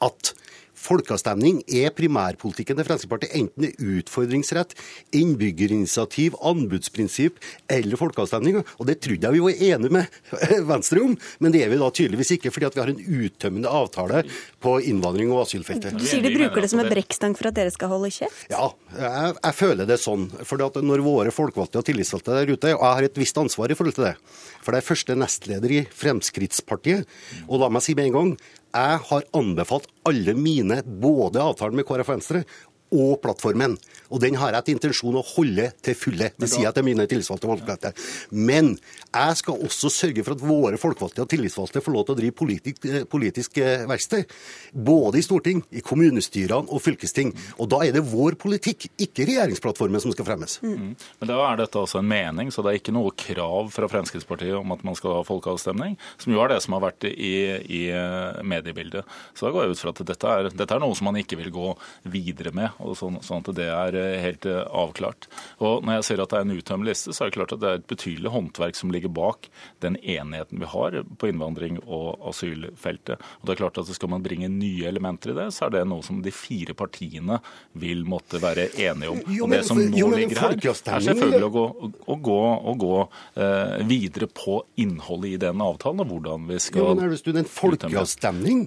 at 0.00 0.34
Folkeavstemning 0.80 1.60
er 1.68 1.92
primærpolitikken 1.92 2.78
til 2.78 2.86
Fremskrittspartiet, 2.88 3.34
enten 3.36 3.64
det 3.66 3.70
er 3.74 3.98
utfordringsrett, 4.00 4.72
innbyggerinitiativ, 5.16 6.38
anbudsprinsipp 6.50 7.40
eller 7.70 8.00
folkeavstemning. 8.00 8.60
Og 8.78 8.88
det 8.88 9.00
trodde 9.04 9.28
jeg 9.28 9.36
vi 9.36 9.42
var 9.44 9.64
enige 9.70 9.94
med 9.98 10.20
Venstre 10.70 11.02
om, 11.04 11.16
men 11.38 11.54
det 11.54 11.64
er 11.64 11.72
vi 11.72 11.80
da 11.80 11.90
tydeligvis 11.92 12.34
ikke, 12.38 12.52
fordi 12.54 12.70
vi 12.74 12.82
har 12.82 12.92
en 12.94 13.02
uttømmende 13.20 13.72
avtale 13.80 14.22
på 14.62 14.76
innvandring 14.90 15.32
og 15.34 15.44
asylfeltet. 15.44 15.98
Du 16.00 16.06
sier 16.08 16.24
de 16.24 16.32
bruker 16.34 16.64
det 16.64 16.72
som 16.72 16.82
en 16.82 16.90
brekkstang 16.90 17.36
for 17.38 17.50
at 17.50 17.58
dere 17.58 17.74
skal 17.74 17.92
holde 17.92 18.12
kjeft? 18.14 18.46
Ja, 18.52 18.70
jeg, 18.96 19.34
jeg 19.36 19.58
føler 19.60 19.88
det 19.88 20.00
sånn. 20.00 20.30
For 20.48 20.60
når 20.80 21.04
våre 21.04 21.34
folkevalgte 21.34 21.82
og 21.82 21.88
tillitsvalgte 21.88 22.38
der 22.38 22.54
ute, 22.54 22.72
og 22.72 22.86
jeg 22.86 22.96
har 22.96 23.10
et 23.10 23.20
visst 23.20 23.40
ansvar 23.40 23.72
i 23.72 23.76
forhold 23.76 23.98
til 23.98 24.08
det, 24.08 24.14
for 24.60 24.72
det 24.72 24.80
er 24.80 24.88
første 24.88 25.16
nestleder 25.18 25.76
i 25.76 25.84
Fremskrittspartiet, 26.00 27.08
og 27.48 27.62
la 27.62 27.70
meg 27.72 27.84
si 27.84 27.96
med 27.98 28.10
en 28.10 28.16
gang 28.16 28.34
jeg 28.70 28.98
har 29.08 29.24
anbefalt 29.34 29.88
alle 30.06 30.34
mine, 30.38 30.80
både 31.02 31.42
avtalen 31.42 31.80
med 31.80 31.86
KrF 31.88 32.12
Venstre 32.12 32.44
og 32.90 33.20
plattformen. 33.22 33.76
Og 34.10 34.20
den 34.22 34.36
har 34.40 34.54
jeg 34.56 34.66
til 34.66 34.76
intensjon 34.76 35.18
å 35.20 35.24
holde 35.24 35.68
til 35.84 35.96
fulle. 35.98 36.30
Det 36.34 36.48
sier 36.50 36.66
jeg 36.66 36.76
til 36.76 36.86
mine 36.86 37.06
tillitsvalgte 37.10 37.46
og 37.46 37.54
folkevalgte. 37.54 37.92
Men 38.34 38.72
jeg 39.10 39.36
skal 39.38 39.64
også 39.66 39.90
sørge 39.94 40.24
for 40.26 40.34
at 40.36 40.42
våre 40.44 40.80
folkevalgte 40.80 41.24
og 41.24 41.30
tillitsvalgte 41.30 41.82
får 41.84 41.94
lov 41.94 42.06
til 42.08 42.16
å 42.16 42.20
drive 42.20 42.36
politisk, 42.40 42.88
eh, 42.90 43.06
politisk 43.10 43.60
eh, 43.62 43.86
verksted. 43.90 44.34
Både 44.74 45.20
i 45.20 45.24
storting, 45.24 45.62
i 45.70 45.84
kommunestyrene 45.86 46.70
og 46.70 46.82
fylkesting. 46.82 47.32
Og 47.58 47.70
da 47.70 47.82
er 47.86 47.94
det 47.94 48.04
vår 48.10 48.38
politikk, 48.40 48.88
ikke 48.98 49.28
regjeringsplattformen, 49.30 50.02
som 50.02 50.14
skal 50.14 50.26
fremmes. 50.26 50.58
Mm. 50.64 50.96
Men 51.20 51.30
da 51.30 51.38
er 51.46 51.62
dette 51.62 51.78
altså 51.78 52.00
en 52.00 52.10
mening, 52.10 52.50
så 52.50 52.64
det 52.66 52.72
er 52.72 52.80
ikke 52.80 52.94
noe 52.96 53.14
krav 53.14 53.70
fra 53.74 53.88
Fremskrittspartiet 53.90 54.58
om 54.58 54.74
at 54.74 54.82
man 54.86 54.98
skal 54.98 55.20
ha 55.20 55.26
folkeavstemning, 55.26 55.96
som 56.18 56.34
jo 56.34 56.42
er 56.42 56.54
det 56.54 56.60
som 56.64 56.74
har 56.76 56.84
vært 56.88 57.06
i, 57.10 57.34
i 57.62 57.82
eh, 57.94 58.42
mediebildet. 58.42 59.06
Så 59.34 59.46
da 59.46 59.54
går 59.54 59.68
jeg 59.68 59.76
ut 59.76 59.84
fra 59.84 59.94
at 59.94 60.04
dette 60.10 60.34
er, 60.34 60.50
dette 60.50 60.76
er 60.76 60.82
noe 60.82 60.98
som 60.98 61.10
man 61.10 61.20
ikke 61.20 61.38
vil 61.40 61.52
gå 61.54 61.72
videre 62.10 62.54
med 62.56 62.79
og 62.82 62.96
sånn, 62.98 63.18
sånn, 63.24 63.42
at 63.44 63.56
det 63.56 63.68
er 63.70 63.98
eh, 63.98 64.18
helt 64.22 64.46
eh, 64.48 64.62
avklart. 64.64 65.28
Og 65.58 65.84
Når 65.86 65.98
jeg 65.98 66.06
ser 66.08 66.22
at 66.24 66.32
det 66.32 66.40
er 66.40 66.46
en 66.46 66.56
uttømmende 66.56 66.90
liste, 66.90 67.14
så 67.14 67.24
er 67.24 67.30
det 67.30 67.36
klart 67.38 67.54
at 67.56 67.62
det 67.62 67.70
er 67.70 67.80
et 67.80 67.88
betydelig 67.90 68.32
håndverk 68.34 68.78
som 68.78 68.92
ligger 68.94 69.12
bak 69.14 69.50
den 69.84 69.98
enigheten 70.00 70.60
vi 70.62 70.70
har 70.72 70.98
på 71.20 71.30
innvandring- 71.30 71.80
og 71.86 72.20
asylfeltet. 72.30 73.22
Og 73.40 73.48
det 73.48 73.54
er 73.54 73.62
klart 73.62 73.80
at 73.82 73.90
Skal 73.90 74.12
man 74.12 74.22
bringe 74.22 74.48
nye 74.48 74.86
elementer 74.86 75.32
i 75.32 75.34
det, 75.36 75.48
så 75.52 75.66
er 75.66 75.74
det 75.74 75.86
noe 75.90 76.04
som 76.06 76.20
de 76.22 76.30
fire 76.32 76.76
partiene 76.78 77.40
vil 77.74 78.04
måtte 78.08 78.38
være 78.40 78.68
enige 78.78 79.10
om. 79.10 79.22
Jo, 79.26 79.44
og 79.44 79.50
Det 79.50 79.64
som 79.66 79.80
nå 79.80 79.98
jo, 79.98 80.10
ligger 80.14 80.40
her, 80.40 80.56
er 80.56 81.04
selvfølgelig 81.04 81.48
å 81.48 81.52
gå, 81.56 81.64
å 82.06 82.16
gå, 82.30 82.38
å 82.70 82.76
gå 82.80 82.94
eh, 83.02 83.76
videre 83.90 84.30
på 84.30 84.60
innholdet 84.80 85.34
i 85.34 85.42
den 85.42 85.60
avtalen, 85.64 86.04
og 86.04 86.14
hvordan 86.14 86.46
vi 86.48 86.60
skal 86.62 86.80
jo, 86.80 86.94
men 86.94 87.10
er 87.10 87.16
det 87.18 87.44
en 87.44 87.50
folkeavstemning 87.50 88.64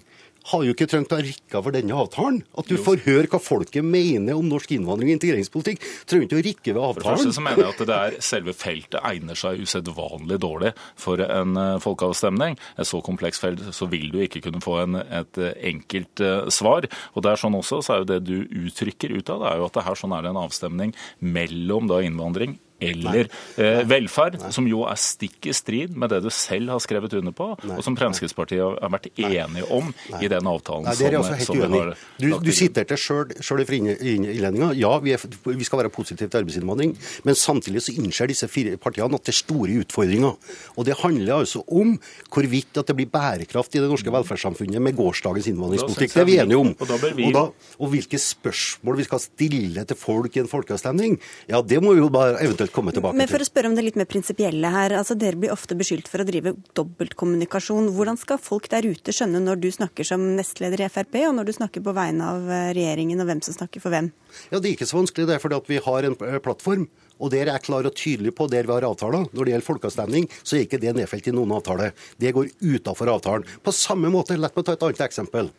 har 0.51 0.63
jo 0.65 0.73
ikke 0.75 0.88
trengt 0.91 1.13
å 1.15 1.19
rikke 1.23 1.60
over 1.60 1.75
denne 1.75 1.95
avtalen. 1.95 2.41
At 2.60 2.69
du 2.69 2.75
får 2.82 3.03
høre 3.06 3.29
hva 3.32 3.39
folket 3.41 3.86
mener 3.86 4.36
om 4.36 4.49
norsk 4.49 4.73
innvandring 4.75 5.13
og 5.13 5.17
integreringspolitikk. 5.17 5.86
Trenger 6.10 6.27
ikke 6.27 6.39
å 6.39 6.45
rikke 6.47 6.73
ved 6.73 6.82
avtalen. 6.82 7.03
For 7.03 7.03
det 7.03 7.13
første 7.13 7.36
så 7.38 7.45
mener 7.45 7.63
jeg 7.63 7.73
at 7.73 7.84
det 7.89 7.99
er 7.99 8.17
selve 8.29 8.56
feltet 8.58 8.99
egner 9.13 9.39
seg 9.39 9.63
usedvanlig 9.63 10.39
dårlig 10.43 10.73
for 10.99 11.23
en 11.23 11.60
eh, 11.60 11.79
folkeavstemning. 11.84 12.60
Et 12.77 12.89
så 12.89 13.01
komplekst 13.06 13.43
felt 13.43 13.63
så 13.75 13.88
vil 13.91 14.10
du 14.13 14.19
ikke 14.23 14.43
kunne 14.47 14.63
få 14.63 14.82
en, 14.84 14.99
et 15.03 15.41
eh, 15.41 15.56
enkelt 15.73 16.23
uh, 16.23 16.49
svar. 16.53 16.88
Og 17.13 17.23
det 17.23 17.34
er 17.34 17.39
sånn 17.39 17.58
også, 17.58 17.82
så 17.86 17.95
er 17.95 18.03
jo 18.03 18.12
det 18.12 18.19
du 18.27 18.36
uttrykker 18.65 19.15
ut 19.15 19.32
av 19.34 19.43
det, 19.43 19.49
er 19.53 19.62
jo 19.62 19.69
at 19.69 19.79
det 19.79 19.88
her 19.88 19.99
sånn 19.99 20.15
er 20.15 20.25
det 20.25 20.34
en 20.34 20.43
avstemning 20.43 20.93
mellom 21.23 21.89
da 21.91 22.01
innvandring 22.03 22.58
eller 22.91 23.27
eh, 23.57 23.81
velferd, 23.89 24.39
Nei. 24.41 24.51
som 24.55 24.67
jo 24.69 24.83
er 24.89 24.99
stikk 24.99 25.49
i 25.49 25.55
strid 25.55 25.95
med 25.99 26.13
det 26.13 26.21
du 26.25 26.29
selv 26.33 26.73
har 26.75 26.83
skrevet 26.83 27.15
under 27.19 27.35
på, 27.35 27.49
Nei. 27.63 27.77
og 27.77 27.85
som 27.85 27.97
Fremskrittspartiet 27.99 28.63
har 28.63 28.93
vært 28.93 29.09
enige 29.13 29.67
om 29.73 29.91
i 30.19 30.29
den 30.31 30.49
avtalen 30.49 30.87
Nei, 30.87 30.95
det 30.99 31.09
er 31.09 31.17
som, 31.19 31.39
som 31.47 31.59
vi 31.59 31.81
har 31.81 31.93
Du, 32.19 32.29
du 32.43 32.51
siterte 32.55 32.97
sjøl 32.99 33.33
i 33.63 34.13
innledninga. 34.13 34.71
Ja, 34.77 34.95
vi, 35.03 35.13
er, 35.15 35.21
vi, 35.45 35.65
skal 35.65 35.83
være 35.83 35.91
positive 35.93 36.29
til 36.29 36.41
arbeidsinnvandring, 36.41 36.95
men 37.27 37.37
samtidig 37.37 37.83
så 37.85 37.95
innser 37.95 38.29
disse 38.31 38.49
fire 38.51 38.77
partiene 38.81 39.17
at 39.17 39.25
det 39.25 39.33
er 39.33 39.39
store 39.39 39.79
utfordringer. 39.83 40.35
Og 40.77 40.87
det 40.87 40.97
handler 41.01 41.41
altså 41.41 41.63
om 41.71 41.95
hvorvidt 42.33 42.81
at 42.81 42.89
det 42.89 42.97
blir 42.97 43.11
bærekraft 43.13 43.77
i 43.77 43.83
det 43.83 43.89
norske 43.91 44.13
velferdssamfunnet 44.13 44.83
med 44.83 44.97
gårsdagens 44.97 45.49
innvandringspolitikk. 45.51 46.15
Det 46.15 46.23
er 46.23 46.29
vi 46.29 46.39
enige 46.43 46.59
om. 46.59 46.73
Og, 46.73 46.93
vi... 47.17 47.27
og, 47.27 47.35
da, 47.37 47.45
og 47.79 47.93
hvilke 47.93 48.19
spørsmål 48.21 48.99
vi 49.01 49.07
skal 49.07 49.23
stille 49.23 49.85
til 49.89 49.99
folk 49.99 50.37
i 50.37 50.43
en 50.43 50.51
folkeavstemning, 50.51 51.17
ja, 51.51 51.61
det 51.61 51.81
må 51.83 51.95
vi 51.95 52.03
jo 52.03 52.11
bare 52.13 52.39
eventuelt 52.43 52.72
komme 52.73 52.93
tilbake 52.93 53.13
til. 53.13 53.21
Men 53.21 53.29
for 53.31 53.43
å 53.43 53.47
spørre 53.47 53.69
om 53.69 53.77
det 53.77 53.86
litt 53.86 53.99
mer 53.99 54.09
prinsipielle 54.09 54.71
her. 54.73 54.95
altså 54.99 55.15
Dere 55.19 55.39
blir 55.39 55.53
ofte 55.53 55.77
beskyldt 55.77 56.09
for 56.12 56.23
å 56.23 56.27
drive 56.27 56.55
dobbeltkommunikasjon. 56.77 57.91
Hvordan 57.95 58.19
skal 58.19 58.41
folk 58.41 58.69
der 58.73 58.88
ute 58.89 59.13
skjønne 59.15 59.41
når 59.43 59.62
du 59.63 59.69
snakker 59.73 60.07
som 60.07 60.25
nestleder 60.38 60.83
i 60.83 60.89
Frp, 60.91 61.19
og 61.29 61.38
når 61.38 61.49
du 61.49 61.53
snakker 61.55 61.86
på 61.86 61.95
vegne 61.95 62.27
av 62.33 62.49
eh, 62.49 62.73
regjeringen, 62.77 63.21
og 63.21 63.29
hvem 63.29 63.43
som 63.45 63.57
snakker 63.57 63.83
for 63.83 63.93
hvem? 63.93 64.12
Ja, 64.49 64.59
Det 64.59 64.65
er 64.65 64.75
ikke 64.75 64.89
så 64.89 64.99
vanskelig. 64.99 65.29
Det 65.29 65.38
er 65.38 65.43
fordi 65.43 65.59
at 65.62 65.71
vi 65.71 65.81
har 65.88 66.09
en 66.09 66.17
eh, 66.19 66.39
plattform. 66.43 66.88
Og 67.23 67.31
der 67.31 67.45
er 67.45 67.53
jeg 67.53 67.67
klar 67.67 67.88
og 67.88 67.95
tydelig 67.95 68.33
på 68.36 68.49
der 68.51 68.67
vi 68.67 68.73
har 68.73 68.88
avtaler. 68.88 69.27
Når 69.31 69.45
det 69.45 69.53
gjelder 69.53 69.69
folkeavstemning, 69.69 70.29
så 70.41 70.57
er 70.57 70.65
ikke 70.65 70.81
det 70.81 70.95
nedfelt 70.97 71.29
i 71.29 71.36
noen 71.36 71.53
avtale. 71.55 71.91
Det 72.19 72.33
går 72.36 72.49
utafor 72.63 73.12
avtalen. 73.13 73.45
På 73.63 73.71
samme 73.75 74.12
måte, 74.12 74.36
la 74.39 74.49
meg 74.49 74.65
ta 74.65 74.75
et 74.75 74.88
annet 74.88 75.05
eksempel. 75.05 75.53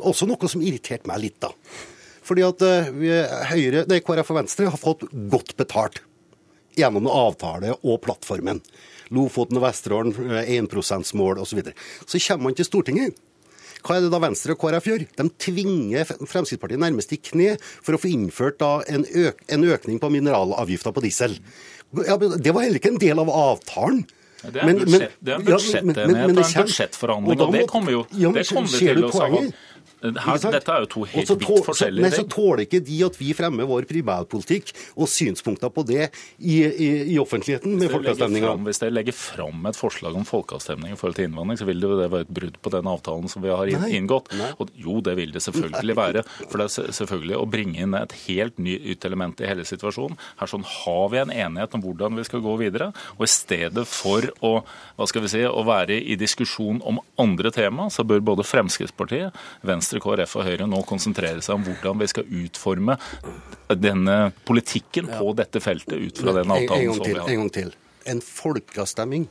Også 0.00 0.26
noe 0.26 0.50
som 0.50 0.64
irriterte 0.64 1.06
meg 1.06 1.20
litt, 1.22 1.38
da. 1.44 1.52
Fordi 2.24 2.42
at 2.46 2.64
uh, 2.64 2.88
Høyre, 3.50 3.84
nei, 3.90 4.00
KrF 4.02 4.32
og 4.32 4.38
Venstre 4.40 4.70
har 4.72 4.80
fått 4.80 5.04
godt 5.12 5.52
betalt 5.60 6.00
gjennom 6.78 7.08
avtale 7.10 7.74
og 7.82 8.00
plattformen. 8.04 8.62
Lofoten 9.14 9.60
og 9.60 9.66
Vesterålen, 9.66 10.14
1 10.40 10.72
%-mål 10.72 11.42
osv. 11.42 11.50
Så, 11.50 11.60
videre. 11.60 11.74
så 12.06 12.20
kommer 12.26 12.50
man 12.50 12.58
til 12.58 12.68
Stortinget. 12.68 13.20
Hva 13.84 13.98
er 13.98 14.06
det 14.06 14.14
da 14.14 14.20
Venstre 14.22 14.54
og 14.54 14.62
KrF 14.62 14.86
gjør? 14.88 15.02
De 15.18 15.26
tvinger 15.44 16.08
Fremskrittspartiet 16.08 16.80
nærmest 16.80 17.12
i 17.12 17.20
kne 17.20 17.50
for 17.60 17.96
å 17.96 18.00
få 18.00 18.08
innført 18.14 18.62
en, 18.88 19.04
øk, 19.04 19.44
en, 19.52 19.66
økning 19.76 20.00
på 20.00 20.08
mineralavgifta 20.14 20.92
på 20.94 21.04
diesel. 21.04 21.36
Ja, 22.08 22.16
det 22.16 22.54
var 22.54 22.64
heller 22.64 22.80
ikke 22.80 22.94
en 22.94 23.02
del 23.02 23.20
av 23.20 23.28
avtalen. 23.28 24.06
Det 24.44 24.60
er 24.60 24.68
en 24.68 24.80
budsjettforhandling, 26.36 27.40
og, 27.40 27.52
det 27.54 27.62
kommer 27.68 27.94
jo 27.94 28.02
det 28.12 28.44
kommer 28.48 28.72
til 28.72 29.04
å 29.04 29.12
her, 30.04 30.40
dette 30.52 30.74
er 30.74 30.84
jo 30.84 30.90
to 30.92 31.04
helt 31.08 31.30
vidt 31.30 31.66
forskjellige 31.68 32.04
ting. 32.04 32.04
Men 32.04 32.16
Så 32.16 32.26
tåler 32.30 32.64
ikke 32.66 32.80
de 32.84 32.98
at 33.06 33.16
vi 33.18 33.30
fremmer 33.36 33.68
vår 33.68 33.86
primærpolitikk 33.88 34.72
og 35.00 35.08
synspunkter 35.10 35.72
på 35.72 35.84
det 35.88 36.10
i, 36.38 36.58
i, 36.64 36.88
i 37.14 37.18
offentligheten 37.22 37.76
med 37.80 37.92
folkeavstemninga. 37.92 38.54
Hvis 38.66 38.82
dere 38.82 38.94
legger 38.94 39.16
fram 39.16 39.64
et 39.70 39.78
forslag 39.78 40.16
om 40.18 40.26
folkeavstemning 40.28 40.94
i 40.94 40.98
forhold 41.00 41.18
til 41.18 41.28
innvandring, 41.28 41.60
så 41.60 41.68
vil 41.68 41.80
det, 41.82 41.92
det 42.02 42.10
være 42.12 42.28
et 42.28 42.34
brudd 42.40 42.60
på 42.60 42.74
den 42.74 42.90
avtalen 42.90 43.32
som 43.32 43.44
vi 43.44 43.52
har 43.52 43.72
nei, 43.72 43.92
inngått. 43.98 44.32
Nei. 44.38 44.50
Og 44.60 44.72
jo, 44.76 44.98
det 45.04 45.16
vil 45.18 45.34
det 45.34 45.44
selvfølgelig 45.46 45.98
være. 45.98 46.24
For 46.42 46.60
det 46.60 46.68
er 46.68 46.92
selvfølgelig 47.00 47.38
å 47.40 47.48
bringe 47.50 47.80
inn 47.84 47.96
et 47.98 48.16
helt 48.26 48.60
nytt 48.62 49.08
element 49.08 49.40
i 49.40 49.48
hele 49.48 49.66
situasjonen. 49.68 50.20
Her 50.40 50.50
sånn 50.50 50.66
har 50.68 51.06
vi 51.12 51.22
en 51.22 51.34
enighet 51.34 51.76
om 51.76 51.84
hvordan 51.84 52.20
vi 52.20 52.26
skal 52.28 52.44
gå 52.44 52.56
videre. 52.60 52.90
Og 53.16 53.26
i 53.26 53.32
stedet 53.32 53.86
for 53.88 54.28
å, 54.44 54.54
hva 54.98 55.08
skal 55.10 55.24
vi 55.24 55.32
si, 55.32 55.42
å 55.48 55.64
være 55.66 55.96
i 55.96 56.18
diskusjon 56.20 56.82
om 56.84 57.00
andre 57.20 57.52
tema, 57.54 57.88
så 57.92 58.04
bør 58.06 58.22
både 58.24 58.46
Fremskrittspartiet, 58.46 59.36
Venstre 59.66 59.93
Venstre, 59.94 60.02
KrF 60.02 60.36
og 60.38 60.44
Høyre 60.46 60.66
nå 60.66 60.82
konsentrere 60.86 61.42
seg 61.42 61.54
om 61.54 61.64
hvordan 61.64 62.00
vi 62.00 62.08
skal 62.10 62.24
utforme 62.26 62.96
denne 63.74 64.32
politikken 64.44 65.08
på 65.08 65.32
dette 65.36 65.60
feltet 65.60 65.98
ut 65.98 66.18
fra 66.18 66.34
den 66.40 66.50
avtalen 66.50 66.94
som 66.94 67.04
vi 67.04 67.14
har. 67.14 67.28
En 67.28 67.44
gang 67.44 67.52
til. 67.52 67.74
En 68.06 68.20
folkeavstemning 68.20 69.28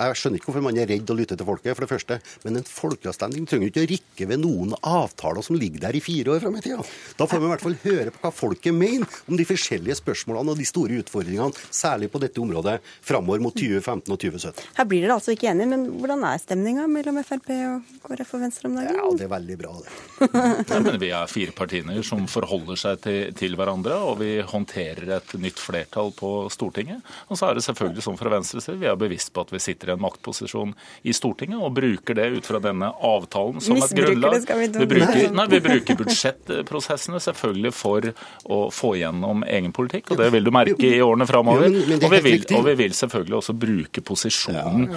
Jeg 0.00 0.16
skjønner 0.16 0.40
ikke 0.40 0.48
hvorfor 0.50 0.64
man 0.64 0.78
er 0.80 0.88
redd 0.88 1.10
å 1.12 1.16
lytte 1.16 1.36
til 1.36 1.48
folket, 1.48 1.74
for 1.76 1.84
det 1.84 1.90
første. 1.90 2.18
Men 2.44 2.60
en 2.60 2.66
folkeavstemning 2.66 3.46
trenger 3.48 3.70
ikke 3.70 3.84
å 3.84 3.90
rikke 3.90 4.28
ved 4.30 4.42
noen 4.42 4.72
avtaler 4.80 5.44
som 5.44 5.58
ligger 5.60 5.84
der 5.84 5.98
i 5.98 6.02
fire 6.04 6.34
år 6.34 6.42
fram 6.44 6.56
i 6.56 6.62
tida. 6.64 6.84
Da 7.18 7.26
får 7.28 7.42
vi 7.42 7.48
i 7.48 7.52
hvert 7.52 7.64
fall 7.66 7.76
høre 7.84 8.14
på 8.14 8.22
hva 8.24 8.32
folket 8.34 8.76
mener 8.76 9.20
om 9.28 9.36
de 9.36 9.46
forskjellige 9.48 9.98
spørsmålene 10.00 10.54
og 10.54 10.60
de 10.60 10.68
store 10.68 11.00
utfordringene, 11.02 11.66
særlig 11.74 12.10
på 12.12 12.22
dette 12.22 12.40
området 12.40 12.78
framover 13.04 13.44
mot 13.44 13.56
2015 13.56 14.14
og 14.14 14.20
2017. 14.24 14.70
Her 14.78 14.88
blir 14.88 15.04
dere 15.04 15.18
altså 15.18 15.34
ikke 15.34 15.50
enige, 15.52 15.70
men 15.74 15.86
hvordan 16.00 16.24
er 16.30 16.40
stemninga 16.42 16.86
mellom 16.90 17.20
Frp 17.26 17.52
og 17.56 17.92
KrF 18.06 18.34
og 18.38 18.44
Venstre 18.46 18.70
om 18.70 18.78
dagen? 18.80 18.96
Ja, 18.96 19.10
det 19.20 19.26
er 19.26 19.32
veldig 19.34 19.58
bra, 19.60 19.74
det. 19.84 19.94
ja, 20.70 20.80
men 20.86 21.00
vi 21.02 21.12
er 21.16 21.30
fire 21.30 21.56
partier 21.56 22.02
som 22.06 22.26
forholder 22.30 22.80
seg 22.80 23.04
til, 23.04 23.20
til 23.36 23.56
hverandre, 23.58 23.98
og 24.06 24.20
vi 24.22 24.32
håndterer 24.46 25.16
et 25.18 25.36
nytt 25.40 25.60
flertall 25.60 26.12
på 26.16 26.32
Stortinget. 26.52 27.04
Og 27.28 27.38
så 27.38 27.50
er 27.50 27.58
det 27.58 27.66
selvfølgelig 27.66 28.06
sånn 28.06 28.18
fra 28.20 28.32
Venstres 28.32 28.68
side, 28.68 28.80
vi 28.80 28.88
er 28.90 28.98
bevisst 29.00 29.32
på 29.34 29.44
at 29.44 29.52
vi 29.54 29.62
sitter 29.62 29.89
i 29.90 29.94
en 29.94 30.02
maktposisjon 30.02 30.74
i 31.02 31.14
Stortinget 31.16 31.60
og 31.60 31.74
bruker 31.76 32.16
det 32.18 32.28
ut 32.36 32.46
fra 32.48 32.60
denne 32.62 32.90
avtalen 32.94 33.62
som 33.64 33.78
et 33.78 33.94
grunnlag. 33.96 34.38
vi, 34.46 34.68
vi, 34.78 34.88
bruker, 34.94 35.30
nei, 35.36 35.46
vi 35.50 35.60
bruker 35.64 35.98
budsjettprosessene 36.00 37.20
selvfølgelig 37.22 37.74
for 37.76 38.10
å 38.50 38.60
få 38.74 38.94
igjennom 38.98 39.44
egen 39.48 39.74
politikk, 39.76 40.14
og 40.14 40.22
det 40.22 40.30
vil 40.34 40.46
du 40.46 40.52
merke 40.54 40.86
i 40.86 41.00
årene 41.04 41.26
framover. 41.28 41.68
Og, 41.70 42.08
vi 42.14 42.22
vil, 42.24 42.44
og 42.58 42.66
vi 42.70 42.76
vil 42.84 42.96
selvfølgelig 42.96 43.38
også 43.40 43.56
bruke 43.66 44.04
posisjonen 44.06 44.88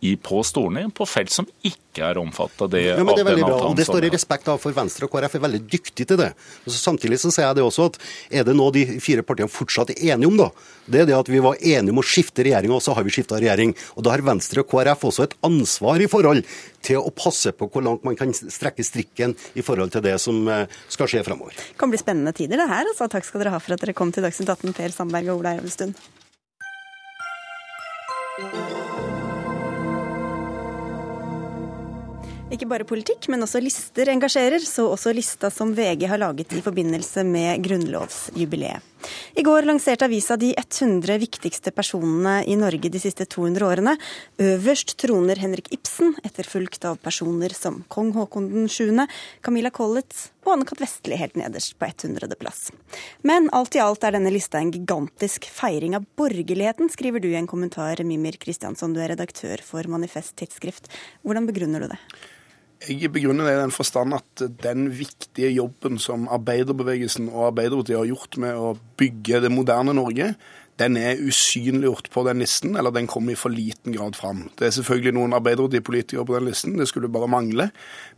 i, 0.00 0.16
på 0.16 0.42
Stortinget 0.46 0.94
på 0.96 1.06
felt 1.08 1.32
som 1.32 1.48
ikke 1.66 2.04
er 2.08 2.18
omfattet 2.20 2.64
av 2.64 2.70
det. 2.72 2.84
Ja, 2.92 3.00
men 3.04 3.16
det 3.16 3.24
er 3.24 3.30
veldig 3.32 3.46
bra, 3.46 3.58
og 3.68 3.76
det 3.76 3.86
står 3.88 4.06
i 4.08 4.12
respekt 4.12 4.48
av 4.48 4.60
for 4.62 4.74
Venstre 4.76 5.08
og 5.08 5.12
KrF 5.12 5.36
er 5.38 5.44
veldig 5.46 5.62
dyktige 5.68 6.08
til 6.12 6.20
det. 6.20 6.30
Samtidig 6.66 7.20
så 7.20 7.32
sier 7.32 7.48
jeg 7.48 7.58
det 7.58 7.66
også 7.66 7.90
at 7.90 7.98
er 8.40 8.46
det 8.48 8.56
noe 8.56 8.72
de 8.74 8.84
fire 9.02 9.24
partiene 9.26 9.52
fortsatt 9.52 9.92
er 9.94 10.14
enige 10.14 10.30
om, 10.30 10.38
da, 10.40 10.48
det 10.86 11.02
er 11.02 11.08
det 11.10 11.14
at 11.14 11.28
vi 11.30 11.38
var 11.42 11.60
enige 11.60 11.94
om 11.94 12.00
å 12.02 12.06
skifte 12.06 12.44
regjering, 12.46 12.72
og 12.74 12.82
så 12.82 12.94
har 12.96 13.06
vi 13.06 13.12
skifta 13.14 13.38
regjering. 13.38 13.74
Og 13.94 14.02
da 14.02 14.10
har 14.14 14.22
Venstre 14.26 14.41
og 14.62 14.68
KrF 14.70 15.04
også 15.08 15.26
et 15.28 15.36
ansvar 15.46 16.02
i 16.02 16.08
forhold 16.10 16.42
til 16.82 16.98
å 17.00 17.12
passe 17.14 17.52
på 17.54 17.68
hvor 17.70 17.84
langt 17.86 18.06
man 18.06 18.18
kan 18.18 18.32
strekke 18.34 18.84
strikken 18.86 19.36
i 19.54 19.64
forhold 19.64 19.94
til 19.94 20.04
det 20.04 20.16
som 20.22 20.42
eh, 20.50 20.66
skal 20.92 21.10
skje 21.10 21.22
framover. 21.26 21.54
Det 21.56 21.78
kan 21.80 21.92
bli 21.92 22.00
spennende 22.00 22.34
tider, 22.36 22.58
det 22.60 22.70
her. 22.70 22.88
Altså. 22.90 23.08
Takk 23.12 23.28
skal 23.28 23.44
dere 23.44 23.54
ha 23.54 23.62
for 23.62 23.76
at 23.76 23.84
dere 23.84 23.96
kom 23.96 24.12
til 24.14 24.26
Dagsnytt 24.26 24.50
18, 24.50 24.74
Per 24.76 24.94
Sandberg 24.94 25.32
og 25.32 25.42
Ola 25.42 25.56
Elvestuen. 25.58 25.96
Ikke 32.52 32.68
bare 32.68 32.84
politikk, 32.84 33.30
men 33.32 33.44
også 33.46 33.62
lister 33.64 34.10
engasjerer, 34.12 34.60
så 34.60 34.84
også 34.92 35.14
lista 35.16 35.48
som 35.52 35.72
VG 35.72 36.04
har 36.10 36.20
laget 36.20 36.52
i 36.52 36.60
forbindelse 36.64 37.24
med 37.24 37.64
grunnlovsjubileet. 37.64 38.91
I 39.34 39.44
går 39.46 39.66
lanserte 39.68 40.06
avisa 40.06 40.36
de 40.36 40.52
100 40.56 41.18
viktigste 41.22 41.72
personene 41.74 42.42
i 42.46 42.56
Norge 42.58 42.90
de 42.92 43.00
siste 43.02 43.26
200 43.26 43.66
årene. 43.66 43.96
Øverst 44.42 44.96
troner 45.00 45.40
Henrik 45.40 45.70
Ibsen, 45.74 46.14
etterfulgt 46.24 46.84
av 46.88 46.98
personer 47.02 47.54
som 47.56 47.82
kong 47.92 48.12
Haakon 48.16 48.68
7., 48.68 49.06
Camilla 49.42 49.70
Collett 49.70 50.28
og 50.44 50.56
Anne-Kat. 50.56 50.82
Vestli 50.82 51.16
helt 51.18 51.36
nederst 51.38 51.76
på 51.78 51.86
100. 51.86 52.36
plass. 52.40 52.70
Men 53.22 53.48
alt 53.54 53.76
i 53.76 53.82
alt 53.82 54.04
er 54.04 54.16
denne 54.16 54.32
lista 54.34 54.58
en 54.58 54.72
gigantisk 54.74 55.46
feiring 55.52 55.96
av 55.98 56.06
borgerligheten, 56.18 56.90
skriver 56.92 57.22
du 57.22 57.30
i 57.30 57.38
en 57.38 57.50
kommentar, 57.50 58.02
Mimir 58.06 58.38
Kristiansson, 58.42 58.94
du 58.94 59.02
er 59.02 59.12
redaktør 59.14 59.62
for 59.64 59.86
Manifest 59.90 60.36
Tidsskrift. 60.40 60.90
Hvordan 61.22 61.46
begrunner 61.50 61.84
du 61.84 61.92
det? 61.94 62.00
Jeg 62.88 63.12
begrunner 63.14 63.46
det 63.46 63.54
i 63.54 63.60
den 63.60 63.74
forstand 63.74 64.14
at 64.16 64.42
den 64.62 64.88
viktige 64.98 65.52
jobben 65.54 66.00
som 66.02 66.24
arbeiderbevegelsen 66.32 67.28
og 67.30 67.52
Arbeiderpartiet 67.52 68.00
har 68.00 68.08
gjort 68.10 68.38
med 68.42 68.58
å 68.58 68.72
bygge 68.98 69.42
det 69.44 69.52
moderne 69.54 69.94
Norge, 69.94 70.32
den 70.80 70.96
er 70.96 71.20
usynliggjort 71.20 72.08
på 72.10 72.24
den 72.26 72.40
listen, 72.42 72.76
eller 72.80 72.90
den 72.90 73.06
kommer 73.06 73.34
i 73.34 73.38
for 73.38 73.52
liten 73.52 73.92
grad 73.94 74.16
fram. 74.18 74.46
Det 74.58 74.66
er 74.66 74.74
selvfølgelig 74.78 75.12
noen 75.14 75.36
Arbeiderpartipolitikere 75.36 76.24
på 76.26 76.38
den 76.38 76.48
listen, 76.48 76.78
det 76.80 76.88
skulle 76.90 77.12
bare 77.12 77.30
mangle. 77.30 77.68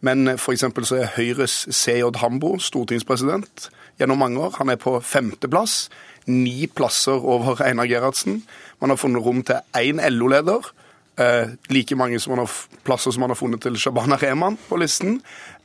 Men 0.01 0.37
f.eks. 0.37 0.65
så 0.87 1.01
er 1.03 1.13
Høyres 1.17 1.57
CJ 1.75 2.15
Hambo 2.23 2.55
stortingspresident 2.63 3.69
gjennom 4.01 4.23
mange 4.23 4.41
år. 4.47 4.55
Han 4.61 4.73
er 4.73 4.81
på 4.81 4.97
femteplass. 5.05 5.91
Ni 6.31 6.71
plasser 6.71 7.21
over 7.21 7.61
Einar 7.61 7.91
Gerhardsen. 7.91 8.41
Man 8.81 8.95
har 8.95 9.03
funnet 9.03 9.27
rom 9.27 9.43
til 9.45 9.61
én 9.77 10.01
LO-leder 10.15 10.73
Eh, 11.17 11.49
like 11.71 11.95
mange 11.95 12.19
som 12.21 12.39
har, 12.39 12.51
plasser 12.83 13.15
som 13.15 13.23
man 13.23 13.31
har 13.31 13.39
funnet 13.39 13.63
til 13.63 13.77
Shabana 13.79 14.19
Rehman 14.19 14.59
på 14.69 14.79
listen. 14.83 15.21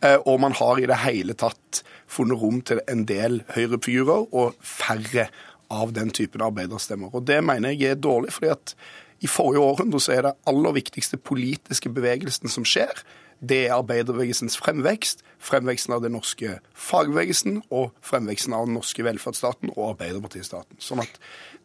Eh, 0.05 0.17
og 0.25 0.39
man 0.43 0.53
har 0.53 0.79
i 0.79 0.85
det 0.89 0.99
hele 1.05 1.33
tatt 1.33 1.83
funnet 2.09 2.37
rom 2.41 2.61
til 2.61 2.81
en 2.89 3.05
del 3.09 3.41
høyrefigurer 3.55 4.29
og 4.29 4.59
færre 4.61 5.29
av 5.73 5.93
den 5.93 6.13
typen 6.13 6.41
arbeiderstemmer. 6.45 7.09
Og 7.13 7.25
Det 7.25 7.43
mener 7.43 7.73
jeg 7.73 7.91
er 7.91 7.95
dårlig, 7.95 8.33
fordi 8.33 8.51
at 8.53 8.75
i 9.21 9.27
forrige 9.27 9.61
århundre 9.61 9.99
så 9.99 10.13
er 10.13 10.21
det 10.21 10.37
aller 10.47 10.71
viktigste 10.71 11.17
politiske 11.17 11.89
bevegelsen 11.89 12.49
som 12.49 12.65
skjer, 12.65 13.03
det 13.39 13.67
er 13.67 13.77
arbeiderbevegelsens 13.77 14.57
fremvekst, 14.59 15.23
fremveksten 15.39 15.95
av 15.95 16.03
den 16.03 16.11
norske 16.17 16.57
fagbevegelsen 16.75 17.61
og 17.71 17.93
fremveksten 18.03 18.55
av 18.55 18.67
den 18.67 18.75
norske 18.75 19.03
velferdsstaten 19.05 19.71
og 19.77 19.93
Arbeiderpartistaten. 19.93 20.75
Sånn 20.83 21.03
at 21.05 21.19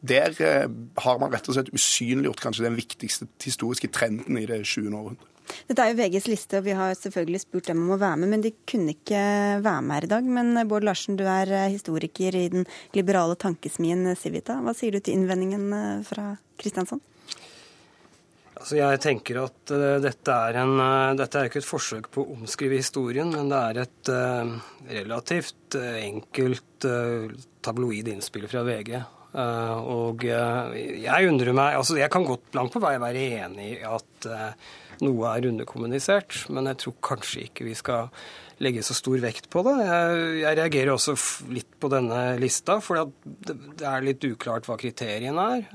der 0.04 0.34
eh, 0.42 0.66
har 1.04 1.20
man 1.20 1.32
rett 1.32 1.48
og 1.48 1.56
slett 1.56 1.72
usynliggjort 1.74 2.42
kanskje 2.44 2.66
den 2.66 2.76
viktigste 2.78 3.28
historiske 3.44 3.88
trenden 3.94 4.38
i 4.40 4.46
det 4.48 4.62
20. 4.64 4.90
århundret. 4.92 5.30
Dette 5.68 5.84
er 5.84 5.92
jo 5.92 5.98
VGs 5.98 6.26
liste, 6.30 6.58
og 6.58 6.64
vi 6.64 6.74
har 6.76 6.94
selvfølgelig 6.96 7.42
spurt 7.42 7.66
dem 7.68 7.82
om 7.84 7.94
å 7.94 8.00
være 8.00 8.22
med, 8.22 8.30
men 8.32 8.44
de 8.44 8.54
kunne 8.64 8.94
ikke 8.94 9.24
være 9.64 9.82
med 9.84 9.98
her 9.98 10.06
i 10.06 10.12
dag. 10.14 10.28
Men 10.38 10.52
eh, 10.56 10.68
Bård 10.68 10.86
Larsen, 10.88 11.18
du 11.20 11.24
er 11.28 11.50
eh, 11.52 11.72
historiker 11.72 12.36
i 12.36 12.46
den 12.52 12.68
liberale 12.96 13.36
tankesmien 13.40 14.12
Civita. 14.20 14.60
Hva 14.64 14.76
sier 14.76 14.94
du 14.94 15.00
til 15.00 15.18
innvendingen 15.18 16.04
fra 16.08 16.32
Kristiansson? 16.60 17.02
Altså 18.54 18.78
jeg 18.78 19.00
tenker 19.02 19.42
at 19.42 19.72
uh, 19.74 19.98
dette, 20.00 20.32
er 20.32 20.56
en, 20.62 20.78
uh, 20.78 21.16
dette 21.18 21.36
er 21.36 21.50
ikke 21.50 21.58
et 21.60 21.66
forsøk 21.66 22.06
på 22.14 22.22
å 22.22 22.36
omskrive 22.36 22.78
historien, 22.78 23.28
men 23.28 23.50
det 23.50 23.58
er 23.60 23.80
et 23.82 24.10
uh, 24.14 24.54
relativt 24.88 25.76
enkelt 25.76 26.86
tabloid 27.64 28.08
innspill 28.12 28.46
fra 28.48 28.62
VG. 28.64 28.94
Og 29.34 30.22
jeg 30.24 31.26
undrer 31.26 31.56
meg 31.56 31.74
altså 31.74 31.96
Jeg 31.98 32.06
kan 32.14 32.22
godt 32.22 32.54
langt 32.54 32.70
på 32.70 32.78
vei 32.78 32.92
være 33.02 33.24
enig 33.40 33.70
i 33.72 33.80
at 33.82 34.28
noe 35.02 35.32
er 35.32 35.48
underkommunisert, 35.48 36.44
men 36.54 36.70
jeg 36.70 36.78
tror 36.84 36.94
kanskje 37.02 37.48
ikke 37.48 37.66
vi 37.66 37.74
skal 37.74 38.12
legge 38.62 38.84
så 38.86 38.94
stor 38.94 39.18
vekt 39.22 39.48
på 39.50 39.64
det. 39.66 39.74
Jeg, 39.82 40.22
jeg 40.44 40.58
reagerer 40.60 40.92
også 40.94 41.16
litt 41.50 41.72
på 41.82 41.90
denne 41.90 42.20
lista, 42.38 42.78
for 42.84 43.00
det, 43.02 43.56
det 43.80 43.88
er 43.90 44.06
litt 44.06 44.24
uklart 44.28 44.68
hva 44.70 44.78
kriteriene 44.80 45.48
er. 45.56 45.66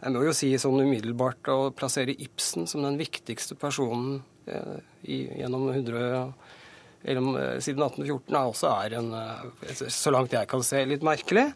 Jeg 0.00 0.14
må 0.14 0.22
jo 0.24 0.36
si 0.36 0.52
sånn 0.60 0.80
umiddelbart 0.80 1.50
å 1.52 1.58
plassere 1.76 2.14
Ibsen 2.14 2.68
som 2.70 2.86
den 2.86 2.96
viktigste 3.00 3.56
personen 3.60 4.22
eh, 4.48 4.78
i, 5.04 5.24
gjennom 5.42 5.68
100 5.68 5.90
eller, 5.90 6.14
eh, 6.22 6.49
siden 7.00 7.80
1814 7.82 8.36
er 8.36 8.48
også 8.50 8.70
er 8.84 8.96
en, 8.98 9.12
eh, 9.16 9.82
så 9.88 10.12
langt 10.12 10.34
jeg 10.36 10.48
kan 10.50 10.64
se, 10.66 10.82
litt 10.88 11.04
merkelig. 11.06 11.46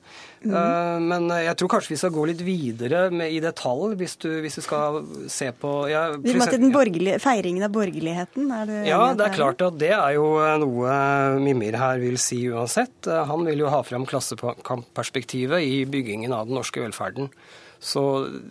Mm. 0.44 1.04
Men 1.08 1.30
jeg 1.40 1.56
tror 1.56 1.70
kanskje 1.72 1.94
vi 1.94 1.96
skal 1.96 2.12
gå 2.12 2.26
litt 2.28 2.42
videre 2.44 3.06
med, 3.08 3.32
i 3.32 3.38
detalj, 3.40 3.94
hvis 3.96 4.18
du, 4.20 4.28
hvis 4.44 4.58
du 4.58 4.62
skal 4.64 4.98
se 5.32 5.48
på 5.56 5.70
ja, 5.88 6.02
Vi 6.20 6.34
må 6.36 6.44
til 6.50 6.60
den 6.60 7.18
Feiringen 7.22 7.64
av 7.64 7.72
borgerligheten? 7.72 8.50
Er 8.52 8.68
du 8.68 8.74
ja, 8.84 9.00
det 9.16 9.24
er 9.24 9.36
klart 9.38 9.64
at 9.64 9.78
det 9.80 9.94
er 9.96 10.18
jo 10.18 10.26
noe 10.60 10.98
Mimir 11.40 11.78
her 11.80 12.00
vil 12.02 12.20
si 12.20 12.42
uansett. 12.52 13.08
Han 13.08 13.48
vil 13.48 13.64
jo 13.64 13.72
ha 13.72 13.80
fram 13.88 14.04
klassekampperspektivet 14.08 15.64
i 15.64 15.84
byggingen 15.88 16.36
av 16.36 16.50
den 16.50 16.60
norske 16.60 16.84
velferden. 16.84 17.32
Så 17.84 18.02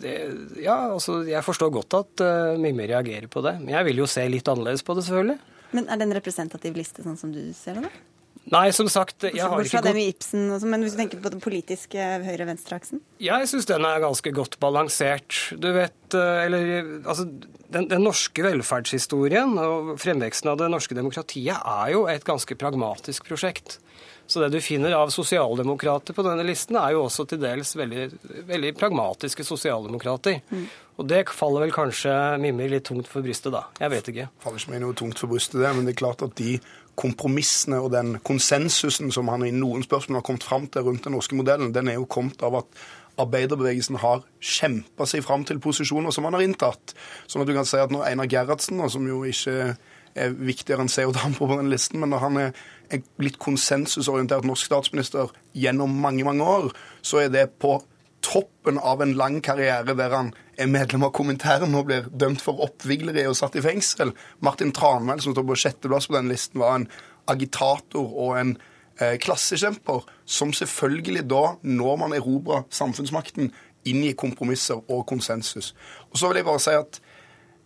det, 0.02 0.14
ja, 0.62 0.76
altså, 0.92 1.24
jeg 1.26 1.42
forstår 1.42 1.72
godt 1.74 1.96
at 1.98 2.22
uh, 2.22 2.60
Mimmi 2.60 2.86
reagerer 2.86 3.26
på 3.30 3.42
det. 3.42 3.56
Men 3.64 3.74
jeg 3.74 3.88
vil 3.88 4.04
jo 4.04 4.06
se 4.10 4.22
litt 4.30 4.48
annerledes 4.50 4.86
på 4.86 4.94
det, 4.94 5.06
selvfølgelig. 5.08 5.53
Men 5.74 5.88
er 5.90 6.00
det 6.00 6.08
en 6.08 6.16
representativ 6.16 6.76
liste, 6.78 7.04
sånn 7.04 7.18
som 7.18 7.32
du 7.34 7.42
ser 7.56 7.80
det? 7.80 7.88
da? 7.88 8.04
Nei, 8.52 8.66
som 8.76 8.88
sagt 8.92 9.24
jeg 9.24 9.40
har 9.40 9.62
ikke 9.64 9.80
gått... 9.86 9.98
Ibsen, 10.02 10.50
Men 10.68 10.84
hvis 10.84 10.94
du 10.94 11.00
tenker 11.00 11.20
på 11.22 11.30
den 11.32 11.40
politiske 11.40 12.08
høyre-venstre-aksen? 12.26 13.00
Ja, 13.22 13.38
jeg 13.40 13.48
syns 13.54 13.68
den 13.70 13.86
er 13.88 14.02
ganske 14.02 14.32
godt 14.36 14.58
balansert. 14.60 15.38
Du 15.56 15.70
vet 15.72 16.16
eh, 16.18 16.42
Eller 16.44 16.74
altså 17.06 17.24
den, 17.24 17.88
den, 17.88 18.04
norske 18.04 18.44
velferdshistorien 18.44 19.56
og 19.60 19.94
fremveksten 20.02 20.52
av 20.52 20.60
det 20.60 20.68
norske 20.74 20.96
demokratiet 20.96 21.56
er 21.56 21.94
jo 21.94 22.04
et 22.10 22.26
ganske 22.26 22.58
pragmatisk 22.60 23.24
prosjekt. 23.30 23.78
Så 24.26 24.40
det 24.40 24.54
du 24.54 24.60
finner 24.64 24.94
av 24.96 25.10
sosialdemokrater 25.12 26.16
på 26.16 26.24
denne 26.24 26.46
listen, 26.46 26.78
er 26.80 26.94
jo 26.94 27.04
også 27.04 27.26
til 27.28 27.42
dels 27.42 27.74
veldig, 27.76 28.06
veldig 28.48 28.72
pragmatiske 28.78 29.44
sosialdemokrater. 29.44 30.40
Mm. 30.48 30.64
Og 30.94 31.08
det 31.10 31.24
faller 31.34 31.66
vel 31.66 31.74
kanskje 31.74 32.14
Mimmi 32.40 32.70
litt 32.70 32.86
tungt 32.88 33.10
for 33.10 33.24
brystet, 33.26 33.52
da. 33.52 33.66
Jeg 33.82 33.92
vet 33.92 34.10
ikke. 34.12 34.28
Faller 34.44 34.62
ikke 34.62 34.72
meg 34.72 34.82
noe 34.84 34.96
tungt 34.96 35.20
for 35.20 35.32
brystet, 35.32 35.60
det, 35.60 35.72
men 35.76 35.84
det 35.88 35.96
er 35.96 36.00
klart 36.00 36.24
at 36.24 36.36
de 36.40 36.56
kompromissene 36.98 37.80
og 37.82 37.90
den 37.92 38.18
konsensusen 38.24 39.10
som 39.12 39.30
han 39.32 39.44
i 39.46 39.54
noen 39.54 39.82
spørsmål 39.84 40.20
har 40.20 40.26
kommet 40.26 40.46
fram 40.46 40.68
til 40.70 40.86
rundt 40.86 41.06
den 41.06 41.16
norske 41.18 41.36
modellen, 41.36 41.74
den 41.74 41.90
er 41.90 41.98
jo 41.98 42.06
kommet 42.06 42.42
av 42.46 42.60
at 42.62 42.84
arbeiderbevegelsen 43.20 43.98
har 44.02 44.22
kjempa 44.42 45.06
seg 45.06 45.22
fram 45.26 45.44
til 45.46 45.60
posisjoner 45.62 46.14
som 46.14 46.26
han 46.26 46.38
har 46.38 46.46
inntatt. 46.46 46.94
Sånn 47.26 47.44
at 47.44 47.50
du 47.50 47.54
kan 47.56 47.68
si 47.68 47.78
at 47.78 47.92
når 47.94 48.08
Einar 48.08 48.30
Gerhardsen, 48.30 48.82
som 48.90 49.06
jo 49.10 49.22
ikke 49.28 49.74
er 50.14 50.34
viktigere 50.34 50.84
enn 50.84 50.92
CO 50.92 51.12
Dampo 51.14 51.48
på 51.48 51.58
den 51.58 51.70
listen, 51.72 52.00
men 52.00 52.12
når 52.14 52.22
han 52.22 52.40
er 52.40 52.52
en 52.94 53.02
litt 53.22 53.40
konsensusorientert 53.42 54.46
norsk 54.46 54.68
statsminister 54.68 55.32
gjennom 55.56 55.94
mange, 56.00 56.24
mange 56.26 56.46
år, 56.46 56.70
så 57.02 57.24
er 57.24 57.32
det 57.34 57.48
på 57.62 57.78
toppen 58.24 58.78
av 58.80 59.02
en 59.04 59.12
lang 59.18 59.40
karriere 59.44 59.96
der 59.98 60.14
han 60.14 60.30
er 60.60 60.70
medlem 60.70 61.04
av 61.04 61.12
kommentæren, 61.16 61.74
og 61.76 61.88
blir 61.90 62.06
dømt 62.08 62.42
for 62.44 62.62
oppvigleri 62.64 63.26
og 63.28 63.36
satt 63.36 63.58
i 63.58 63.64
fengsel. 63.64 64.14
Martin 64.44 64.72
Tranmæl, 64.72 65.20
som 65.20 65.34
står 65.34 65.46
på 65.48 65.58
sjetteplass 65.60 66.08
på 66.08 66.16
den 66.16 66.30
listen, 66.32 66.62
var 66.62 66.78
en 66.78 66.88
agitator 67.28 68.06
og 68.06 68.38
en 68.38 68.54
eh, 69.00 69.18
klassekjemper, 69.20 70.06
som 70.24 70.54
selvfølgelig 70.56 71.26
da, 71.30 71.44
når 71.62 72.00
man 72.00 72.16
erobrer 72.16 72.64
samfunnsmakten, 72.72 73.52
inngikk 73.84 74.16
kompromisser 74.22 74.80
og 74.88 75.04
konsensus. 75.10 75.74
Og 76.10 76.16
så 76.16 76.30
vil 76.30 76.40
jeg 76.40 76.48
bare 76.48 76.62
si 76.62 76.76
at 76.78 77.00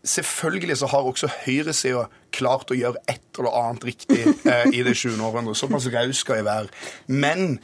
Selvfølgelig 0.09 0.78
så 0.80 0.88
har 0.88 1.06
også 1.06 1.30
høyresida 1.44 2.06
klart 2.34 2.70
å 2.72 2.76
gjøre 2.78 3.02
et 3.11 3.38
eller 3.38 3.56
annet 3.61 3.84
riktig 3.90 4.22
eh, 4.24 4.70
i 4.72 4.82
det 4.86 4.96
20. 4.96 5.20
århundret. 5.20 5.59
Såpass 5.59 5.88
raus 5.92 6.22
skal 6.22 6.40
jeg 6.40 6.48
være. 6.48 6.72
Men 7.06 7.59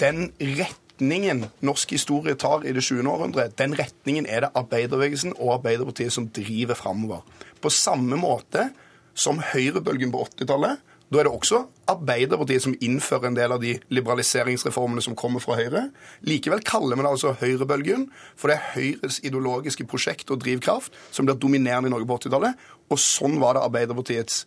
den 0.00 0.28
retningen 0.40 1.46
norsk 1.64 1.96
historie 1.96 2.36
tar 2.38 2.66
i 2.68 2.74
det 2.76 2.84
20. 2.84 3.08
århundret, 3.10 3.56
den 3.58 3.76
retningen 3.78 4.28
er 4.28 4.44
det 4.44 4.52
arbeiderbevegelsen 4.54 5.36
og 5.38 5.56
Arbeiderpartiet 5.58 6.14
som 6.14 6.28
driver 6.28 6.78
framover. 6.78 7.24
På 7.64 7.72
samme 7.72 8.18
måte 8.20 8.68
som 9.14 9.40
høyrebølgen 9.52 10.12
på 10.12 10.26
80-tallet 10.26 10.93
da 11.12 11.20
er 11.20 11.28
det 11.28 11.34
også 11.34 11.60
Arbeiderpartiet 11.90 12.64
som 12.64 12.74
innfører 12.82 13.28
en 13.28 13.36
del 13.36 13.52
av 13.54 13.60
de 13.62 13.74
liberaliseringsreformene 13.92 15.04
som 15.04 15.16
kommer 15.18 15.42
fra 15.44 15.58
Høyre. 15.58 15.88
Likevel 16.24 16.64
kaller 16.64 16.96
vi 16.96 17.04
det 17.04 17.12
altså 17.12 17.34
høyrebølgen, 17.42 18.08
for 18.40 18.50
det 18.50 18.56
er 18.56 18.72
Høyres 18.72 19.20
ideologiske 19.20 19.86
prosjekt 19.90 20.32
og 20.32 20.40
drivkraft 20.42 20.96
som 21.12 21.28
blir 21.28 21.38
dominerende 21.38 21.92
i 21.92 21.94
Norge 21.94 22.08
på 22.08 22.18
80-tallet. 22.24 22.66
Og 22.88 23.00
sånn 23.00 23.36
var 23.42 23.58
det 23.58 23.66
Arbeiderpartiets 23.68 24.44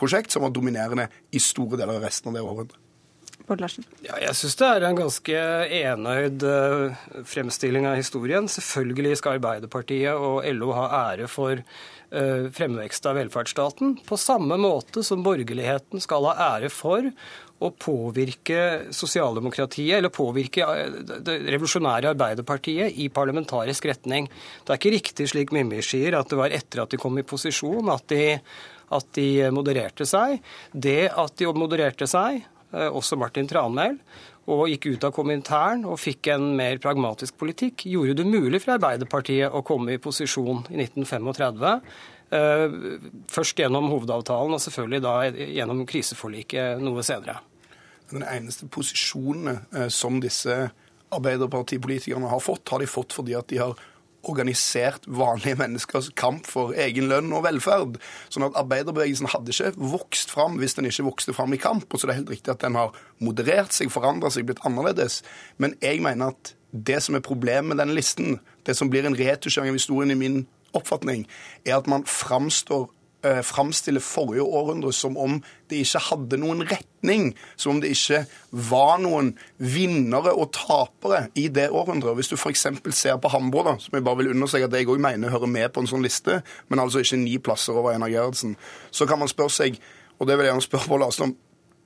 prosjekt 0.00 0.34
som 0.34 0.46
var 0.46 0.54
dominerende 0.54 1.08
i 1.30 1.42
store 1.42 1.78
deler 1.78 2.00
av 2.00 2.08
resten 2.08 2.32
av 2.32 2.38
det 2.38 2.46
århundret. 2.46 2.78
Ja, 3.50 4.14
jeg 4.20 4.36
syns 4.38 4.54
det 4.60 4.66
er 4.68 4.84
en 4.86 4.98
ganske 4.98 5.38
enøyd 5.74 6.44
eh, 6.46 7.00
fremstilling 7.26 7.88
av 7.88 7.96
historien. 7.98 8.46
Selvfølgelig 8.46 9.16
skal 9.18 9.40
Arbeiderpartiet 9.40 10.14
og 10.14 10.44
LO 10.54 10.70
ha 10.76 10.84
ære 11.10 11.26
for 11.30 11.58
fremvekst 12.10 13.04
av 13.06 13.14
velferdsstaten, 13.20 13.92
på 14.02 14.16
samme 14.18 14.56
måte 14.58 15.04
som 15.06 15.22
borgerligheten 15.22 16.02
skal 16.02 16.26
ha 16.26 16.56
ære 16.56 16.72
for 16.74 17.06
å 17.60 17.70
påvirke 17.76 18.92
sosialdemokratiet, 18.96 19.98
eller 19.98 20.12
påvirke 20.12 20.64
eh, 20.64 20.94
det 21.20 21.36
revolusjonære 21.52 22.14
Arbeiderpartiet 22.14 22.96
i 23.02 23.10
parlamentarisk 23.12 23.90
retning. 23.90 24.30
Det 24.64 24.72
er 24.72 24.80
ikke 24.80 24.94
riktig, 24.96 25.28
slik 25.32 25.52
Mimmi 25.54 25.82
sier, 25.84 26.16
at 26.16 26.32
det 26.32 26.40
var 26.40 26.54
etter 26.56 26.84
at 26.84 26.94
de 26.94 27.00
kom 27.00 27.20
i 27.20 27.26
posisjon 27.26 27.92
at 27.92 28.06
de, 28.12 28.38
at 28.96 29.12
de 29.18 29.28
modererte 29.52 30.08
seg. 30.08 30.40
Det 30.72 31.10
at 31.10 31.36
de 31.36 31.52
modererte 31.52 32.08
seg, 32.10 32.40
eh, 32.72 32.88
også 32.88 33.20
Martin 33.20 33.50
Tranmæl, 33.50 34.00
og 34.50 34.68
gikk 34.70 34.88
ut 34.94 35.04
av 35.06 35.14
kommentaren 35.14 35.84
og 35.88 36.00
fikk 36.00 36.32
en 36.34 36.50
mer 36.58 36.80
pragmatisk 36.82 37.36
politikk, 37.40 37.86
gjorde 37.86 38.18
det 38.20 38.26
mulig 38.28 38.62
for 38.64 38.76
Arbeiderpartiet 38.76 39.54
å 39.54 39.62
komme 39.66 39.94
i 39.94 40.02
posisjon 40.02 40.64
i 40.72 40.80
1935. 40.82 41.80
Eh, 42.30 42.66
først 43.30 43.58
gjennom 43.58 43.88
hovedavtalen 43.90 44.54
og 44.54 44.62
selvfølgelig 44.62 45.02
da 45.02 45.14
gjennom 45.30 45.82
kriseforliket 45.88 46.82
noe 46.82 47.02
senere. 47.06 47.40
Den 48.10 48.26
eneste 48.26 48.68
posisjonen 48.70 49.54
eh, 49.54 49.88
som 49.90 50.20
disse 50.22 50.62
Arbeiderpartipolitikerne 51.10 52.30
har 52.30 52.42
fått, 52.42 52.70
har 52.70 52.82
de 52.82 52.86
fått 52.90 53.16
fordi 53.16 53.34
at 53.34 53.48
de 53.50 53.58
har 53.58 53.74
organisert 54.22 55.06
vanlige 55.06 55.56
menneskers 55.60 56.10
kamp 56.18 56.46
for 56.48 56.74
egen 56.76 57.08
lønn 57.10 57.32
og 57.36 57.44
velferd. 57.46 57.98
Sånn 58.28 58.46
at 58.46 58.58
arbeiderbevegelsen 58.60 59.30
hadde 59.32 59.54
ikke 59.54 59.72
vokst 59.94 60.32
fram 60.34 60.58
hvis 60.60 60.76
den 60.76 60.88
ikke 60.90 61.06
vokste 61.08 61.34
fram 61.36 61.54
i 61.56 61.60
kamp. 61.60 61.88
Og 61.88 62.00
så 62.00 62.08
det 62.08 62.14
er 62.14 62.20
helt 62.22 62.34
riktig 62.34 62.54
at 62.54 62.64
den 62.64 62.78
har 62.78 62.96
moderert 63.18 63.74
seg, 63.76 63.92
forandra 63.92 64.32
seg, 64.32 64.48
blitt 64.48 64.62
annerledes. 64.68 65.22
Men 65.62 65.76
jeg 65.80 66.02
mener 66.04 66.34
at 66.34 66.54
det 66.70 67.00
som 67.02 67.16
er 67.18 67.24
problemet 67.26 67.72
med 67.72 67.82
denne 67.82 67.96
listen, 67.96 68.38
det 68.66 68.76
som 68.78 68.90
blir 68.92 69.08
en 69.08 69.18
retusjering 69.18 69.72
av 69.72 69.80
historien 69.80 70.12
i 70.14 70.18
min 70.18 70.42
oppfatning, 70.76 71.24
er 71.66 71.80
at 71.80 71.88
man 71.90 72.06
framstår 72.06 72.88
eh, 73.22 74.00
forrige 74.00 74.42
århundre 74.42 74.92
som 74.92 75.16
om 75.16 75.42
det 75.70 75.82
ikke 75.84 76.02
hadde 76.10 76.38
noen 76.40 76.62
retning. 76.68 77.34
Som 77.56 77.76
om 77.76 77.80
det 77.80 77.92
ikke 77.94 78.24
var 78.50 78.98
noen 79.02 79.34
vinnere 79.58 80.32
og 80.32 80.52
tapere 80.52 81.28
i 81.34 81.48
det 81.48 81.70
århundret. 81.70 82.14
Hvis 82.16 82.28
du 82.28 82.36
f.eks. 82.36 82.66
ser 82.90 83.16
på 83.16 83.28
Hamburg, 83.28 83.64
da, 83.64 83.76
som 83.78 83.94
jeg 83.94 84.04
bare 84.04 84.22
vil 84.22 84.32
understreke 84.34 84.70
at 84.70 84.74
jeg 84.74 84.88
òg 84.88 85.00
mener 85.00 85.30
hører 85.30 85.50
med 85.50 85.68
på 85.72 85.84
en 85.84 85.90
sånn 85.90 86.04
liste, 86.04 86.42
men 86.68 86.82
altså 86.82 87.02
ikke 87.04 87.20
ni 87.20 87.38
plasser 87.38 87.76
over 87.76 87.92
Einar 87.92 88.10
Gerhardsen, 88.10 88.56
så 88.90 89.06
kan 89.06 89.18
man 89.18 89.30
spørre 89.30 89.54
seg, 89.54 89.80
og 90.18 90.26
det 90.26 90.36
vil 90.36 90.46
jeg 90.46 90.54
gjerne 90.54 90.68
spørre 90.68 90.90
på 90.90 91.00
Larsen 91.00 91.30
om, 91.30 91.36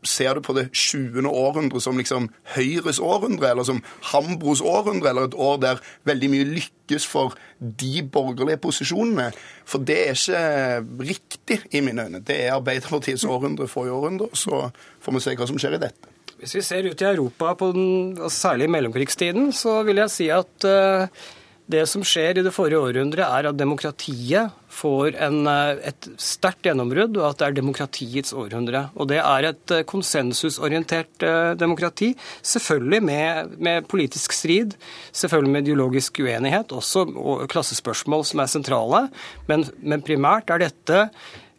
ser 0.08 0.36
du 0.36 0.42
på 0.44 0.54
det 0.56 0.68
20. 0.72 1.26
århundre 1.28 1.80
som 1.82 1.98
liksom 1.98 2.28
Høyres 2.54 3.00
århundre, 3.02 3.50
eller 3.50 3.66
som 3.66 3.82
Hambros 4.12 4.62
århundre, 4.64 5.10
eller 5.10 5.28
et 5.28 5.36
år 5.36 5.60
der 5.62 5.82
veldig 6.08 6.30
mye 6.32 6.48
lykkes 6.52 7.06
for 7.08 7.36
de 7.58 8.02
borgerlige 8.12 8.60
posisjonene? 8.64 9.30
For 9.68 9.84
det 9.84 10.00
er 10.08 10.18
ikke 10.18 11.04
riktig 11.12 11.60
i 11.72 11.84
mine 11.84 12.08
øyne. 12.08 12.24
Det 12.24 12.40
er 12.46 12.56
Arbeiderpartiets 12.58 13.24
århundre 13.24 13.68
forrige 13.68 13.96
århundre, 13.98 14.30
så 14.32 14.68
får 15.04 15.16
vi 15.16 15.24
se 15.24 15.38
hva 15.38 15.48
som 15.50 15.60
skjer 15.60 15.78
i 15.78 15.84
dette. 15.86 16.12
Hvis 16.40 16.58
vi 16.58 16.66
ser 16.66 16.90
ut 16.90 17.00
i 17.00 17.06
Europa, 17.08 17.54
den, 17.72 18.18
særlig 18.28 18.66
i 18.68 18.74
mellomkrigstiden, 18.74 19.52
så 19.52 19.82
vil 19.86 20.02
jeg 20.02 20.12
si 20.12 20.28
at 20.34 20.66
uh, 20.68 21.06
det 21.70 21.86
som 21.88 22.02
skjer 22.04 22.38
i 22.38 22.44
det 22.44 22.52
forrige 22.52 22.80
århundret, 22.80 23.24
er 23.24 23.48
at 23.48 23.56
demokratiet 23.56 24.52
får 24.74 25.16
en, 25.22 25.46
eh, 25.48 25.88
et 25.90 26.08
sterkt 26.20 26.66
gjennombrudd, 26.66 27.16
og 27.16 27.28
at 27.30 27.38
det 27.38 27.46
er 27.46 27.56
demokratiets 27.60 28.34
århundre. 28.36 28.90
Og 28.96 29.08
det 29.08 29.20
er 29.22 29.48
et 29.48 29.70
eh, 29.72 29.84
konsensusorientert 29.88 31.24
eh, 31.24 31.54
demokrati, 31.54 32.12
selvfølgelig 32.42 33.02
med, 33.02 33.56
med, 33.58 33.88
politisk 33.88 34.32
strid, 34.32 34.74
selvfølgelig 35.12 35.52
med 35.52 35.62
ideologisk 35.64 36.20
uenighet, 36.20 36.72
også 36.72 37.06
og 37.14 37.48
klassespørsmål 37.48 38.26
som 38.28 38.44
er 38.44 38.52
sentrale, 38.52 39.08
men, 39.48 39.64
men 39.80 40.04
primært 40.04 40.52
er 40.52 40.66
dette 40.66 41.08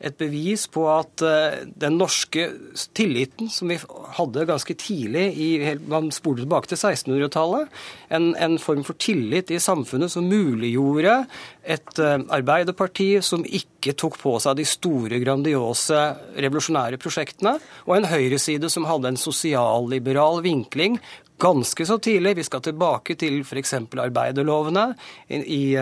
et 0.03 0.15
bevis 0.19 0.65
på 0.71 0.83
at 0.91 1.23
eh, 1.23 1.61
den 1.79 1.95
norske 1.99 2.49
tilliten 2.97 3.49
som 3.51 3.71
vi 3.71 3.77
hadde 4.17 4.45
ganske 4.49 4.75
tidlig, 4.77 5.25
i, 5.39 5.49
man 5.87 6.11
spoler 6.13 6.43
tilbake 6.43 6.71
til 6.71 6.79
1600-tallet, 6.79 7.71
en, 8.15 8.33
en, 8.35 8.57
form 8.59 8.83
for 8.87 8.99
tillit 8.99 9.53
i 9.55 9.61
samfunnet 9.61 10.11
som 10.11 10.27
muliggjorde 10.27 11.21
et 11.63 12.01
eh, 12.03 12.17
Arbeiderparti 12.35 13.09
som 13.23 13.45
ikke 13.47 13.95
tok 13.95 14.19
på 14.19 14.35
seg 14.43 14.59
de 14.59 14.67
store, 14.67 15.21
grandiose 15.23 16.01
revolusjonære 16.35 16.99
prosjektene, 17.01 17.55
og 17.87 17.97
en 17.97 18.09
høyreside 18.11 18.71
som 18.71 18.87
hadde 18.89 19.13
en 19.13 19.21
sosialliberal 19.21 20.43
vinkling 20.45 20.99
ganske 21.41 21.85
så 21.87 21.97
tidlig. 21.99 22.37
Vi 22.39 22.47
skal 22.47 22.63
tilbake 22.63 23.15
til 23.19 23.41
f.eks. 23.43 23.73
arbeiderlovene 23.99 24.89
i, 25.27 25.75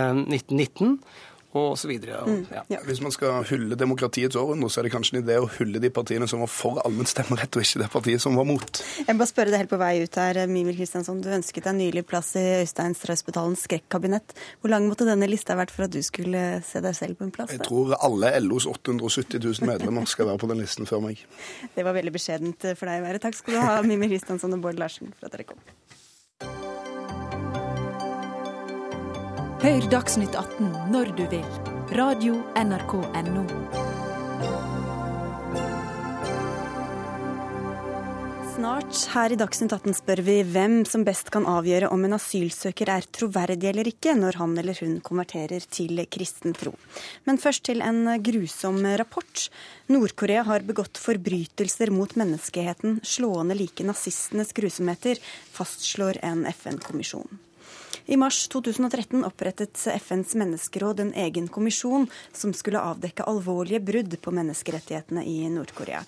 i 1.53 1.59
1919. 1.59 1.59
Og 1.59 1.71
osv. 1.73 1.91
Mm, 2.25 2.65
ja. 2.71 2.79
Hvis 2.87 3.01
man 3.03 3.13
skal 3.13 3.43
hylle 3.49 3.77
demokratiets 3.77 4.37
århundre, 4.39 4.69
så 4.71 4.81
er 4.81 4.87
det 4.87 4.93
kanskje 4.93 5.17
en 5.17 5.23
idé 5.23 5.37
å 5.41 5.49
hylle 5.59 5.81
de 5.83 5.91
partiene 5.93 6.27
som 6.29 6.41
var 6.43 6.49
for 6.51 6.81
allmenn 6.83 7.09
stemmerett, 7.09 7.53
og 7.53 7.65
ikke 7.65 7.83
det 7.83 7.89
partiet 7.93 8.23
som 8.23 8.37
var 8.39 8.47
mot. 8.49 8.81
Jeg 9.03 9.13
må 9.13 9.21
bare 9.21 9.31
spørre 9.31 9.53
deg 9.53 9.63
helt 9.63 9.73
på 9.73 9.79
vei 9.81 9.93
ut 10.03 10.19
her, 10.19 10.41
Mimil 10.49 10.77
Kristiansson. 10.79 11.21
Du 11.23 11.29
ønsket 11.33 11.69
deg 11.69 11.77
nylig 11.77 12.05
plass 12.09 12.33
i 12.39 12.45
Øystein 12.63 12.97
Strausbetalens 12.97 13.65
skrekkabinett. 13.67 14.35
Hvor 14.61 14.73
lang 14.73 14.87
måtte 14.89 15.07
denne 15.07 15.29
lista 15.29 15.57
vært 15.59 15.73
for 15.73 15.87
at 15.87 15.93
du 15.93 16.01
skulle 16.05 16.63
se 16.65 16.81
deg 16.83 16.97
selv 16.97 17.21
på 17.21 17.27
en 17.27 17.33
plass? 17.35 17.53
Jeg 17.53 17.65
tror 17.67 17.95
alle 17.99 18.33
LOs 18.43 18.67
870 18.69 19.43
000 19.43 19.69
medlemmer 19.69 20.09
skal 20.09 20.31
være 20.31 20.41
på 20.41 20.49
den 20.51 20.63
listen 20.63 20.89
før 20.89 21.05
meg. 21.05 21.21
Det 21.77 21.85
var 21.85 21.95
veldig 21.95 22.13
beskjedent 22.15 22.71
for 22.77 22.89
deg 22.89 23.01
å 23.01 23.07
være. 23.07 23.21
Takk 23.23 23.37
skal 23.37 23.57
du 23.57 23.61
ha, 23.61 23.77
Mimil 23.85 24.15
Kristiansson 24.15 24.57
og 24.57 24.65
Bård 24.65 24.81
Larsen, 24.81 25.13
for 25.19 25.29
at 25.29 25.37
dere 25.37 25.47
kom. 25.53 25.61
Hør 29.63 29.85
Dagsnytt 29.87 30.33
18 30.35 30.73
når 30.91 31.13
du 31.15 31.21
vil. 31.31 31.45
Radio 31.95 32.33
NRK 32.59 32.97
Radio.nrk.no. 33.15 33.43
Snart 38.57 38.99
her 39.13 39.31
i 39.31 39.37
Dagsnytt 39.39 39.71
18 39.71 39.95
spør 40.01 40.21
vi 40.27 40.35
hvem 40.43 40.75
som 40.83 41.05
best 41.07 41.31
kan 41.31 41.47
avgjøre 41.47 41.87
om 41.95 42.03
en 42.03 42.17
asylsøker 42.17 42.91
er 42.91 43.07
troverdig 43.15 43.69
eller 43.71 43.87
ikke 43.87 44.17
når 44.19 44.41
han 44.41 44.57
eller 44.59 44.83
hun 44.83 44.97
konverterer 44.99 45.63
til 45.71 46.03
kristen 46.11 46.51
tro. 46.59 46.75
Men 47.23 47.39
først 47.39 47.63
til 47.71 47.79
en 47.87 48.03
grusom 48.19 48.83
rapport. 48.99 49.45
Nord-Korea 49.87 50.43
har 50.51 50.67
begått 50.67 50.99
forbrytelser 50.99 51.95
mot 51.95 52.19
menneskeheten 52.19 52.99
slående 52.99 53.55
like 53.63 53.87
nazistenes 53.87 54.51
grusomheter, 54.59 55.23
fastslår 55.55 56.19
en 56.19 56.43
FN-kommisjon. 56.51 57.31
I 58.05 58.17
mars 58.17 58.47
2013 58.47 59.23
opprettet 59.25 59.87
FNs 59.87 60.35
menneskeråd 60.35 60.99
en 60.99 61.13
egen 61.13 61.45
kommisjon 61.47 62.09
som 62.35 62.51
skulle 62.53 62.81
avdekke 62.83 63.23
alvorlige 63.23 63.79
brudd 63.79 64.17
på 64.19 64.31
menneskerettighetene 64.35 65.23
i 65.23 65.47
Nord-Korea. 65.53 66.01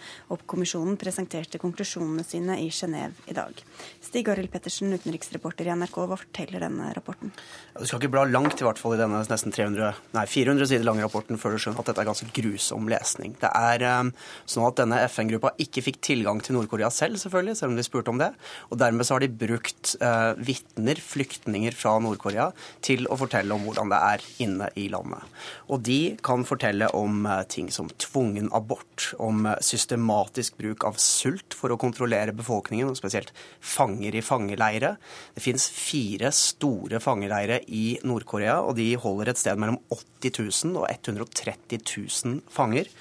Kommisjonen 0.45 0.97
presenterte 0.99 1.59
konklusjonene 1.61 2.25
sine 2.27 2.57
i 2.59 2.67
Genéve 2.67 3.15
i 3.31 3.35
dag. 3.37 3.61
Stig 4.03 4.27
Arild 4.27 4.51
Pettersen, 4.51 4.91
utenriksreporter 4.91 5.69
i 5.69 5.71
NRK, 5.71 6.01
hva 6.09 6.17
forteller 6.19 6.65
denne 6.65 6.89
rapporten? 6.97 7.31
Du 7.79 7.85
skal 7.87 8.03
ikke 8.03 8.11
bla 8.17 8.25
langt 8.27 8.59
i 8.59 8.67
hvert 8.67 8.81
fall 8.81 8.97
i 8.97 8.99
denne 8.99 9.23
nesten 9.31 9.55
300, 9.55 10.03
nei, 10.17 10.25
400 10.27 10.71
sider 10.73 10.83
lange 10.89 11.07
rapporten 11.07 11.39
før 11.39 11.55
du 11.55 11.63
skjønner 11.63 11.79
at 11.79 11.93
dette 11.93 12.03
er 12.03 12.11
ganske 12.11 12.29
grusom 12.35 12.91
lesning. 12.91 13.37
Det 13.39 13.53
er 13.55 13.87
um, 14.01 14.11
sånn 14.43 14.67
at 14.67 14.81
denne 14.81 14.99
FN-gruppa 15.07 15.53
ikke 15.63 15.85
fikk 15.87 16.03
tilgang 16.11 16.43
til 16.43 16.59
Nord-Korea 16.59 16.91
selv, 16.91 17.23
selvfølgelig, 17.23 17.55
selv 17.61 17.71
om 17.71 17.79
de 17.79 17.87
spurte 17.87 18.11
om 18.11 18.19
det. 18.19 18.33
Og 18.67 18.83
dermed 18.83 19.07
så 19.07 19.15
har 19.15 19.23
de 19.23 19.31
brukt 19.47 19.95
uh, 20.03 20.35
vitner, 20.43 20.99
flyktninger 20.99 21.84
Nord-Korea 22.01 22.49
til 22.86 23.05
å 23.09 23.17
fortelle 23.19 23.55
om 23.55 23.65
hvordan 23.65 23.91
det 23.91 23.99
er 24.09 24.25
inne 24.45 24.69
i 24.79 24.88
landet. 24.91 25.23
Og 25.69 25.83
de 25.86 26.15
kan 26.25 26.45
fortelle 26.47 26.89
om 26.97 27.25
eh, 27.29 27.43
ting 27.51 27.69
som 27.73 27.89
tvungen 28.01 28.49
abort, 28.55 29.11
om 29.21 29.45
eh, 29.49 29.59
systematisk 29.65 30.57
bruk 30.61 30.88
av 30.88 30.99
sult 31.01 31.57
for 31.57 31.73
å 31.73 31.79
kontrollere 31.81 32.36
befolkningen, 32.36 32.91
og 32.91 32.99
spesielt 32.99 33.33
fanger 33.59 34.17
i 34.17 34.23
fangeleire. 34.25 34.95
Det 35.36 35.45
fins 35.45 35.67
fire 35.73 36.31
store 36.36 37.01
fangeleire 37.03 37.61
i 37.67 37.86
Nord-Korea, 38.05 38.61
og 38.63 38.77
de 38.79 38.91
holder 39.01 39.33
et 39.33 39.41
sted 39.41 39.61
mellom 39.61 39.79
80 39.93 40.41
000 40.73 40.81
og 40.81 40.89
130 40.89 41.86
000 41.86 42.43
fanger. 42.51 42.91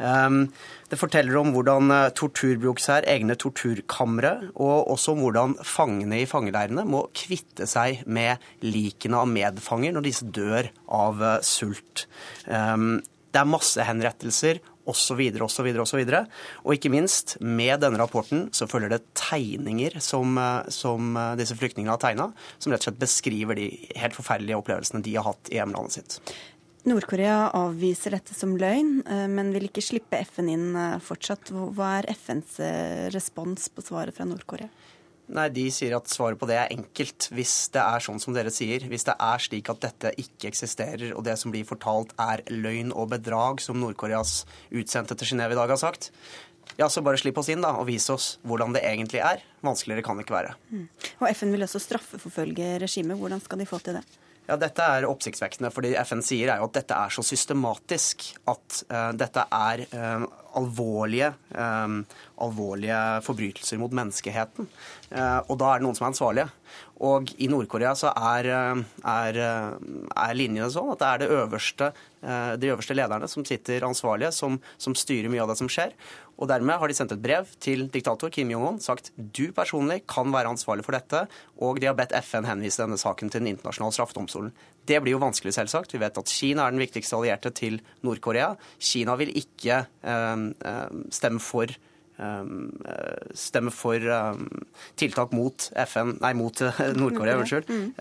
Ehm, 0.00 0.48
det 0.90 0.98
forteller 0.98 1.36
om 1.40 1.52
hvordan 1.54 1.92
eh, 1.94 2.08
tortur 2.16 2.56
brukes 2.60 2.88
her, 2.90 3.06
egne 3.10 3.36
torturkamre, 3.38 4.32
og 4.56 4.90
også 4.94 5.14
om 5.14 5.22
hvordan 5.26 5.54
fangene 5.66 6.22
i 6.22 6.28
fangeleirene 6.30 6.86
må 6.88 7.06
kvitte 7.16 7.68
seg 7.70 8.02
med 8.08 8.42
likene 8.64 9.20
av 9.20 9.30
medfanger 9.30 9.94
når 9.94 10.08
disse 10.08 10.28
dør 10.40 10.72
av 10.88 11.22
eh, 11.22 11.38
sult. 11.46 12.06
Ehm, 12.48 12.98
det 13.30 13.38
er 13.38 13.46
massehenrettelser 13.46 14.58
osv. 14.90 15.20
osv. 15.44 15.66
osv. 15.84 16.00
Og 16.64 16.72
ikke 16.74 16.90
minst, 16.90 17.36
med 17.38 17.84
denne 17.84 18.00
rapporten 18.00 18.48
så 18.56 18.66
følger 18.66 18.96
det 18.96 19.04
tegninger 19.20 20.00
som, 20.02 20.34
eh, 20.40 20.72
som 20.74 21.12
disse 21.38 21.54
flyktningene 21.60 21.94
har 21.94 22.02
tegna, 22.02 22.32
som 22.58 22.72
rett 22.72 22.82
og 22.82 22.90
slett 22.90 23.04
beskriver 23.04 23.60
de 23.60 23.68
helt 24.00 24.16
forferdelige 24.16 24.58
opplevelsene 24.58 25.04
de 25.04 25.14
har 25.20 25.28
hatt 25.28 25.52
i 25.52 25.60
hjemlandet 25.60 26.00
sitt. 26.00 26.34
Nord-Korea 26.88 27.50
avviser 27.56 28.14
dette 28.16 28.34
som 28.36 28.54
løgn, 28.56 29.00
eh, 29.04 29.26
men 29.28 29.52
vil 29.52 29.68
ikke 29.68 29.84
slippe 29.84 30.20
FN 30.30 30.48
inn 30.48 30.68
eh, 30.78 30.96
fortsatt. 31.04 31.52
Hva 31.52 31.98
er 31.98 32.08
FNs 32.14 32.56
eh, 32.64 33.08
respons 33.12 33.68
på 33.74 33.84
svaret 33.84 34.16
fra 34.16 34.24
Nord-Korea? 34.28 34.70
Nei, 35.30 35.46
De 35.54 35.66
sier 35.70 35.94
at 35.94 36.10
svaret 36.10 36.40
på 36.40 36.48
det 36.50 36.56
er 36.58 36.72
enkelt. 36.74 37.28
Hvis 37.36 37.68
det 37.74 37.82
er 37.84 38.02
sånn 38.02 38.18
som 38.22 38.34
dere 38.34 38.50
sier, 38.54 38.82
hvis 38.90 39.06
det 39.06 39.14
er 39.14 39.42
slik 39.44 39.68
at 39.70 39.82
dette 39.84 40.14
ikke 40.18 40.48
eksisterer, 40.50 41.12
og 41.14 41.22
det 41.28 41.36
som 41.38 41.52
blir 41.54 41.68
fortalt 41.68 42.14
er 42.18 42.42
løgn 42.50 42.94
og 42.96 43.12
bedrag, 43.12 43.62
som 43.62 43.78
Nord-Koreas 43.78 44.40
utsendte 44.72 45.14
til 45.18 45.34
Genéve 45.34 45.54
i 45.54 45.60
dag 45.60 45.70
har 45.70 45.78
sagt, 45.80 46.10
ja, 46.78 46.88
så 46.88 47.02
bare 47.04 47.20
slipp 47.20 47.38
oss 47.38 47.50
inn 47.52 47.62
da, 47.62 47.74
og 47.76 47.86
vis 47.90 48.08
oss 48.12 48.32
hvordan 48.46 48.72
det 48.74 48.82
egentlig 48.88 49.20
er. 49.22 49.44
Vanskeligere 49.66 50.06
kan 50.06 50.16
det 50.16 50.24
ikke 50.24 50.38
være. 50.38 50.56
Mm. 50.72 50.88
Og 51.20 51.28
FN 51.34 51.54
vil 51.54 51.66
også 51.66 51.82
straffeforfølge 51.82 52.72
regimet. 52.80 53.18
Hvordan 53.20 53.42
skal 53.44 53.60
de 53.60 53.68
få 53.68 53.82
til 53.84 53.98
det? 53.98 54.04
Ja, 54.50 54.56
Dette 54.58 54.82
er 54.82 55.06
oppsiktsvekkende. 55.06 55.70
fordi 55.70 55.92
FN 56.02 56.24
sier 56.26 56.50
er 56.50 56.58
jo 56.58 56.66
at 56.66 56.74
dette 56.80 56.96
er 56.98 57.12
så 57.14 57.22
systematisk 57.22 58.24
at 58.50 58.80
uh, 58.90 59.12
dette 59.14 59.44
er 59.46 59.84
uh, 59.94 60.24
alvorlige, 60.58 61.28
um, 61.54 62.00
alvorlige, 62.42 62.98
forbrytelser 63.22 63.78
mot 63.78 63.94
menneskeheten. 63.94 64.66
Uh, 65.12 65.38
og 65.46 65.54
da 65.60 65.70
er 65.70 65.78
det 65.78 65.86
noen 65.86 65.98
som 65.98 66.08
er 66.08 66.10
ansvarlige. 66.10 66.48
Og 67.06 67.30
i 67.38 67.46
Nord-Korea 67.52 67.94
så 67.94 68.10
er, 68.10 68.50
er, 68.50 69.38
er, 69.38 70.34
linjene 70.36 70.68
sånn 70.74 70.90
at 70.92 71.00
det 71.00 71.12
er 71.12 71.22
det 71.22 71.30
øverste, 71.38 71.92
de 72.20 72.68
øverste 72.68 72.92
lederne 72.92 73.28
som 73.32 73.44
sitter 73.48 73.86
ansvarlige, 73.86 74.28
som, 74.36 74.58
som 74.76 74.92
styrer 74.98 75.30
mye 75.32 75.40
av 75.40 75.48
det 75.52 75.56
som 75.56 75.70
skjer. 75.72 75.94
Og 76.40 76.48
Dermed 76.48 76.80
har 76.80 76.88
de 76.88 76.96
sendt 76.96 77.12
et 77.12 77.20
brev 77.20 77.48
til 77.60 77.86
diktator 77.92 78.32
Kim 78.32 78.48
Jong-un 78.52 78.78
sagt 78.80 79.10
du 79.16 79.50
personlig 79.56 80.02
kan 80.08 80.30
være 80.32 80.52
ansvarlig 80.54 80.86
for 80.86 80.96
dette, 80.96 81.26
og 81.60 81.80
de 81.80 81.88
har 81.90 81.96
bedt 81.98 82.14
FN 82.24 82.48
henvise 82.48 82.80
denne 82.80 82.96
saken 83.00 83.28
til 83.32 83.44
Den 83.44 83.52
internasjonale 83.54 83.96
straffedomstolen. 83.96 84.54
Det 84.88 85.02
blir 85.04 85.16
jo 85.16 85.20
vanskelig, 85.22 85.52
selvsagt. 85.56 85.92
Vi 85.92 86.00
vet 86.00 86.16
at 86.16 86.32
Kina 86.32 86.64
er 86.66 86.74
den 86.74 86.82
viktigste 86.82 87.16
allierte 87.18 87.52
til 87.56 87.78
Nord-Korea. 88.06 88.54
Kina 88.80 89.16
vil 89.20 89.32
ikke 89.36 89.82
eh, 89.84 90.44
stemme 91.12 91.44
for 91.44 91.72
øh, 91.72 92.54
stemme 93.36 93.72
for 93.72 94.08
tiltak 95.00 95.36
mot 95.36 95.68
FN, 95.88 96.16
nei, 96.20 96.32
mot 96.36 96.64
Nord-Korea. 97.00 97.36
unnskyld. 97.40 97.68
Mm. 97.68 97.92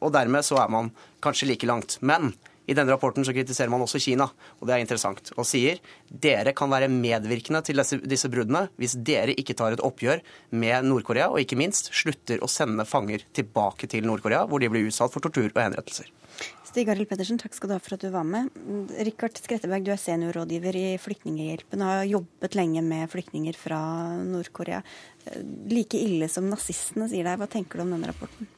og 0.00 0.12
dermed 0.14 0.46
så 0.46 0.58
er 0.62 0.70
man 0.70 0.90
kanskje 1.22 1.48
like 1.48 1.66
langt. 1.66 1.98
Men 2.02 2.34
i 2.66 2.76
denne 2.76 2.92
rapporten 2.94 3.26
så 3.26 3.34
kritiserer 3.36 3.72
man 3.72 3.84
også 3.84 4.00
Kina, 4.02 4.28
og 4.58 4.68
det 4.68 4.76
er 4.76 4.84
interessant, 4.84 5.32
og 5.36 5.46
sier 5.48 5.80
dere 6.08 6.54
kan 6.56 6.72
være 6.72 6.90
medvirkende 6.92 7.60
til 7.66 7.80
disse, 7.80 8.00
disse 8.00 8.30
bruddene 8.32 8.66
hvis 8.80 8.96
dere 9.04 9.36
ikke 9.36 9.56
tar 9.58 9.76
et 9.76 9.84
oppgjør 9.84 10.22
med 10.56 10.88
Nord-Korea, 10.88 11.30
og 11.32 11.42
ikke 11.42 11.58
minst 11.60 11.92
slutter 11.94 12.42
å 12.44 12.50
sende 12.50 12.86
fanger 12.88 13.26
tilbake 13.36 13.90
til 13.90 14.08
Nord-Korea, 14.08 14.44
hvor 14.48 14.62
de 14.62 14.72
blir 14.72 14.88
utsatt 14.88 15.12
for 15.12 15.24
tortur 15.24 15.50
og 15.50 15.60
henrettelser. 15.60 16.10
Stig 16.74 16.88
Arild 16.90 17.06
Pettersen, 17.06 17.38
takk 17.38 17.54
skal 17.54 17.70
du 17.70 17.76
ha 17.76 17.82
for 17.82 17.94
at 17.94 18.02
du 18.02 18.08
var 18.10 18.24
med. 18.26 18.48
Rikard 19.06 19.36
Skretteberg, 19.38 19.84
du 19.86 19.92
er 19.94 20.00
seniorrådgiver 20.00 20.74
i 20.74 20.86
Flyktninghjelpen 20.98 21.84
og 21.84 21.92
har 21.92 22.08
jobbet 22.10 22.56
lenge 22.58 22.82
med 22.82 23.12
flyktninger 23.12 23.54
fra 23.54 23.78
Nord-Korea. 24.26 24.80
Like 25.70 26.00
ille 26.00 26.26
som 26.32 26.50
nazistene 26.50 27.06
sier 27.12 27.28
deg. 27.28 27.38
Hva 27.38 27.46
tenker 27.52 27.78
du 27.78 27.86
om 27.86 27.94
denne 27.94 28.10
rapporten? 28.10 28.50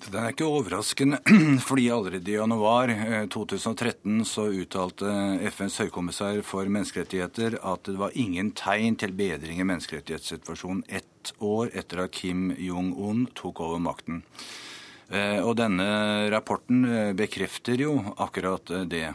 Den 0.00 0.16
er 0.16 0.32
ikke 0.32 0.46
overraskende, 0.48 1.18
fordi 1.68 1.90
allerede 1.92 2.32
i 2.32 2.38
januar 2.38 2.88
2013 3.30 4.14
eh, 4.22 4.24
så 4.24 4.46
uttalte 4.48 5.10
FNs 5.52 5.76
høykommissær 5.82 6.40
for 6.46 6.70
menneskerettigheter 6.72 7.58
at 7.60 7.84
det 7.84 7.98
var 8.00 8.16
ingen 8.16 8.54
tegn 8.56 8.96
til 9.00 9.12
bedring 9.16 9.60
i 9.60 9.66
menneskerettighetssituasjonen 9.68 10.86
ett 10.88 11.34
år 11.44 11.74
etter 11.76 12.06
at 12.06 12.16
Kim 12.16 12.48
Jong-un 12.56 13.26
tok 13.36 13.60
over 13.66 13.82
makten. 13.84 14.22
Eh, 15.12 15.38
og 15.44 15.58
denne 15.60 15.90
rapporten 16.32 16.80
eh, 16.88 17.12
bekrefter 17.18 17.84
jo 17.84 17.98
akkurat 18.16 18.72
det. 18.88 19.10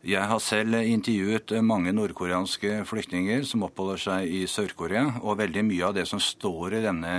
Jeg 0.00 0.24
har 0.24 0.38
selv 0.40 0.78
intervjuet 0.80 1.52
mange 1.60 1.92
nordkoreanske 1.92 2.86
flyktninger 2.88 3.42
som 3.44 3.66
oppholder 3.66 4.00
seg 4.00 4.30
i 4.32 4.38
Sør-Korea, 4.48 5.18
og 5.20 5.36
veldig 5.42 5.64
mye 5.68 5.90
av 5.90 5.98
det 5.98 6.06
som 6.08 6.22
står 6.24 6.78
i 6.78 6.80
denne 6.86 7.10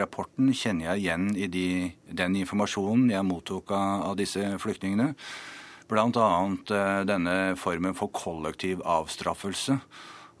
rapporten, 0.00 0.48
kjenner 0.56 0.94
jeg 0.94 1.02
igjen 1.02 1.26
i 1.36 1.50
de, 1.52 1.66
den 2.08 2.38
informasjonen 2.40 3.12
jeg 3.12 3.26
mottok 3.28 3.74
av, 3.76 4.14
disse 4.16 4.40
flyktningene. 4.62 5.10
Bl.a. 5.90 6.30
Eh, 6.78 7.02
denne 7.04 7.36
formen 7.60 7.92
for 7.98 8.08
kollektiv 8.08 8.80
avstraffelse. 8.88 9.76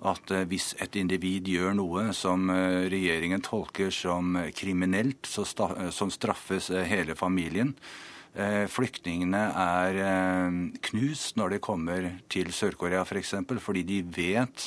At 0.08 0.32
eh, 0.32 0.46
hvis 0.48 0.72
et 0.80 0.96
individ 0.96 1.52
gjør 1.52 1.76
noe 1.76 2.06
som 2.16 2.48
eh, 2.48 2.88
regjeringen 2.88 3.44
tolker 3.44 3.92
som 3.92 4.38
kriminelt, 4.56 5.28
så, 5.28 5.44
så 5.44 6.08
straffes 6.16 6.72
hele 6.88 7.12
familien. 7.12 7.76
Eh, 8.34 8.64
flyktningene 8.66 9.40
er 9.62 9.96
eh, 10.02 10.54
knust 10.88 11.36
når 11.38 11.54
de 11.54 11.62
kommer 11.62 12.06
til 12.32 12.50
Sør-Korea 12.50 13.04
f.eks., 13.06 13.36
for 13.46 13.62
fordi 13.62 13.84
de 13.86 14.00
vet 14.02 14.64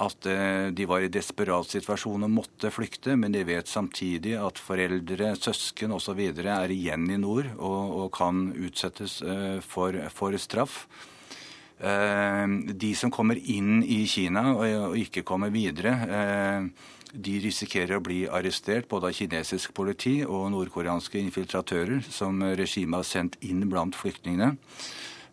at 0.00 0.26
eh, 0.26 0.72
de 0.74 0.86
var 0.90 1.04
i 1.06 1.12
desperat 1.12 1.70
situasjon 1.70 2.26
og 2.26 2.34
måtte 2.34 2.72
flykte, 2.74 3.14
men 3.14 3.30
de 3.36 3.44
vet 3.46 3.70
samtidig 3.70 4.34
at 4.42 4.58
foreldre, 4.58 5.36
søsken 5.38 5.94
osv. 5.94 6.18
er 6.42 6.74
igjen 6.74 7.06
i 7.14 7.20
nord 7.22 7.52
og, 7.60 7.94
og 8.02 8.10
kan 8.16 8.48
utsettes 8.58 9.20
for, 9.62 9.94
for, 10.10 10.34
straff. 10.42 10.82
De 11.80 12.88
som 12.98 13.08
kommer 13.08 13.38
inn 13.40 13.84
i 13.86 14.02
Kina 14.04 14.50
og 14.52 14.98
ikke 15.00 15.22
kommer 15.24 15.48
videre, 15.54 15.94
de 17.12 17.36
risikerer 17.42 17.98
å 17.98 18.04
bli 18.04 18.24
arrestert 18.30 18.88
både 18.90 19.10
av 19.10 19.16
kinesisk 19.16 19.74
politi 19.76 20.20
og 20.24 20.50
nordkoreanske 20.54 21.20
infiltratører 21.20 22.04
som 22.08 22.42
regimet 22.42 23.00
har 23.00 23.08
sendt 23.08 23.38
inn 23.46 23.64
blant 23.70 23.98
flyktningene. 23.98 24.56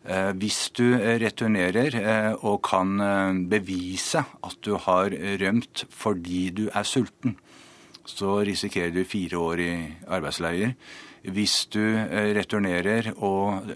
Eh, 0.07 0.31
hvis 0.39 0.69
du 0.77 0.95
returnerer 0.95 1.97
eh, 1.99 2.45
og 2.47 2.61
kan 2.63 2.93
eh, 3.03 3.39
bevise 3.51 4.21
at 4.23 4.55
du 4.63 4.77
har 4.79 5.11
rømt 5.41 5.83
fordi 5.91 6.47
du 6.55 6.67
er 6.69 6.87
sulten, 6.87 7.35
så 8.07 8.39
risikerer 8.47 8.93
du 8.95 9.03
fire 9.03 9.37
år 9.37 9.63
i 9.65 9.73
arbeidsleier. 10.07 10.77
Hvis 11.23 11.65
du 11.73 11.81
returnerer 12.37 13.09
og 13.17 13.71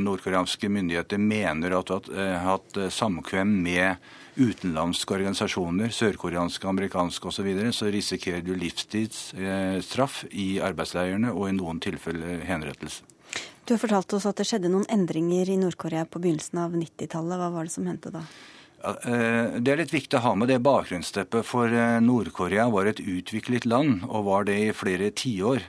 nordkoreanske 0.00 0.70
myndigheter 0.72 1.18
mener 1.20 1.74
at 1.78 1.90
du 2.06 2.12
har 2.14 2.44
hatt 2.46 2.78
samkvem 2.94 3.50
med 3.64 4.04
utenlandske 4.34 5.14
organisasjoner, 5.14 5.92
sørkoreanske, 5.94 6.68
amerikanske 6.68 7.28
osv., 7.28 7.36
så, 7.36 7.46
videre, 7.46 7.72
så 7.74 7.90
risikerer 7.92 8.42
du 8.44 8.54
livstidsstraff 8.58 10.24
i 10.30 10.58
arbeidsleirene 10.64 11.34
og 11.34 11.50
i 11.50 11.56
noen 11.58 11.82
tilfeller 11.82 12.42
henrettelse. 12.48 13.04
Du 13.64 13.72
har 13.72 13.80
fortalt 13.80 14.12
oss 14.12 14.26
at 14.28 14.36
det 14.36 14.44
skjedde 14.48 14.68
noen 14.68 14.84
endringer 14.92 15.48
i 15.48 15.56
Nord-Korea 15.56 16.04
på 16.04 16.20
begynnelsen 16.20 16.60
av 16.60 16.74
90-tallet. 16.76 17.38
Hva 17.40 17.48
var 17.54 17.64
det 17.64 17.72
som 17.72 17.86
hendte 17.88 18.12
da? 18.12 18.20
Eh, 18.84 19.56
det 19.64 19.72
er 19.72 19.80
litt 19.80 19.94
viktig 19.94 20.18
å 20.18 20.24
ha 20.26 20.34
med 20.36 20.50
det 20.52 20.60
bakgrunnsteppet, 20.64 21.46
for 21.48 21.72
eh, 21.72 22.00
Nord-Korea 22.04 22.66
var 22.72 22.90
et 22.90 23.00
utviklet 23.00 23.64
land, 23.64 24.04
og 24.04 24.26
var 24.28 24.44
det 24.50 24.58
i 24.66 24.74
flere 24.76 25.08
tiår. 25.16 25.64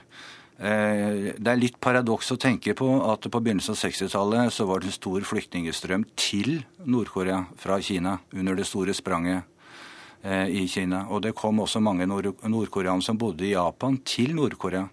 Eh, 0.56 1.34
det 1.36 1.50
er 1.52 1.58
litt 1.60 1.76
paradoks 1.84 2.30
å 2.32 2.38
tenke 2.40 2.72
på 2.76 2.88
at 3.10 3.26
på 3.28 3.40
begynnelsen 3.44 3.74
av 3.74 3.80
60-tallet 3.82 4.54
så 4.54 4.64
var 4.64 4.80
det 4.80 4.88
en 4.88 4.96
stor 4.96 5.26
flyktningstrøm 5.28 6.06
til 6.16 6.62
Nord-Korea 6.88 7.42
fra 7.60 7.76
Kina 7.84 8.16
under 8.32 8.56
det 8.56 8.64
store 8.64 8.94
spranget 8.96 9.44
eh, 10.24 10.48
i 10.48 10.64
Kina. 10.70 11.04
Og 11.12 11.26
det 11.26 11.34
kom 11.36 11.60
også 11.60 11.82
mange 11.84 12.08
nordkoreanere 12.08 13.04
som 13.04 13.20
bodde 13.20 13.44
i 13.44 13.52
Japan, 13.52 14.00
til 14.00 14.32
Nord-Korea. 14.38 14.86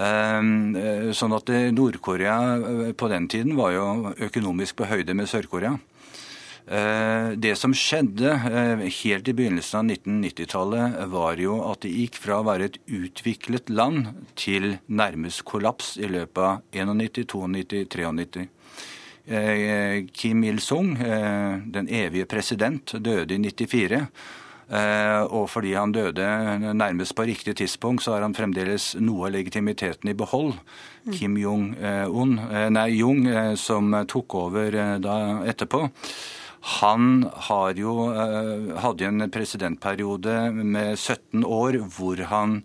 Eh, 0.00 1.12
sånn 1.12 1.36
at 1.36 1.52
Nord-Korea 1.76 2.40
på 2.96 3.12
den 3.12 3.28
tiden 3.28 3.60
var 3.60 3.76
jo 3.76 3.86
økonomisk 4.30 4.80
på 4.80 4.88
høyde 4.88 5.18
med 5.18 5.28
Sør-Korea. 5.28 5.76
Eh, 6.66 7.30
det 7.36 7.56
som 7.58 7.72
skjedde 7.74 8.30
eh, 8.30 8.82
helt 9.02 9.28
i 9.28 9.34
begynnelsen 9.34 9.80
av 9.80 9.96
1990-tallet, 9.96 10.98
var 11.10 11.40
jo 11.42 11.56
at 11.66 11.82
det 11.82 11.92
gikk 11.94 12.20
fra 12.20 12.40
å 12.40 12.46
være 12.46 12.68
et 12.68 12.78
utviklet 12.86 13.72
land 13.72 14.12
til 14.38 14.76
nærmest 14.86 15.42
kollaps 15.48 15.96
i 15.98 16.10
løpet 16.10 16.42
av 16.44 16.60
91, 16.76 17.34
92, 17.56 18.06
93. 18.22 18.48
Kim 20.16 20.40
Il-sung, 20.42 20.96
den 21.70 21.86
evige 21.92 22.26
president, 22.26 22.96
døde 22.98 23.36
i 23.36 23.38
94. 23.38 24.00
Og 25.30 25.44
fordi 25.52 25.76
han 25.76 25.92
døde 25.94 26.24
nærmest 26.74 27.14
på 27.14 27.28
riktig 27.28 27.54
tidspunkt, 27.60 28.02
så 28.02 28.16
har 28.16 28.24
han 28.26 28.34
fremdeles 28.34 28.96
noe 28.98 29.28
av 29.28 29.36
legitimiteten 29.36 30.10
i 30.10 30.16
behold. 30.18 30.56
Mm. 31.04 31.14
Kim 31.14 31.38
Jong-un, 31.38 32.34
nei, 32.74 32.88
Jung, 32.96 33.22
som 33.60 33.94
tok 34.10 34.38
over 34.40 34.80
da 35.04 35.16
etterpå. 35.52 35.84
Han 36.60 37.24
jo, 37.78 37.92
hadde 38.12 39.04
jo 39.04 39.10
en 39.10 39.30
presidentperiode 39.32 40.36
med 40.52 40.98
17 40.98 41.44
år 41.44 41.78
hvor, 41.94 42.20
han, 42.28 42.60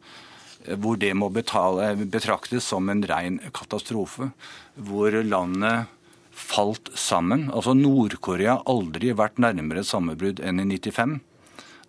hvor 0.68 1.00
det 1.00 1.14
må 1.16 1.30
betale, 1.32 1.94
betraktes 2.04 2.68
som 2.68 2.92
en 2.92 3.06
ren 3.08 3.40
katastrofe. 3.56 4.32
Hvor 4.76 5.16
landet 5.24 5.88
falt 6.36 6.92
sammen. 7.00 7.48
Altså 7.56 7.74
Nord-Korea 7.78 8.58
har 8.58 8.68
aldri 8.68 9.14
vært 9.16 9.40
nærmere 9.40 9.86
sammenbrudd 9.88 10.42
enn 10.44 10.60
i 10.60 10.68
95. 10.76 11.18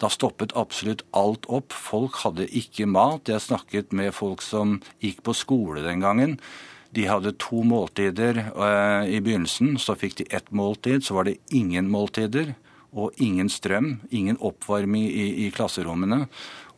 Da 0.01 0.11
stoppet 0.13 0.55
absolutt 0.59 1.03
alt 1.17 1.49
opp. 1.51 1.75
Folk 1.75 2.21
hadde 2.23 2.47
ikke 2.47 2.87
mat. 2.87 3.31
Jeg 3.33 3.43
snakket 3.43 3.95
med 3.97 4.15
folk 4.15 4.45
som 4.45 4.79
gikk 5.03 5.23
på 5.27 5.35
skole 5.37 5.83
den 5.87 6.05
gangen. 6.05 6.37
De 6.97 7.05
hadde 7.05 7.35
to 7.41 7.61
måltider 7.67 8.47
uh, 8.57 9.05
i 9.05 9.21
begynnelsen. 9.21 9.77
Så 9.81 9.97
fikk 10.01 10.17
de 10.23 10.31
ett 10.35 10.49
måltid, 10.51 11.05
så 11.05 11.19
var 11.19 11.29
det 11.29 11.39
ingen 11.53 11.91
måltider. 11.93 12.55
Og 12.97 13.13
ingen 13.21 13.51
strøm, 13.53 13.99
ingen 14.09 14.39
oppvarming 14.41 15.05
i, 15.05 15.27
i 15.45 15.51
klasserommene. 15.53 16.25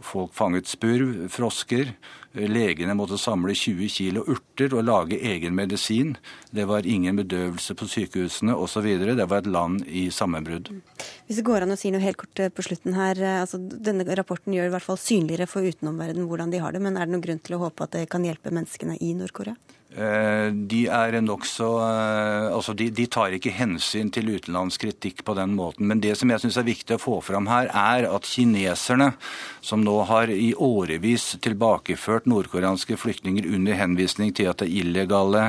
Folk 0.03 0.35
fanget 0.35 0.67
spurv, 0.71 1.29
frosker. 1.31 1.93
Legene 2.35 2.95
måtte 2.99 3.19
samle 3.19 3.55
20 3.55 3.91
kilo 3.91 4.25
urter 4.31 4.75
og 4.75 4.87
lage 4.87 5.19
egen 5.31 5.55
medisin. 5.59 6.17
Det 6.51 6.67
var 6.71 6.87
ingen 6.87 7.19
bedøvelse 7.19 7.75
på 7.79 7.89
sykehusene 7.91 8.55
osv. 8.55 8.89
Det 8.99 9.29
var 9.31 9.43
et 9.43 9.51
land 9.51 9.87
i 9.87 10.09
sammenbrudd. 10.11 10.71
Hvis 11.27 11.41
det 11.41 11.47
går 11.49 11.67
an 11.67 11.75
å 11.75 11.79
si 11.79 11.93
noe 11.95 12.03
helt 12.03 12.21
kort 12.21 12.41
eh, 12.43 12.53
på 12.53 12.65
slutten 12.67 12.97
her. 12.99 13.19
Eh, 13.21 13.41
altså, 13.43 13.61
denne 13.61 14.07
rapporten 14.19 14.55
gjør 14.57 14.71
i 14.71 14.75
hvert 14.77 14.87
fall 14.87 15.01
synligere 15.01 15.49
for 15.51 15.67
utenomverdenen 15.67 16.29
hvordan 16.31 16.55
de 16.55 16.63
har 16.63 16.75
det. 16.75 16.85
Men 16.85 16.97
er 16.97 17.09
det 17.09 17.15
noen 17.17 17.25
grunn 17.25 17.43
til 17.45 17.59
å 17.59 17.65
håpe 17.67 17.89
at 17.89 17.99
det 17.99 18.07
kan 18.13 18.25
hjelpe 18.27 18.55
menneskene 18.55 18.97
i 19.05 19.13
Nord-Korea? 19.19 19.57
Eh, 19.89 20.51
de 20.53 20.83
er 20.93 21.15
nokså 21.25 21.67
Altså, 22.53 22.75
de, 22.77 22.91
de, 22.93 23.07
tar 23.09 23.33
ikke 23.33 23.55
hensyn 23.57 24.11
til 24.13 24.29
utenlandsk 24.35 24.83
kritikk 24.85 25.23
på 25.25 25.35
den 25.39 25.55
måten. 25.57 25.87
Men 25.89 26.03
det 26.05 26.15
som 26.21 26.29
jeg 26.29 26.43
syns 26.43 26.59
er 26.61 26.67
viktig 26.67 26.97
å 26.97 27.01
få 27.01 27.19
fram 27.25 27.49
her, 27.49 27.71
er 27.73 28.09
at 28.11 28.29
kineserne, 28.29 29.13
som 29.65 29.81
nå 29.85 29.95
har 30.11 30.29
i 30.33 30.51
årevis 30.53 31.39
tilbakeført 31.45 32.29
nordkoreanske 32.29 32.99
flyktninger 33.01 33.49
under 33.49 33.79
henvisning 33.79 34.35
til 34.37 34.51
at 34.51 34.61
det 34.61 34.69
er 34.69 34.77
illegale 34.83 35.45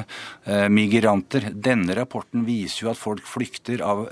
eh, 0.46 0.68
migranter 0.72 1.50
Denne 1.52 1.98
rapporten 1.98 2.46
viser 2.48 2.86
jo 2.86 2.94
at 2.94 3.02
folk 3.02 3.28
flykter 3.28 3.84
av 3.84 4.06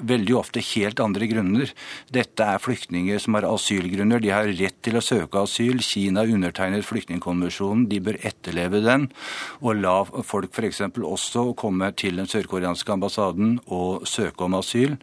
veldig 0.00 0.38
ofte 0.38 0.62
helt 0.72 0.85
andre 1.02 1.26
grunner. 1.30 1.72
Dette 2.12 2.44
er 2.44 2.62
flyktninger 2.62 3.18
som 3.22 3.34
har 3.34 3.48
asylgrunner. 3.48 4.22
De 4.22 4.30
har 4.34 4.46
rett 4.46 4.78
til 4.84 4.98
å 4.98 5.04
søke 5.04 5.42
asyl. 5.42 5.82
Kina 5.82 6.22
undertegnet 6.22 6.86
flyktningkonvensjonen. 6.86 7.88
De 7.90 8.00
bør 8.00 8.20
etterleve 8.22 8.82
den 8.84 9.08
og 9.60 9.82
la 9.82 9.96
folk 10.06 10.54
f.eks. 10.54 10.84
også 10.96 11.50
komme 11.58 11.90
til 11.98 12.20
den 12.20 12.30
sørkoreanske 12.30 12.92
ambassaden 12.92 13.58
og 13.66 14.06
søke 14.08 14.46
om 14.46 14.58
asyl. 14.60 14.96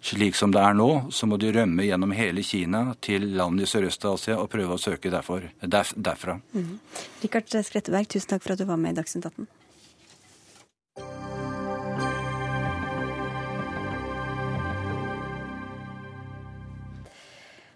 Slik 0.00 0.36
som 0.38 0.52
det 0.54 0.60
er 0.62 0.76
nå, 0.78 1.10
så 1.10 1.26
må 1.26 1.36
de 1.42 1.50
rømme 1.54 1.82
gjennom 1.82 2.12
hele 2.14 2.44
Kina 2.46 2.94
til 3.02 3.32
land 3.34 3.58
i 3.60 3.66
Sørøst-Asia 3.66 4.38
og 4.38 4.50
prøve 4.52 4.76
å 4.76 4.80
søke 4.80 5.10
derfor, 5.10 5.48
derf, 5.58 5.90
derfra. 5.96 6.38
Mm. 6.54 6.76
Rikard 7.24 7.50
Skretteberg, 7.50 8.06
tusen 8.06 8.30
takk 8.30 8.46
for 8.46 8.54
at 8.54 8.62
du 8.62 8.68
var 8.68 8.78
med 8.78 8.94
i 8.94 9.00
Dagsnytt 9.00 9.26
18. 9.26 9.48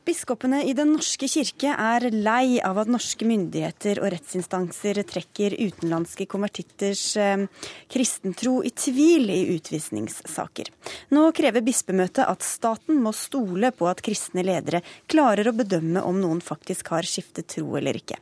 Biskopene 0.02 0.64
i 0.66 0.72
Den 0.74 0.96
norske 0.96 1.28
kirke 1.30 1.70
er 1.78 2.08
lei 2.10 2.56
av 2.58 2.80
at 2.82 2.88
norske 2.90 3.22
myndigheter 3.22 4.00
og 4.02 4.08
rettsinstanser 4.10 4.98
trekker 5.06 5.54
utenlandske 5.54 6.26
konvertitters 6.26 7.02
eh, 7.22 7.44
kristentro 7.86 8.56
i 8.66 8.72
tvil 8.74 9.30
i 9.30 9.36
utvisningssaker. 9.54 10.72
Nå 11.14 11.22
krever 11.38 11.62
bispemøtet 11.62 12.26
at 12.26 12.42
staten 12.42 12.98
må 13.04 13.12
stole 13.14 13.70
på 13.70 13.86
at 13.86 14.02
kristne 14.02 14.42
ledere 14.42 14.80
klarer 15.06 15.46
å 15.46 15.54
bedømme 15.54 16.02
om 16.02 16.18
noen 16.18 16.42
faktisk 16.42 16.90
har 16.96 17.06
skiftet 17.06 17.52
tro 17.54 17.78
eller 17.78 18.00
ikke. 18.00 18.18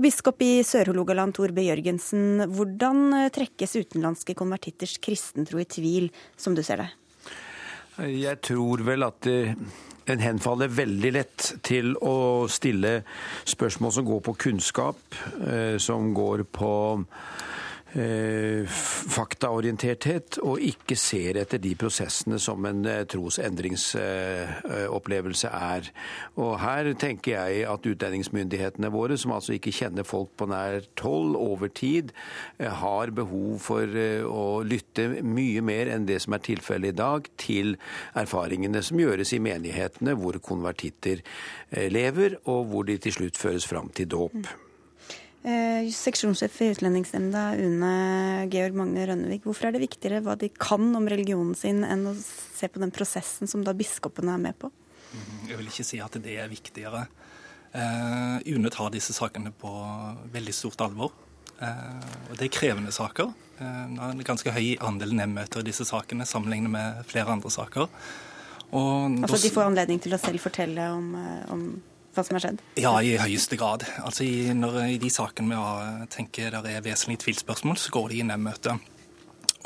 Og 0.00 0.06
biskop 0.08 0.40
i 0.46 0.62
Sør-Hålogaland, 0.64 1.36
Tor 1.36 1.52
B. 1.52 1.66
Jørgensen, 1.68 2.46
hvordan 2.54 3.04
eh, 3.18 3.28
trekkes 3.36 3.76
utenlandske 3.76 4.38
konvertitters 4.38 4.96
kristentro 5.04 5.60
i 5.60 5.68
tvil, 5.68 6.08
som 6.40 6.56
du 6.56 6.64
ser 6.64 6.86
det? 6.86 6.88
Jeg 7.98 8.40
tror 8.46 8.80
vel 8.86 9.04
at 9.04 9.20
det 9.26 9.56
en 10.08 10.22
henfaller 10.22 10.70
veldig 10.72 11.12
lett 11.14 11.50
til 11.66 11.94
å 12.00 12.46
stille 12.50 13.02
spørsmål 13.48 13.94
som 13.94 14.06
går 14.08 14.22
på 14.28 14.36
kunnskap, 14.48 15.00
eh, 15.44 15.76
som 15.82 16.12
går 16.16 16.46
på 16.52 16.72
faktaorienterthet, 17.96 20.36
og 20.44 20.60
ikke 20.60 20.92
ser 20.98 21.36
etter 21.40 21.58
de 21.62 21.74
prosessene 21.78 22.38
som 22.42 22.66
en 22.68 22.84
eh, 22.84 23.06
trosendringsopplevelse 23.08 25.48
er. 25.48 25.90
Og 26.36 26.60
Her 26.60 26.94
tenker 27.00 27.32
jeg 27.32 27.64
at 27.70 27.86
utlendingsmyndighetene 27.88 28.90
våre, 28.92 29.16
som 29.16 29.32
altså 29.32 29.52
ikke 29.56 29.72
kjenner 29.72 30.04
folk 30.04 30.28
på 30.36 30.44
nær 30.52 30.84
tolv 31.00 31.32
over 31.40 31.68
tid, 31.72 32.12
eh, 32.58 32.68
har 32.68 33.10
behov 33.16 33.58
for 33.64 33.88
å 33.88 34.62
lytte 34.68 35.24
mye 35.24 35.64
mer 35.64 35.88
enn 35.94 36.04
det 36.08 36.20
som 36.24 36.32
er 36.36 36.40
tilfellet 36.44 36.88
i 36.92 37.00
dag, 37.00 37.20
til 37.40 37.76
erfaringene 38.18 38.82
som 38.84 38.98
gjøres 39.00 39.32
i 39.32 39.40
menighetene 39.42 40.14
hvor 40.18 40.38
konvertitter 40.44 41.18
lever, 41.72 42.36
og 42.44 42.66
hvor 42.68 42.84
de 42.88 42.98
til 43.00 43.12
slutt 43.16 43.36
føres 43.40 43.66
fram 43.68 43.88
til 43.96 44.08
dåp. 44.12 44.67
Eh, 45.48 45.86
seksjonssjef 45.94 46.56
i 46.60 46.72
Utlendingsnemnda, 46.74 47.54
Une 47.56 47.92
Georg 48.52 48.74
Magne 48.76 49.06
Rønnevik. 49.08 49.46
Hvorfor 49.46 49.68
er 49.68 49.76
det 49.76 49.86
viktigere 49.86 50.20
hva 50.26 50.34
de 50.36 50.50
kan 50.52 50.90
om 50.98 51.08
religionen 51.08 51.54
sin, 51.56 51.80
enn 51.86 52.04
å 52.10 52.12
se 52.18 52.68
på 52.68 52.82
den 52.82 52.92
prosessen 52.92 53.48
som 53.48 53.62
da 53.64 53.72
biskopene 53.76 54.34
er 54.34 54.42
med 54.42 54.58
på? 54.60 54.68
Jeg 55.48 55.56
vil 55.56 55.70
ikke 55.70 55.86
si 55.86 56.02
at 56.04 56.18
det 56.20 56.36
er 56.42 56.52
viktigere. 56.52 57.06
Eh, 57.72 58.36
UNE 58.52 58.72
tar 58.74 58.92
disse 58.92 59.16
sakene 59.16 59.54
på 59.56 59.72
veldig 60.34 60.56
stort 60.56 60.84
alvor. 60.84 61.14
Eh, 61.62 62.08
og 62.28 62.36
Det 62.36 62.50
er 62.50 62.56
krevende 62.58 62.92
saker. 62.92 63.32
Uh, 63.58 63.86
det 63.90 63.98
er 63.98 64.12
en 64.12 64.22
ganske 64.22 64.52
høy 64.54 64.76
andel 64.86 65.16
nevnmøter 65.18 65.64
i 65.64 65.66
disse 65.66 65.82
sakene 65.88 66.22
sammenlignet 66.28 66.70
med 66.70 67.00
flere 67.10 67.32
andre 67.32 67.50
saker. 67.50 67.88
Og 68.70 69.16
altså 69.24 69.40
De 69.48 69.50
får 69.50 69.70
anledning 69.72 69.98
til 69.98 70.14
å 70.14 70.20
selv 70.20 70.44
fortelle 70.44 70.84
om, 70.92 71.08
om 71.50 71.64
hva 72.18 72.26
som 72.26 72.38
har 72.38 72.44
skjedd? 72.44 72.62
Ja, 72.80 72.92
i 73.00 73.16
høyeste 73.20 73.58
grad. 73.60 73.86
Altså 74.02 74.26
i, 74.26 74.50
når, 74.56 74.80
I 74.96 75.00
de 75.00 75.10
sakene 75.12 75.54
vi 75.54 76.06
tenker 76.12 76.58
det 76.58 76.74
er 76.74 76.84
vesentlige 76.84 77.24
tvilspørsmål, 77.26 77.78
så 77.78 77.94
går 77.94 78.12
de 78.12 78.20
i 78.20 78.28
nemndmøte. 78.28 78.76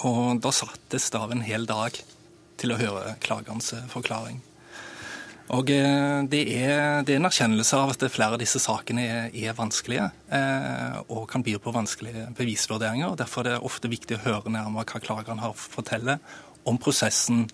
Og 0.09 0.41
da 0.43 0.53
sattes 0.55 1.11
det 1.13 1.21
av 1.21 1.33
en 1.33 1.45
hel 1.45 1.67
dag 1.69 1.97
til 2.61 2.75
å 2.75 2.81
høre 2.81 3.17
klagerens 3.23 3.73
forklaring. 3.93 4.41
Og 5.53 5.69
eh, 5.75 6.21
det 6.31 6.43
er, 6.55 7.03
det 7.05 7.13
er, 7.13 7.19
en 7.19 7.29
erkjennelse 7.29 7.77
av 7.77 7.93
at 7.93 8.05
flere 8.13 8.37
av 8.37 8.41
disse 8.41 8.61
sakene 8.63 9.03
er, 9.05 9.35
er 9.35 9.57
vanskelige 9.59 10.07
eh, 10.33 11.01
og 11.13 11.27
kan 11.33 11.45
by 11.45 11.59
på 11.61 11.75
vanskelige 11.75 12.29
bevisvurderinger. 12.39 13.19
Derfor 13.21 13.45
er 13.45 13.57
det 13.57 13.67
ofte 13.67 13.91
viktig 13.93 14.17
å 14.17 14.25
høre 14.29 14.55
nærmere 14.55 14.87
hva 14.87 15.03
klageren 15.03 15.43
har 15.43 15.53
å 15.53 15.59
fortelle 15.59 16.21
om 16.69 16.79
prosessen 16.81 17.45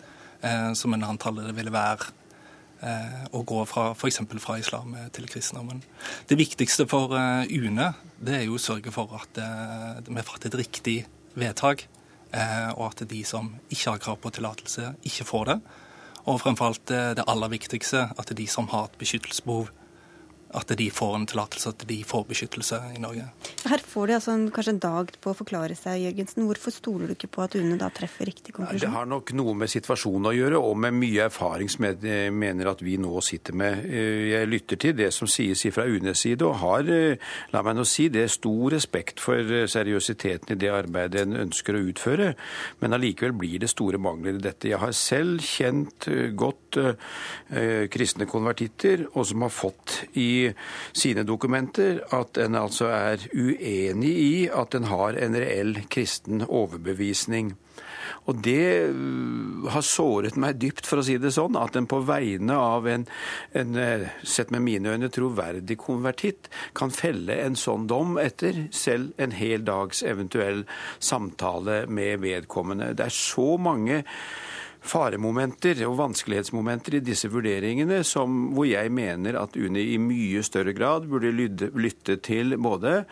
eh, 0.44 0.70
som 0.78 0.94
en 0.94 1.08
antar 1.08 1.34
det 1.40 1.56
ville 1.56 1.74
være 1.74 2.12
Eh, 2.12 2.17
å 2.78 3.42
gå 3.42 3.62
fra 3.66 3.90
f.eks. 3.90 4.20
fra 4.38 4.58
islam 4.60 4.94
til 5.14 5.26
kristendommen. 5.30 5.82
Det 6.30 6.38
viktigste 6.38 6.86
for 6.90 7.14
eh, 7.18 7.50
UNE 7.50 7.92
det 8.22 8.36
er 8.36 8.44
jo 8.46 8.58
å 8.58 8.62
sørge 8.62 8.92
for 8.94 9.10
at 9.18 9.40
eh, 9.42 10.00
vi 10.06 10.26
fatter 10.26 10.50
et 10.52 10.60
riktig 10.62 10.98
vedtak, 11.38 11.86
og 12.28 12.82
at 12.90 13.00
de 13.08 13.22
som 13.24 13.46
ikke 13.72 13.92
har 13.94 14.00
krav 14.04 14.16
på 14.20 14.30
tillatelse, 14.36 14.90
ikke 15.08 15.24
får 15.24 15.46
det. 15.48 15.54
Og 16.28 16.40
fremfor 16.42 16.66
alt 16.66 16.90
det 17.16 17.24
aller 17.24 17.48
viktigste, 17.48 18.02
at 18.20 18.32
de 18.36 18.44
som 18.50 18.66
har 18.68 18.90
et 18.90 18.98
beskyttelsesbehov, 19.00 19.70
at 20.56 20.70
de 20.78 20.88
får 20.90 21.14
en 21.16 21.26
tillatelse, 21.28 21.68
at 21.74 21.84
de 21.88 21.98
får 22.08 22.24
beskyttelse 22.30 22.78
i 22.96 23.00
Norge. 23.02 23.26
Her 23.68 23.82
får 23.84 24.08
de 24.08 24.14
altså 24.16 24.32
en, 24.32 24.46
kanskje 24.54 24.72
en 24.76 24.80
dag 24.80 25.10
på 25.20 25.32
å 25.32 25.36
forklare 25.36 25.76
seg, 25.76 26.00
Jørgensen. 26.06 26.46
Hvorfor 26.48 26.72
stoler 26.72 27.10
du 27.10 27.14
ikke 27.16 27.30
på 27.36 27.44
at 27.44 27.56
UNE 27.58 27.76
da 27.80 27.90
treffer 27.92 28.30
riktig 28.30 28.54
konklusjon? 28.56 28.80
Det 28.86 28.92
har 28.94 29.08
nok 29.10 29.32
noe 29.36 29.54
med 29.60 29.72
situasjonen 29.72 30.30
å 30.30 30.34
gjøre, 30.36 30.62
og 30.64 30.78
med 30.80 30.96
mye 30.96 31.26
erfaring 31.28 31.68
som 31.72 31.84
jeg 31.88 32.32
mener 32.32 32.72
at 32.72 32.84
vi 32.84 32.96
nå 33.00 33.20
sitter 33.24 33.58
med. 33.60 33.84
Eh, 33.84 34.30
jeg 34.32 34.48
lytter 34.48 34.80
til 34.80 34.96
det 34.96 35.10
som 35.16 35.28
sies 35.28 35.66
fra 35.74 35.84
UNEs 35.84 36.24
side, 36.24 36.46
og 36.46 36.56
har, 36.62 36.88
eh, 36.88 37.20
la 37.52 37.62
meg 37.66 37.76
nå 37.76 37.84
si, 37.84 38.08
det 38.08 38.24
er 38.24 38.32
stor 38.32 38.72
respekt 38.72 39.20
for 39.20 39.36
eh, 39.36 39.68
seriøsiteten 39.68 40.56
i 40.56 40.60
det 40.64 40.72
arbeidet 40.72 41.26
en 41.26 41.36
ønsker 41.44 41.76
å 41.76 41.84
utføre. 41.92 42.32
Men 42.80 42.96
allikevel 42.96 43.36
blir 43.36 43.60
det 43.60 43.72
store 43.74 44.00
mangler 44.00 44.38
i 44.38 44.44
dette. 44.48 44.72
Jeg 44.72 44.80
har 44.80 44.96
selv 44.96 45.44
kjent 45.44 46.08
godt 46.38 46.80
eh, 46.80 47.84
kristne 47.92 48.24
konvertitter, 48.30 49.04
og 49.12 49.28
som 49.28 49.44
har 49.44 49.52
fått 49.52 49.98
i 50.16 50.37
sine 50.96 51.24
dokumenter 51.28 52.02
at 52.16 52.40
en 52.42 52.58
altså 52.58 52.90
er 52.92 53.28
uenig 53.34 54.12
i 54.12 54.34
at 54.48 54.76
en 54.78 54.90
har 54.90 55.18
en 55.18 55.38
reell 55.38 55.82
kristen 55.90 56.44
overbevisning. 56.48 57.54
Og 58.28 58.40
det 58.44 58.90
uh, 58.92 59.68
har 59.72 59.84
såret 59.84 60.36
meg 60.40 60.58
dypt, 60.60 60.86
for 60.88 61.00
å 61.00 61.06
si 61.06 61.16
det 61.20 61.32
sånn, 61.34 61.56
at 61.60 61.76
en 61.78 61.88
på 61.88 62.00
vegne 62.08 62.56
av 62.56 62.88
en, 62.90 63.06
en, 63.56 63.78
uh, 63.78 64.06
sett 64.22 64.52
med 64.54 64.64
mine 64.66 64.94
øyne, 64.94 65.10
troverdig 65.12 65.78
konvertitt 65.80 66.50
kan 66.78 66.92
felle 66.94 67.38
en 67.44 67.56
sånn 67.58 67.88
dom 67.90 68.18
etter 68.20 68.66
selv 68.74 69.16
en 69.20 69.36
hel 69.36 69.64
dags 69.66 70.02
eventuell 70.06 70.64
samtale 70.98 71.84
med 71.86 72.22
vedkommende. 72.24 72.94
Det 72.98 73.08
er 73.08 73.16
så 73.16 73.54
mange 73.60 74.02
faremomenter 74.84 75.80
og 75.88 75.98
vanskelighetsmomenter 76.00 76.98
i 76.98 77.04
disse 77.04 77.30
vurderingene 77.32 78.02
som, 78.06 78.52
hvor 78.56 78.68
jeg 78.68 78.92
mener 78.94 79.40
at 79.40 79.56
UNE 79.58 79.82
i 79.82 79.98
mye 80.02 80.42
større 80.46 80.74
grad 80.76 81.08
burde 81.10 81.32
lytte 81.34 82.18
til 82.24 82.56
både 82.62 83.02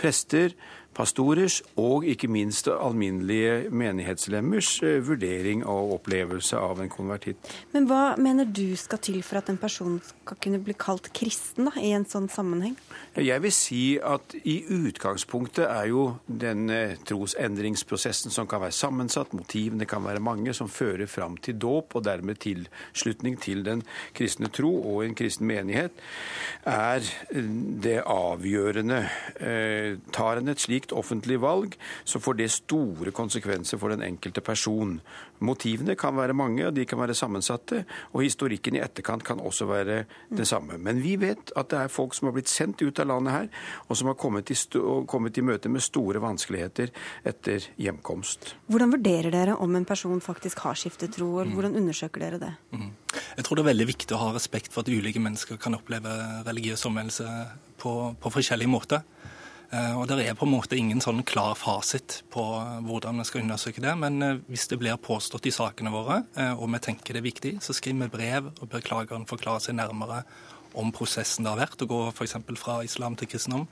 prester, 0.00 0.54
pastorers 0.94 1.60
og 1.80 2.06
ikke 2.06 2.28
minst 2.30 2.68
alminnelige 2.70 3.70
menighetslemmers 3.74 4.70
eh, 4.86 5.00
vurdering 5.04 5.64
og 5.66 5.96
opplevelse 5.98 6.58
av 6.58 6.82
en 6.82 6.92
konvertitt. 6.92 7.50
Men 7.74 7.88
hva 7.90 8.14
mener 8.20 8.46
du 8.46 8.76
skal 8.78 9.02
til 9.02 9.20
for 9.26 9.42
at 9.42 9.50
en 9.50 9.58
person 9.60 9.98
skal 10.06 10.38
kunne 10.38 10.62
bli 10.62 10.76
kalt 10.78 11.10
kristen 11.16 11.70
da, 11.70 11.74
i 11.80 11.90
en 11.96 12.06
sånn 12.08 12.30
sammenheng? 12.32 12.76
Jeg 13.14 13.42
vil 13.44 13.52
si 13.54 13.82
at 14.02 14.34
i 14.42 14.56
utgangspunktet 14.74 15.68
er 15.68 15.86
jo 15.86 16.16
den 16.26 16.66
eh, 16.74 16.96
trosendringsprosessen 17.06 18.32
som 18.34 18.48
kan 18.50 18.58
være 18.64 18.74
sammensatt, 18.74 19.36
motivene 19.38 19.86
kan 19.86 20.02
være 20.02 20.22
mange, 20.24 20.50
som 20.56 20.66
fører 20.66 21.06
fram 21.06 21.36
til 21.38 21.54
dåp 21.62 21.94
og 21.94 22.04
dermed 22.08 22.40
tilslutning 22.42 23.38
til 23.38 23.62
den 23.66 23.84
kristne 24.18 24.50
tro 24.50 24.72
og 24.96 25.04
en 25.04 25.14
kristen 25.14 25.46
menighet, 25.46 25.94
er 26.66 27.06
eh, 27.30 27.52
det 27.86 28.00
avgjørende. 28.02 29.04
Tar 30.14 30.40
en 30.40 30.50
et 30.50 30.62
slikt 30.62 30.92
offentlig 30.92 31.38
valg, 31.42 31.78
så 32.04 32.18
får 32.18 32.40
det 32.40 32.50
store 32.50 33.14
konsekvenser 33.14 33.78
for 33.78 33.94
den 33.94 34.02
enkelte 34.02 34.42
person. 34.42 34.98
Motivene 35.44 35.96
kan 35.98 36.14
være 36.16 36.36
mange, 36.36 36.66
og 36.68 36.74
de 36.76 36.84
kan 36.86 37.00
være 37.00 37.16
sammensatte, 37.16 37.82
og 38.12 38.22
historikken 38.22 38.76
i 38.78 38.82
etterkant 38.84 39.24
kan 39.26 39.40
også 39.42 39.66
være 39.66 40.04
det 40.30 40.46
samme. 40.48 40.78
Men 40.78 41.02
vi 41.02 41.16
vet 41.20 41.52
at 41.56 41.70
det 41.72 41.80
er 41.80 41.92
folk 41.92 42.14
som 42.14 42.28
har 42.28 42.36
blitt 42.36 42.52
sendt 42.52 42.82
ut 42.84 43.00
av 43.02 43.10
landet 43.10 43.34
her, 43.34 43.48
og 43.88 43.98
som 43.98 44.10
har 44.10 44.18
kommet 44.20 44.52
i, 44.54 44.58
kommet 45.10 45.38
i 45.38 45.44
møte 45.44 45.72
med 45.72 45.84
store 45.84 46.22
vanskeligheter 46.22 46.92
etter 47.26 47.68
hjemkomst. 47.80 48.54
Hvordan 48.70 48.94
vurderer 48.94 49.34
dere 49.34 49.58
om 49.60 49.74
en 49.76 49.88
person 49.88 50.22
faktisk 50.24 50.64
har 50.66 50.78
skiftet 50.78 51.16
tro, 51.16 51.30
eller 51.40 51.52
mm. 51.52 51.58
hvordan 51.58 51.80
undersøker 51.82 52.26
dere 52.26 52.42
det? 52.42 52.52
Mm. 52.76 52.92
Jeg 53.36 53.44
tror 53.46 53.58
det 53.58 53.64
er 53.64 53.72
veldig 53.72 53.90
viktig 53.90 54.14
å 54.16 54.22
ha 54.26 54.32
respekt 54.34 54.72
for 54.74 54.84
at 54.84 54.92
ulike 54.92 55.22
mennesker 55.22 55.58
kan 55.60 55.76
oppleve 55.76 56.14
religiøs 56.46 56.86
omvendelse 56.88 57.26
på, 57.82 57.92
på 58.20 58.34
forskjellige 58.38 58.70
måter. 58.70 59.04
Eh, 59.74 59.94
og 59.98 60.06
Det 60.08 60.22
er 60.22 60.36
på 60.38 60.46
en 60.46 60.52
måte 60.54 60.76
ingen 60.78 61.00
sånn 61.02 61.24
klar 61.26 61.56
fasit 61.58 62.20
på 62.30 62.42
hvordan 62.86 63.18
vi 63.18 63.26
skal 63.26 63.42
undersøke 63.42 63.82
det. 63.82 63.94
Men 63.98 64.22
eh, 64.22 64.40
hvis 64.46 64.68
det 64.70 64.78
blir 64.78 65.00
påstått 65.00 65.48
i 65.50 65.54
sakene 65.54 65.92
våre, 65.94 66.22
eh, 66.38 66.52
og 66.54 66.70
vi 66.76 66.82
tenker 66.84 67.16
det 67.16 67.22
er 67.22 67.30
viktig, 67.30 67.54
så 67.64 67.74
skriver 67.74 68.06
vi 68.06 68.14
brev 68.14 68.50
og 68.52 68.68
ber 68.70 68.84
klageren 68.84 69.26
forklare 69.26 69.64
seg 69.64 69.78
nærmere 69.80 70.22
om 70.78 70.92
prosessen 70.94 71.46
det 71.46 71.54
har 71.54 71.62
vært, 71.64 71.82
å 71.82 71.90
gå 71.90 72.00
f.eks. 72.12 72.36
fra 72.60 72.80
islam 72.86 73.18
til 73.18 73.30
kristendom. 73.30 73.68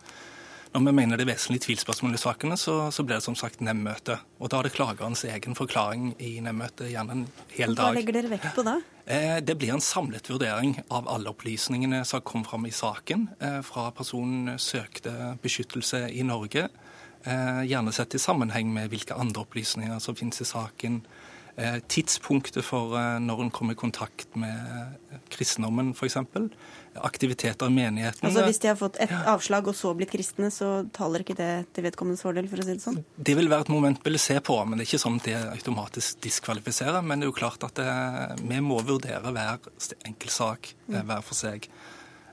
Når 0.73 0.87
vi 0.87 0.93
mener 0.97 1.21
det 1.21 1.27
er 1.27 1.35
vesentlige 1.35 1.67
tvilspørsmål 1.67 2.15
i 2.17 2.19
sakene, 2.21 2.57
så, 2.57 2.75
så, 2.89 3.05
blir 3.05 3.19
det 3.19 3.27
som 3.27 3.35
sagt 3.37 3.61
nemndmøte. 3.61 4.17
Og 4.41 4.49
da 4.49 4.63
er 4.63 4.69
det 4.69 4.73
klagerens 4.73 5.21
egen 5.29 5.57
forklaring 5.59 6.15
i 6.17 6.39
nemndmøtet, 6.41 6.89
gjerne 6.95 7.17
en 7.19 7.27
hel 7.53 7.77
dag. 7.77 7.91
Hva 7.91 7.99
legger 7.99 8.17
dere 8.17 8.31
vekt 8.33 8.55
på 8.57 8.65
da? 8.65 8.79
Eh, 9.05 9.37
det 9.45 9.59
blir 9.61 9.75
en 9.75 9.85
samlet 9.85 10.31
vurdering 10.33 10.79
av 10.89 11.11
alle 11.13 11.29
opplysningene 11.35 12.01
som 12.09 12.25
kom 12.25 12.47
fram 12.49 12.65
i 12.65 12.73
saken. 12.73 13.29
Eh, 13.45 13.59
fra 13.69 13.91
personen 13.93 14.57
søkte 14.57 15.35
beskyttelse 15.45 16.07
i 16.09 16.25
Norge, 16.25 16.71
eh, 17.25 17.61
gjerne 17.69 17.93
sett 17.93 18.17
i 18.17 18.23
sammenheng 18.23 18.73
med 18.73 18.89
hvilke 18.95 19.19
andre 19.19 19.45
opplysninger 19.45 20.01
som 20.01 20.17
finnes 20.17 20.41
i 20.41 20.49
saken. 20.49 21.03
Tidspunktet 21.93 22.65
for 22.65 22.97
når 23.21 23.43
en 23.45 23.51
kom 23.53 23.73
i 23.73 23.77
kontakt 23.77 24.39
med 24.41 25.19
kristendommen, 25.33 25.93
f.eks 25.93 26.17
aktiviteter 26.95 27.67
i 27.67 27.71
menigheten. 27.71 28.27
Altså 28.29 28.45
Hvis 28.45 28.61
de 28.63 28.69
har 28.69 28.77
fått 28.77 28.99
et 29.01 29.13
avslag 29.13 29.69
og 29.71 29.77
så 29.77 29.93
blitt 29.97 30.13
kristne, 30.13 30.51
så 30.53 30.85
taler 30.95 31.25
ikke 31.25 31.37
det 31.39 31.51
til 31.73 31.87
vedkommendes 31.87 32.25
fordel, 32.25 32.49
for 32.51 32.61
å 32.61 32.67
si 32.67 32.77
det 32.77 32.85
sånn? 32.85 33.01
Det 33.17 33.37
vil 33.39 33.49
være 33.53 33.67
et 33.67 33.73
moment 33.73 34.03
vi 34.03 34.13
vil 34.13 34.21
se 34.21 34.37
på, 34.45 34.59
men 34.67 34.77
det 34.77 34.85
er 34.85 34.91
ikke 34.91 35.03
sånn 35.05 35.19
at 35.21 35.29
det 35.31 35.39
automatisk 35.41 36.21
diskvalifiserer. 36.27 37.01
Men 37.07 37.23
det 37.23 37.29
er 37.29 37.33
jo 37.33 37.39
klart 37.39 37.65
at 37.69 37.81
det, 37.81 37.89
vi 38.45 38.61
må 38.65 38.81
vurdere 38.87 39.33
hver 39.33 39.71
enkelt 40.05 40.35
sak 40.35 40.73
mm. 40.89 41.01
hver 41.01 41.25
for 41.25 41.39
seg. 41.39 41.69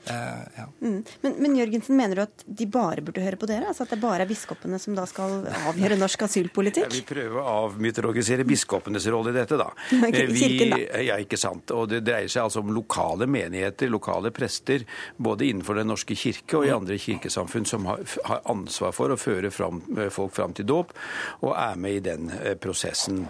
Uh, 0.08 0.16
ja. 0.56 0.66
mm. 0.82 1.04
men, 1.22 1.34
men, 1.38 1.56
Jørgensen, 1.60 1.98
mener 1.98 2.16
du 2.16 2.22
at 2.24 2.44
de 2.46 2.66
bare 2.72 3.04
burde 3.06 3.22
høre 3.22 3.38
på 3.40 3.50
dere? 3.50 3.68
Altså 3.70 3.84
At 3.86 3.94
det 3.94 4.00
bare 4.02 4.24
er 4.24 4.30
biskopene 4.30 4.80
som 4.82 4.96
da 4.98 5.04
skal 5.10 5.44
avgjøre 5.70 5.98
norsk 6.00 6.24
asylpolitikk? 6.26 6.88
Jeg 6.88 7.02
vil 7.02 7.08
prøve 7.10 7.42
å 7.42 7.56
avmytologisere 7.66 8.46
biskopenes 8.48 9.06
rolle 9.12 9.34
i 9.34 9.38
dette, 9.40 9.60
da. 9.60 9.70
Eh, 10.10 10.32
kirken, 10.34 10.72
da. 10.74 11.02
ja, 11.04 11.18
ikke 11.22 11.38
sant. 11.38 11.70
Og 11.76 11.90
det 11.92 12.00
dreier 12.08 12.32
seg 12.32 12.48
altså 12.48 12.64
om 12.64 12.72
lokale 12.74 13.28
menigheter, 13.30 13.92
lokale 13.92 14.32
prester, 14.36 14.86
både 15.18 15.50
innenfor 15.50 15.78
Den 15.78 15.92
norske 15.92 16.16
kirke 16.18 16.58
og 16.58 16.66
i 16.66 16.74
andre 16.74 16.98
kirkesamfunn, 17.00 17.68
som 17.70 17.86
har, 17.90 18.02
har 18.26 18.42
ansvar 18.50 18.96
for 18.96 19.14
å 19.14 19.20
føre 19.20 19.52
fram, 19.54 19.84
eh, 19.98 20.10
folk 20.14 20.34
fram 20.36 20.56
til 20.58 20.68
dåp, 20.70 20.96
og 21.46 21.54
er 21.54 21.78
med 21.80 22.00
i 22.00 22.04
den 22.10 22.32
uh, 22.32 22.56
prosessen. 22.60 23.22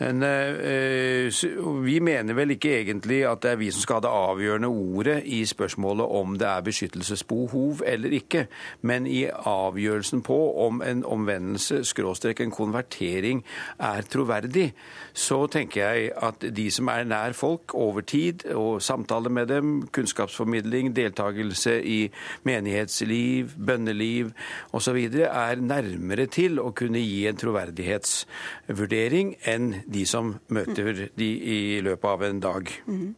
Men, 0.00 0.24
uh, 0.24 1.82
vi 1.84 1.98
mener 2.00 2.36
vel 2.38 2.54
ikke 2.56 2.72
egentlig 2.80 3.22
at 3.28 3.44
det 3.44 3.54
er 3.54 3.60
vi 3.60 3.70
som 3.74 3.84
skal 3.84 4.00
ha 4.00 4.04
det 4.06 4.14
avgjørende 4.14 4.70
ordet 4.70 5.18
i 5.26 5.42
spørsmålet 5.48 6.03
om 6.06 6.38
det 6.38 6.48
er 6.48 6.64
beskyttelsesbehov 6.66 7.82
eller 7.86 8.14
ikke, 8.18 8.46
men 8.82 9.06
i 9.06 9.24
avgjørelsen 9.28 10.22
på 10.26 10.38
om 10.66 10.82
en 10.84 11.04
omvendelse, 11.04 11.84
skråstrek 11.88 12.40
en 12.40 12.54
konvertering, 12.54 13.44
er 13.78 14.02
troverdig, 14.10 14.72
så 15.12 15.46
tenker 15.50 15.80
jeg 15.84 16.12
at 16.16 16.44
de 16.56 16.70
som 16.74 16.88
er 16.92 17.04
nær 17.08 17.32
folk 17.36 17.74
over 17.74 18.00
tid, 18.00 18.46
og 18.54 18.82
samtale 18.82 19.30
med 19.32 19.46
dem, 19.50 19.88
kunnskapsformidling, 19.94 20.96
deltakelse 20.96 21.78
i 21.82 22.10
menighetsliv, 22.44 23.50
bønneliv 23.66 24.32
osv., 24.72 24.98
er 25.24 25.60
nærmere 25.60 26.26
til 26.26 26.60
å 26.62 26.70
kunne 26.76 26.98
gi 27.02 27.26
en 27.28 27.38
troverdighetsvurdering 27.40 29.34
enn 29.50 29.74
de 29.86 30.06
som 30.08 30.34
møter 30.54 31.08
de 31.18 31.30
i 31.54 31.80
løpet 31.84 32.10
av 32.10 32.22
en 32.28 32.40
dag. 32.42 32.72
Mm. 32.86 33.14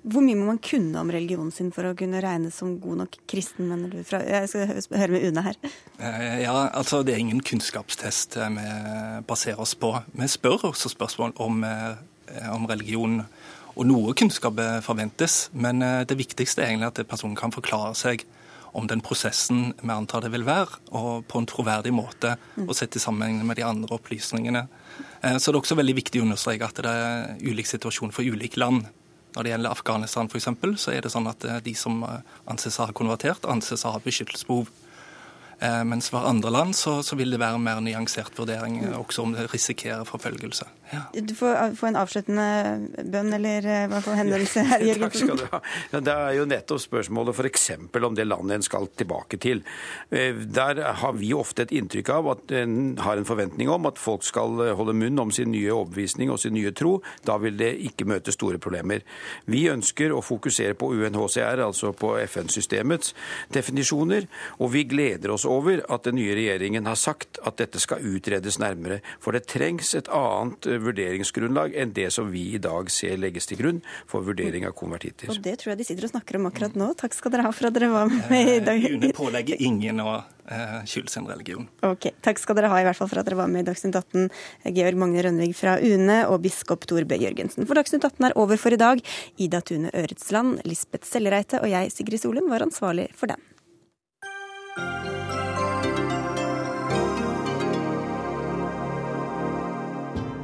Hvor 0.00 0.24
mye 0.24 0.38
må 0.38 0.46
man 0.48 0.58
kunne 0.64 0.96
om 1.02 1.10
religionen 1.12 1.52
sin 1.52 1.68
for 1.74 1.84
å 1.84 1.92
kunne 1.98 2.22
regnes 2.24 2.56
som 2.56 2.78
god 2.80 3.02
nok 3.02 3.18
kristen, 3.28 3.68
mener 3.68 3.92
du? 3.92 3.98
Jeg 4.00 4.48
skal 4.48 4.96
høre 4.96 5.12
med 5.12 5.26
Une 5.28 5.44
her. 5.44 5.58
Eh, 6.00 6.40
ja, 6.46 6.54
altså 6.72 7.02
Det 7.04 7.14
er 7.14 7.20
ingen 7.20 7.42
kunnskapstest 7.44 8.38
eh, 8.40 8.54
vi 8.56 8.68
baserer 9.28 9.60
oss 9.60 9.74
på. 9.76 9.92
Vi 10.16 10.28
spør 10.28 10.70
også 10.70 10.88
spørsmål 10.94 11.34
om, 11.36 11.64
eh, 11.64 12.48
om 12.48 12.64
religion. 12.70 13.20
Og 13.76 13.86
noe 13.86 14.14
kunnskap 14.16 14.58
forventes, 14.82 15.48
men 15.52 15.78
det 15.80 16.16
viktigste 16.18 16.60
er 16.60 16.72
egentlig 16.72 16.88
at 16.90 17.08
personen 17.08 17.36
kan 17.38 17.52
forklare 17.54 17.94
seg 17.94 18.24
om 18.76 18.88
den 18.90 19.00
prosessen 19.00 19.70
vi 19.78 19.92
antar 19.94 20.24
det 20.24 20.32
vil 20.34 20.44
være, 20.44 20.80
og 20.90 21.24
på 21.30 21.38
en 21.38 21.46
troverdig 21.48 21.92
måte, 21.94 22.34
mm. 22.58 22.66
og 22.66 22.74
sett 22.76 22.98
i 22.98 23.02
sammenheng 23.02 23.46
med 23.46 23.56
de 23.56 23.64
andre 23.64 23.94
opplysningene. 23.94 24.66
Så 25.22 25.48
det 25.48 25.54
er 25.54 25.60
også 25.62 25.78
veldig 25.78 25.96
viktig 25.96 26.20
å 26.20 26.26
understreke 26.26 26.66
at 26.66 26.82
det 26.82 26.92
er 26.92 27.46
ulik 27.46 27.70
situasjon 27.70 28.12
for 28.12 28.26
ulike 28.26 28.60
land. 28.60 28.90
Når 29.34 29.46
det 29.46 29.52
gjelder 29.52 29.74
Afghanistan 29.74 30.30
f.eks., 30.30 30.48
så 30.82 30.92
er 30.94 31.04
det 31.04 31.12
sånn 31.12 31.28
at 31.30 31.44
eh, 31.46 31.60
de 31.64 31.74
som 31.78 32.02
eh, 32.06 32.22
anses 32.50 32.78
å 32.80 32.88
ha 32.88 32.96
konvertert, 32.96 33.46
anses 33.46 33.84
å 33.86 33.94
ha 33.94 34.02
beskyttelsesbehov. 34.02 34.70
Eh, 35.60 35.82
mens 35.86 36.10
for 36.10 36.26
andre 36.26 36.50
land 36.50 36.74
så, 36.76 36.98
så, 37.06 37.18
vil 37.20 37.30
det 37.34 37.40
være 37.42 37.60
en 37.60 37.66
mer 37.66 37.82
nyansert 37.84 38.38
vurdering, 38.38 38.82
også 38.96 39.26
om 39.26 39.36
det 39.36 39.50
risikerer 39.52 40.08
forfølgelse. 40.08 40.66
Du 41.14 41.34
får 41.34 41.74
får, 41.76 41.88
en 41.88 41.98
avsluttende 42.00 43.04
bønn, 43.04 43.32
eller 43.36 43.66
i 43.66 43.76
hvert 43.90 44.04
fall 44.04 44.18
henvendelse 44.18 44.64
her, 44.66 44.84
Jørgensen. 44.88 45.30
Takk 45.30 45.38
skal 45.38 45.40
du 45.40 45.46
ha. 45.52 46.00
Det 46.00 46.14
er 46.14 46.36
jo 46.38 46.46
nettopp 46.50 46.82
spørsmålet 46.82 47.38
f.eks. 47.38 47.68
om 48.10 48.16
det 48.16 48.26
landet 48.26 48.58
en 48.58 48.66
skal 48.66 48.88
tilbake 48.98 49.38
til. 49.42 49.62
Der 50.10 50.82
har 51.02 51.16
vi 51.18 51.32
ofte 51.36 51.66
et 51.66 51.74
inntrykk 51.76 52.12
av 52.14 52.30
at 52.34 52.54
en 52.62 52.76
har 53.00 53.20
en 53.20 53.28
forventning 53.28 53.70
om 53.70 53.88
at 53.90 54.00
folk 54.00 54.24
skal 54.26 54.62
holde 54.78 54.96
munn 54.96 55.18
om 55.22 55.32
sin 55.34 55.52
nye 55.54 55.72
overbevisning 55.74 56.32
og 56.32 56.40
sin 56.42 56.56
nye 56.56 56.72
tro. 56.76 56.98
Da 57.26 57.38
vil 57.42 57.58
det 57.60 57.72
ikke 57.90 58.08
møte 58.08 58.34
store 58.34 58.60
problemer. 58.62 59.04
Vi 59.50 59.66
ønsker 59.70 60.14
å 60.14 60.22
fokusere 60.24 60.76
på 60.78 60.92
UNHCR, 60.96 61.62
altså 61.64 61.92
på 61.96 62.14
FN-systemets 62.26 63.14
definisjoner, 63.54 64.26
og 64.58 64.72
vi 64.74 64.84
gleder 64.88 65.34
oss 65.34 65.46
over 65.48 65.84
at 65.90 66.06
den 66.06 66.18
nye 66.20 66.34
regjeringen 66.36 66.88
har 66.88 66.98
sagt 66.98 67.40
at 67.46 67.60
dette 67.60 67.80
skal 67.82 68.04
utredes 68.06 68.58
nærmere. 68.62 69.00
For 69.22 69.36
det 69.36 69.46
trengs 69.50 69.94
et 69.98 70.10
annet 70.14 70.66
vurderingsgrunnlag 70.84 71.76
enn 71.78 71.94
det 71.96 72.08
som 72.14 72.30
vi 72.32 72.50
i 72.56 72.62
dag 72.62 72.90
ser 72.92 73.20
legges 73.20 73.48
til 73.50 73.60
grunn 73.60 73.80
for 74.10 74.26
vurdering 74.26 74.66
av 74.68 74.74
konvertitter. 74.78 75.30
Og 75.32 75.40
det 75.44 75.58
tror 75.60 75.74
jeg 75.74 75.82
de 75.82 75.88
sitter 75.88 76.08
og 76.08 76.14
snakker 76.14 76.40
om 76.40 76.50
akkurat 76.50 76.76
nå. 76.78 76.92
Takk 77.00 77.16
skal 77.16 77.34
dere 77.34 77.46
ha 77.48 77.54
for 77.54 77.70
at 77.70 77.76
dere 77.76 77.92
var 77.92 78.10
med 78.10 78.52
i 78.56 78.60
dag. 78.64 78.90
UNE 78.90 79.14
pålegger 79.16 79.60
ingen 79.62 80.02
å 80.04 80.20
skylde 80.88 81.12
sin 81.12 81.28
religion. 81.28 81.68
Ok, 81.86 82.10
Takk 82.24 82.40
skal 82.42 82.58
dere 82.58 82.70
ha 82.72 82.80
i 82.80 82.86
hvert 82.86 82.98
fall 82.98 83.10
for 83.10 83.20
at 83.20 83.28
dere 83.28 83.38
var 83.38 83.50
med 83.50 83.62
i 83.62 83.68
Dagsnytt 83.68 83.94
18, 83.94 84.30
Georg 84.74 84.98
Magne 84.98 85.22
Rønvig 85.26 85.52
fra 85.54 85.76
UNE 85.78 86.24
og 86.30 86.40
biskop 86.42 86.86
Tor 86.90 87.06
B. 87.06 87.20
Jørgensen. 87.22 87.66
For 87.68 87.78
Dagsnytt 87.78 88.06
18 88.08 88.30
er 88.30 88.36
over 88.40 88.58
for 88.60 88.74
i 88.74 88.80
dag. 88.80 89.02
Ida 89.38 89.62
Tune 89.62 89.92
Øretsland, 89.94 90.64
Lisbeth 90.66 91.06
Sellereite 91.06 91.62
og 91.62 91.70
jeg, 91.70 91.94
Sigrid 91.94 92.22
Solum, 92.22 92.50
var 92.50 92.66
ansvarlig 92.66 93.10
for 93.14 93.30
den. 93.30 93.42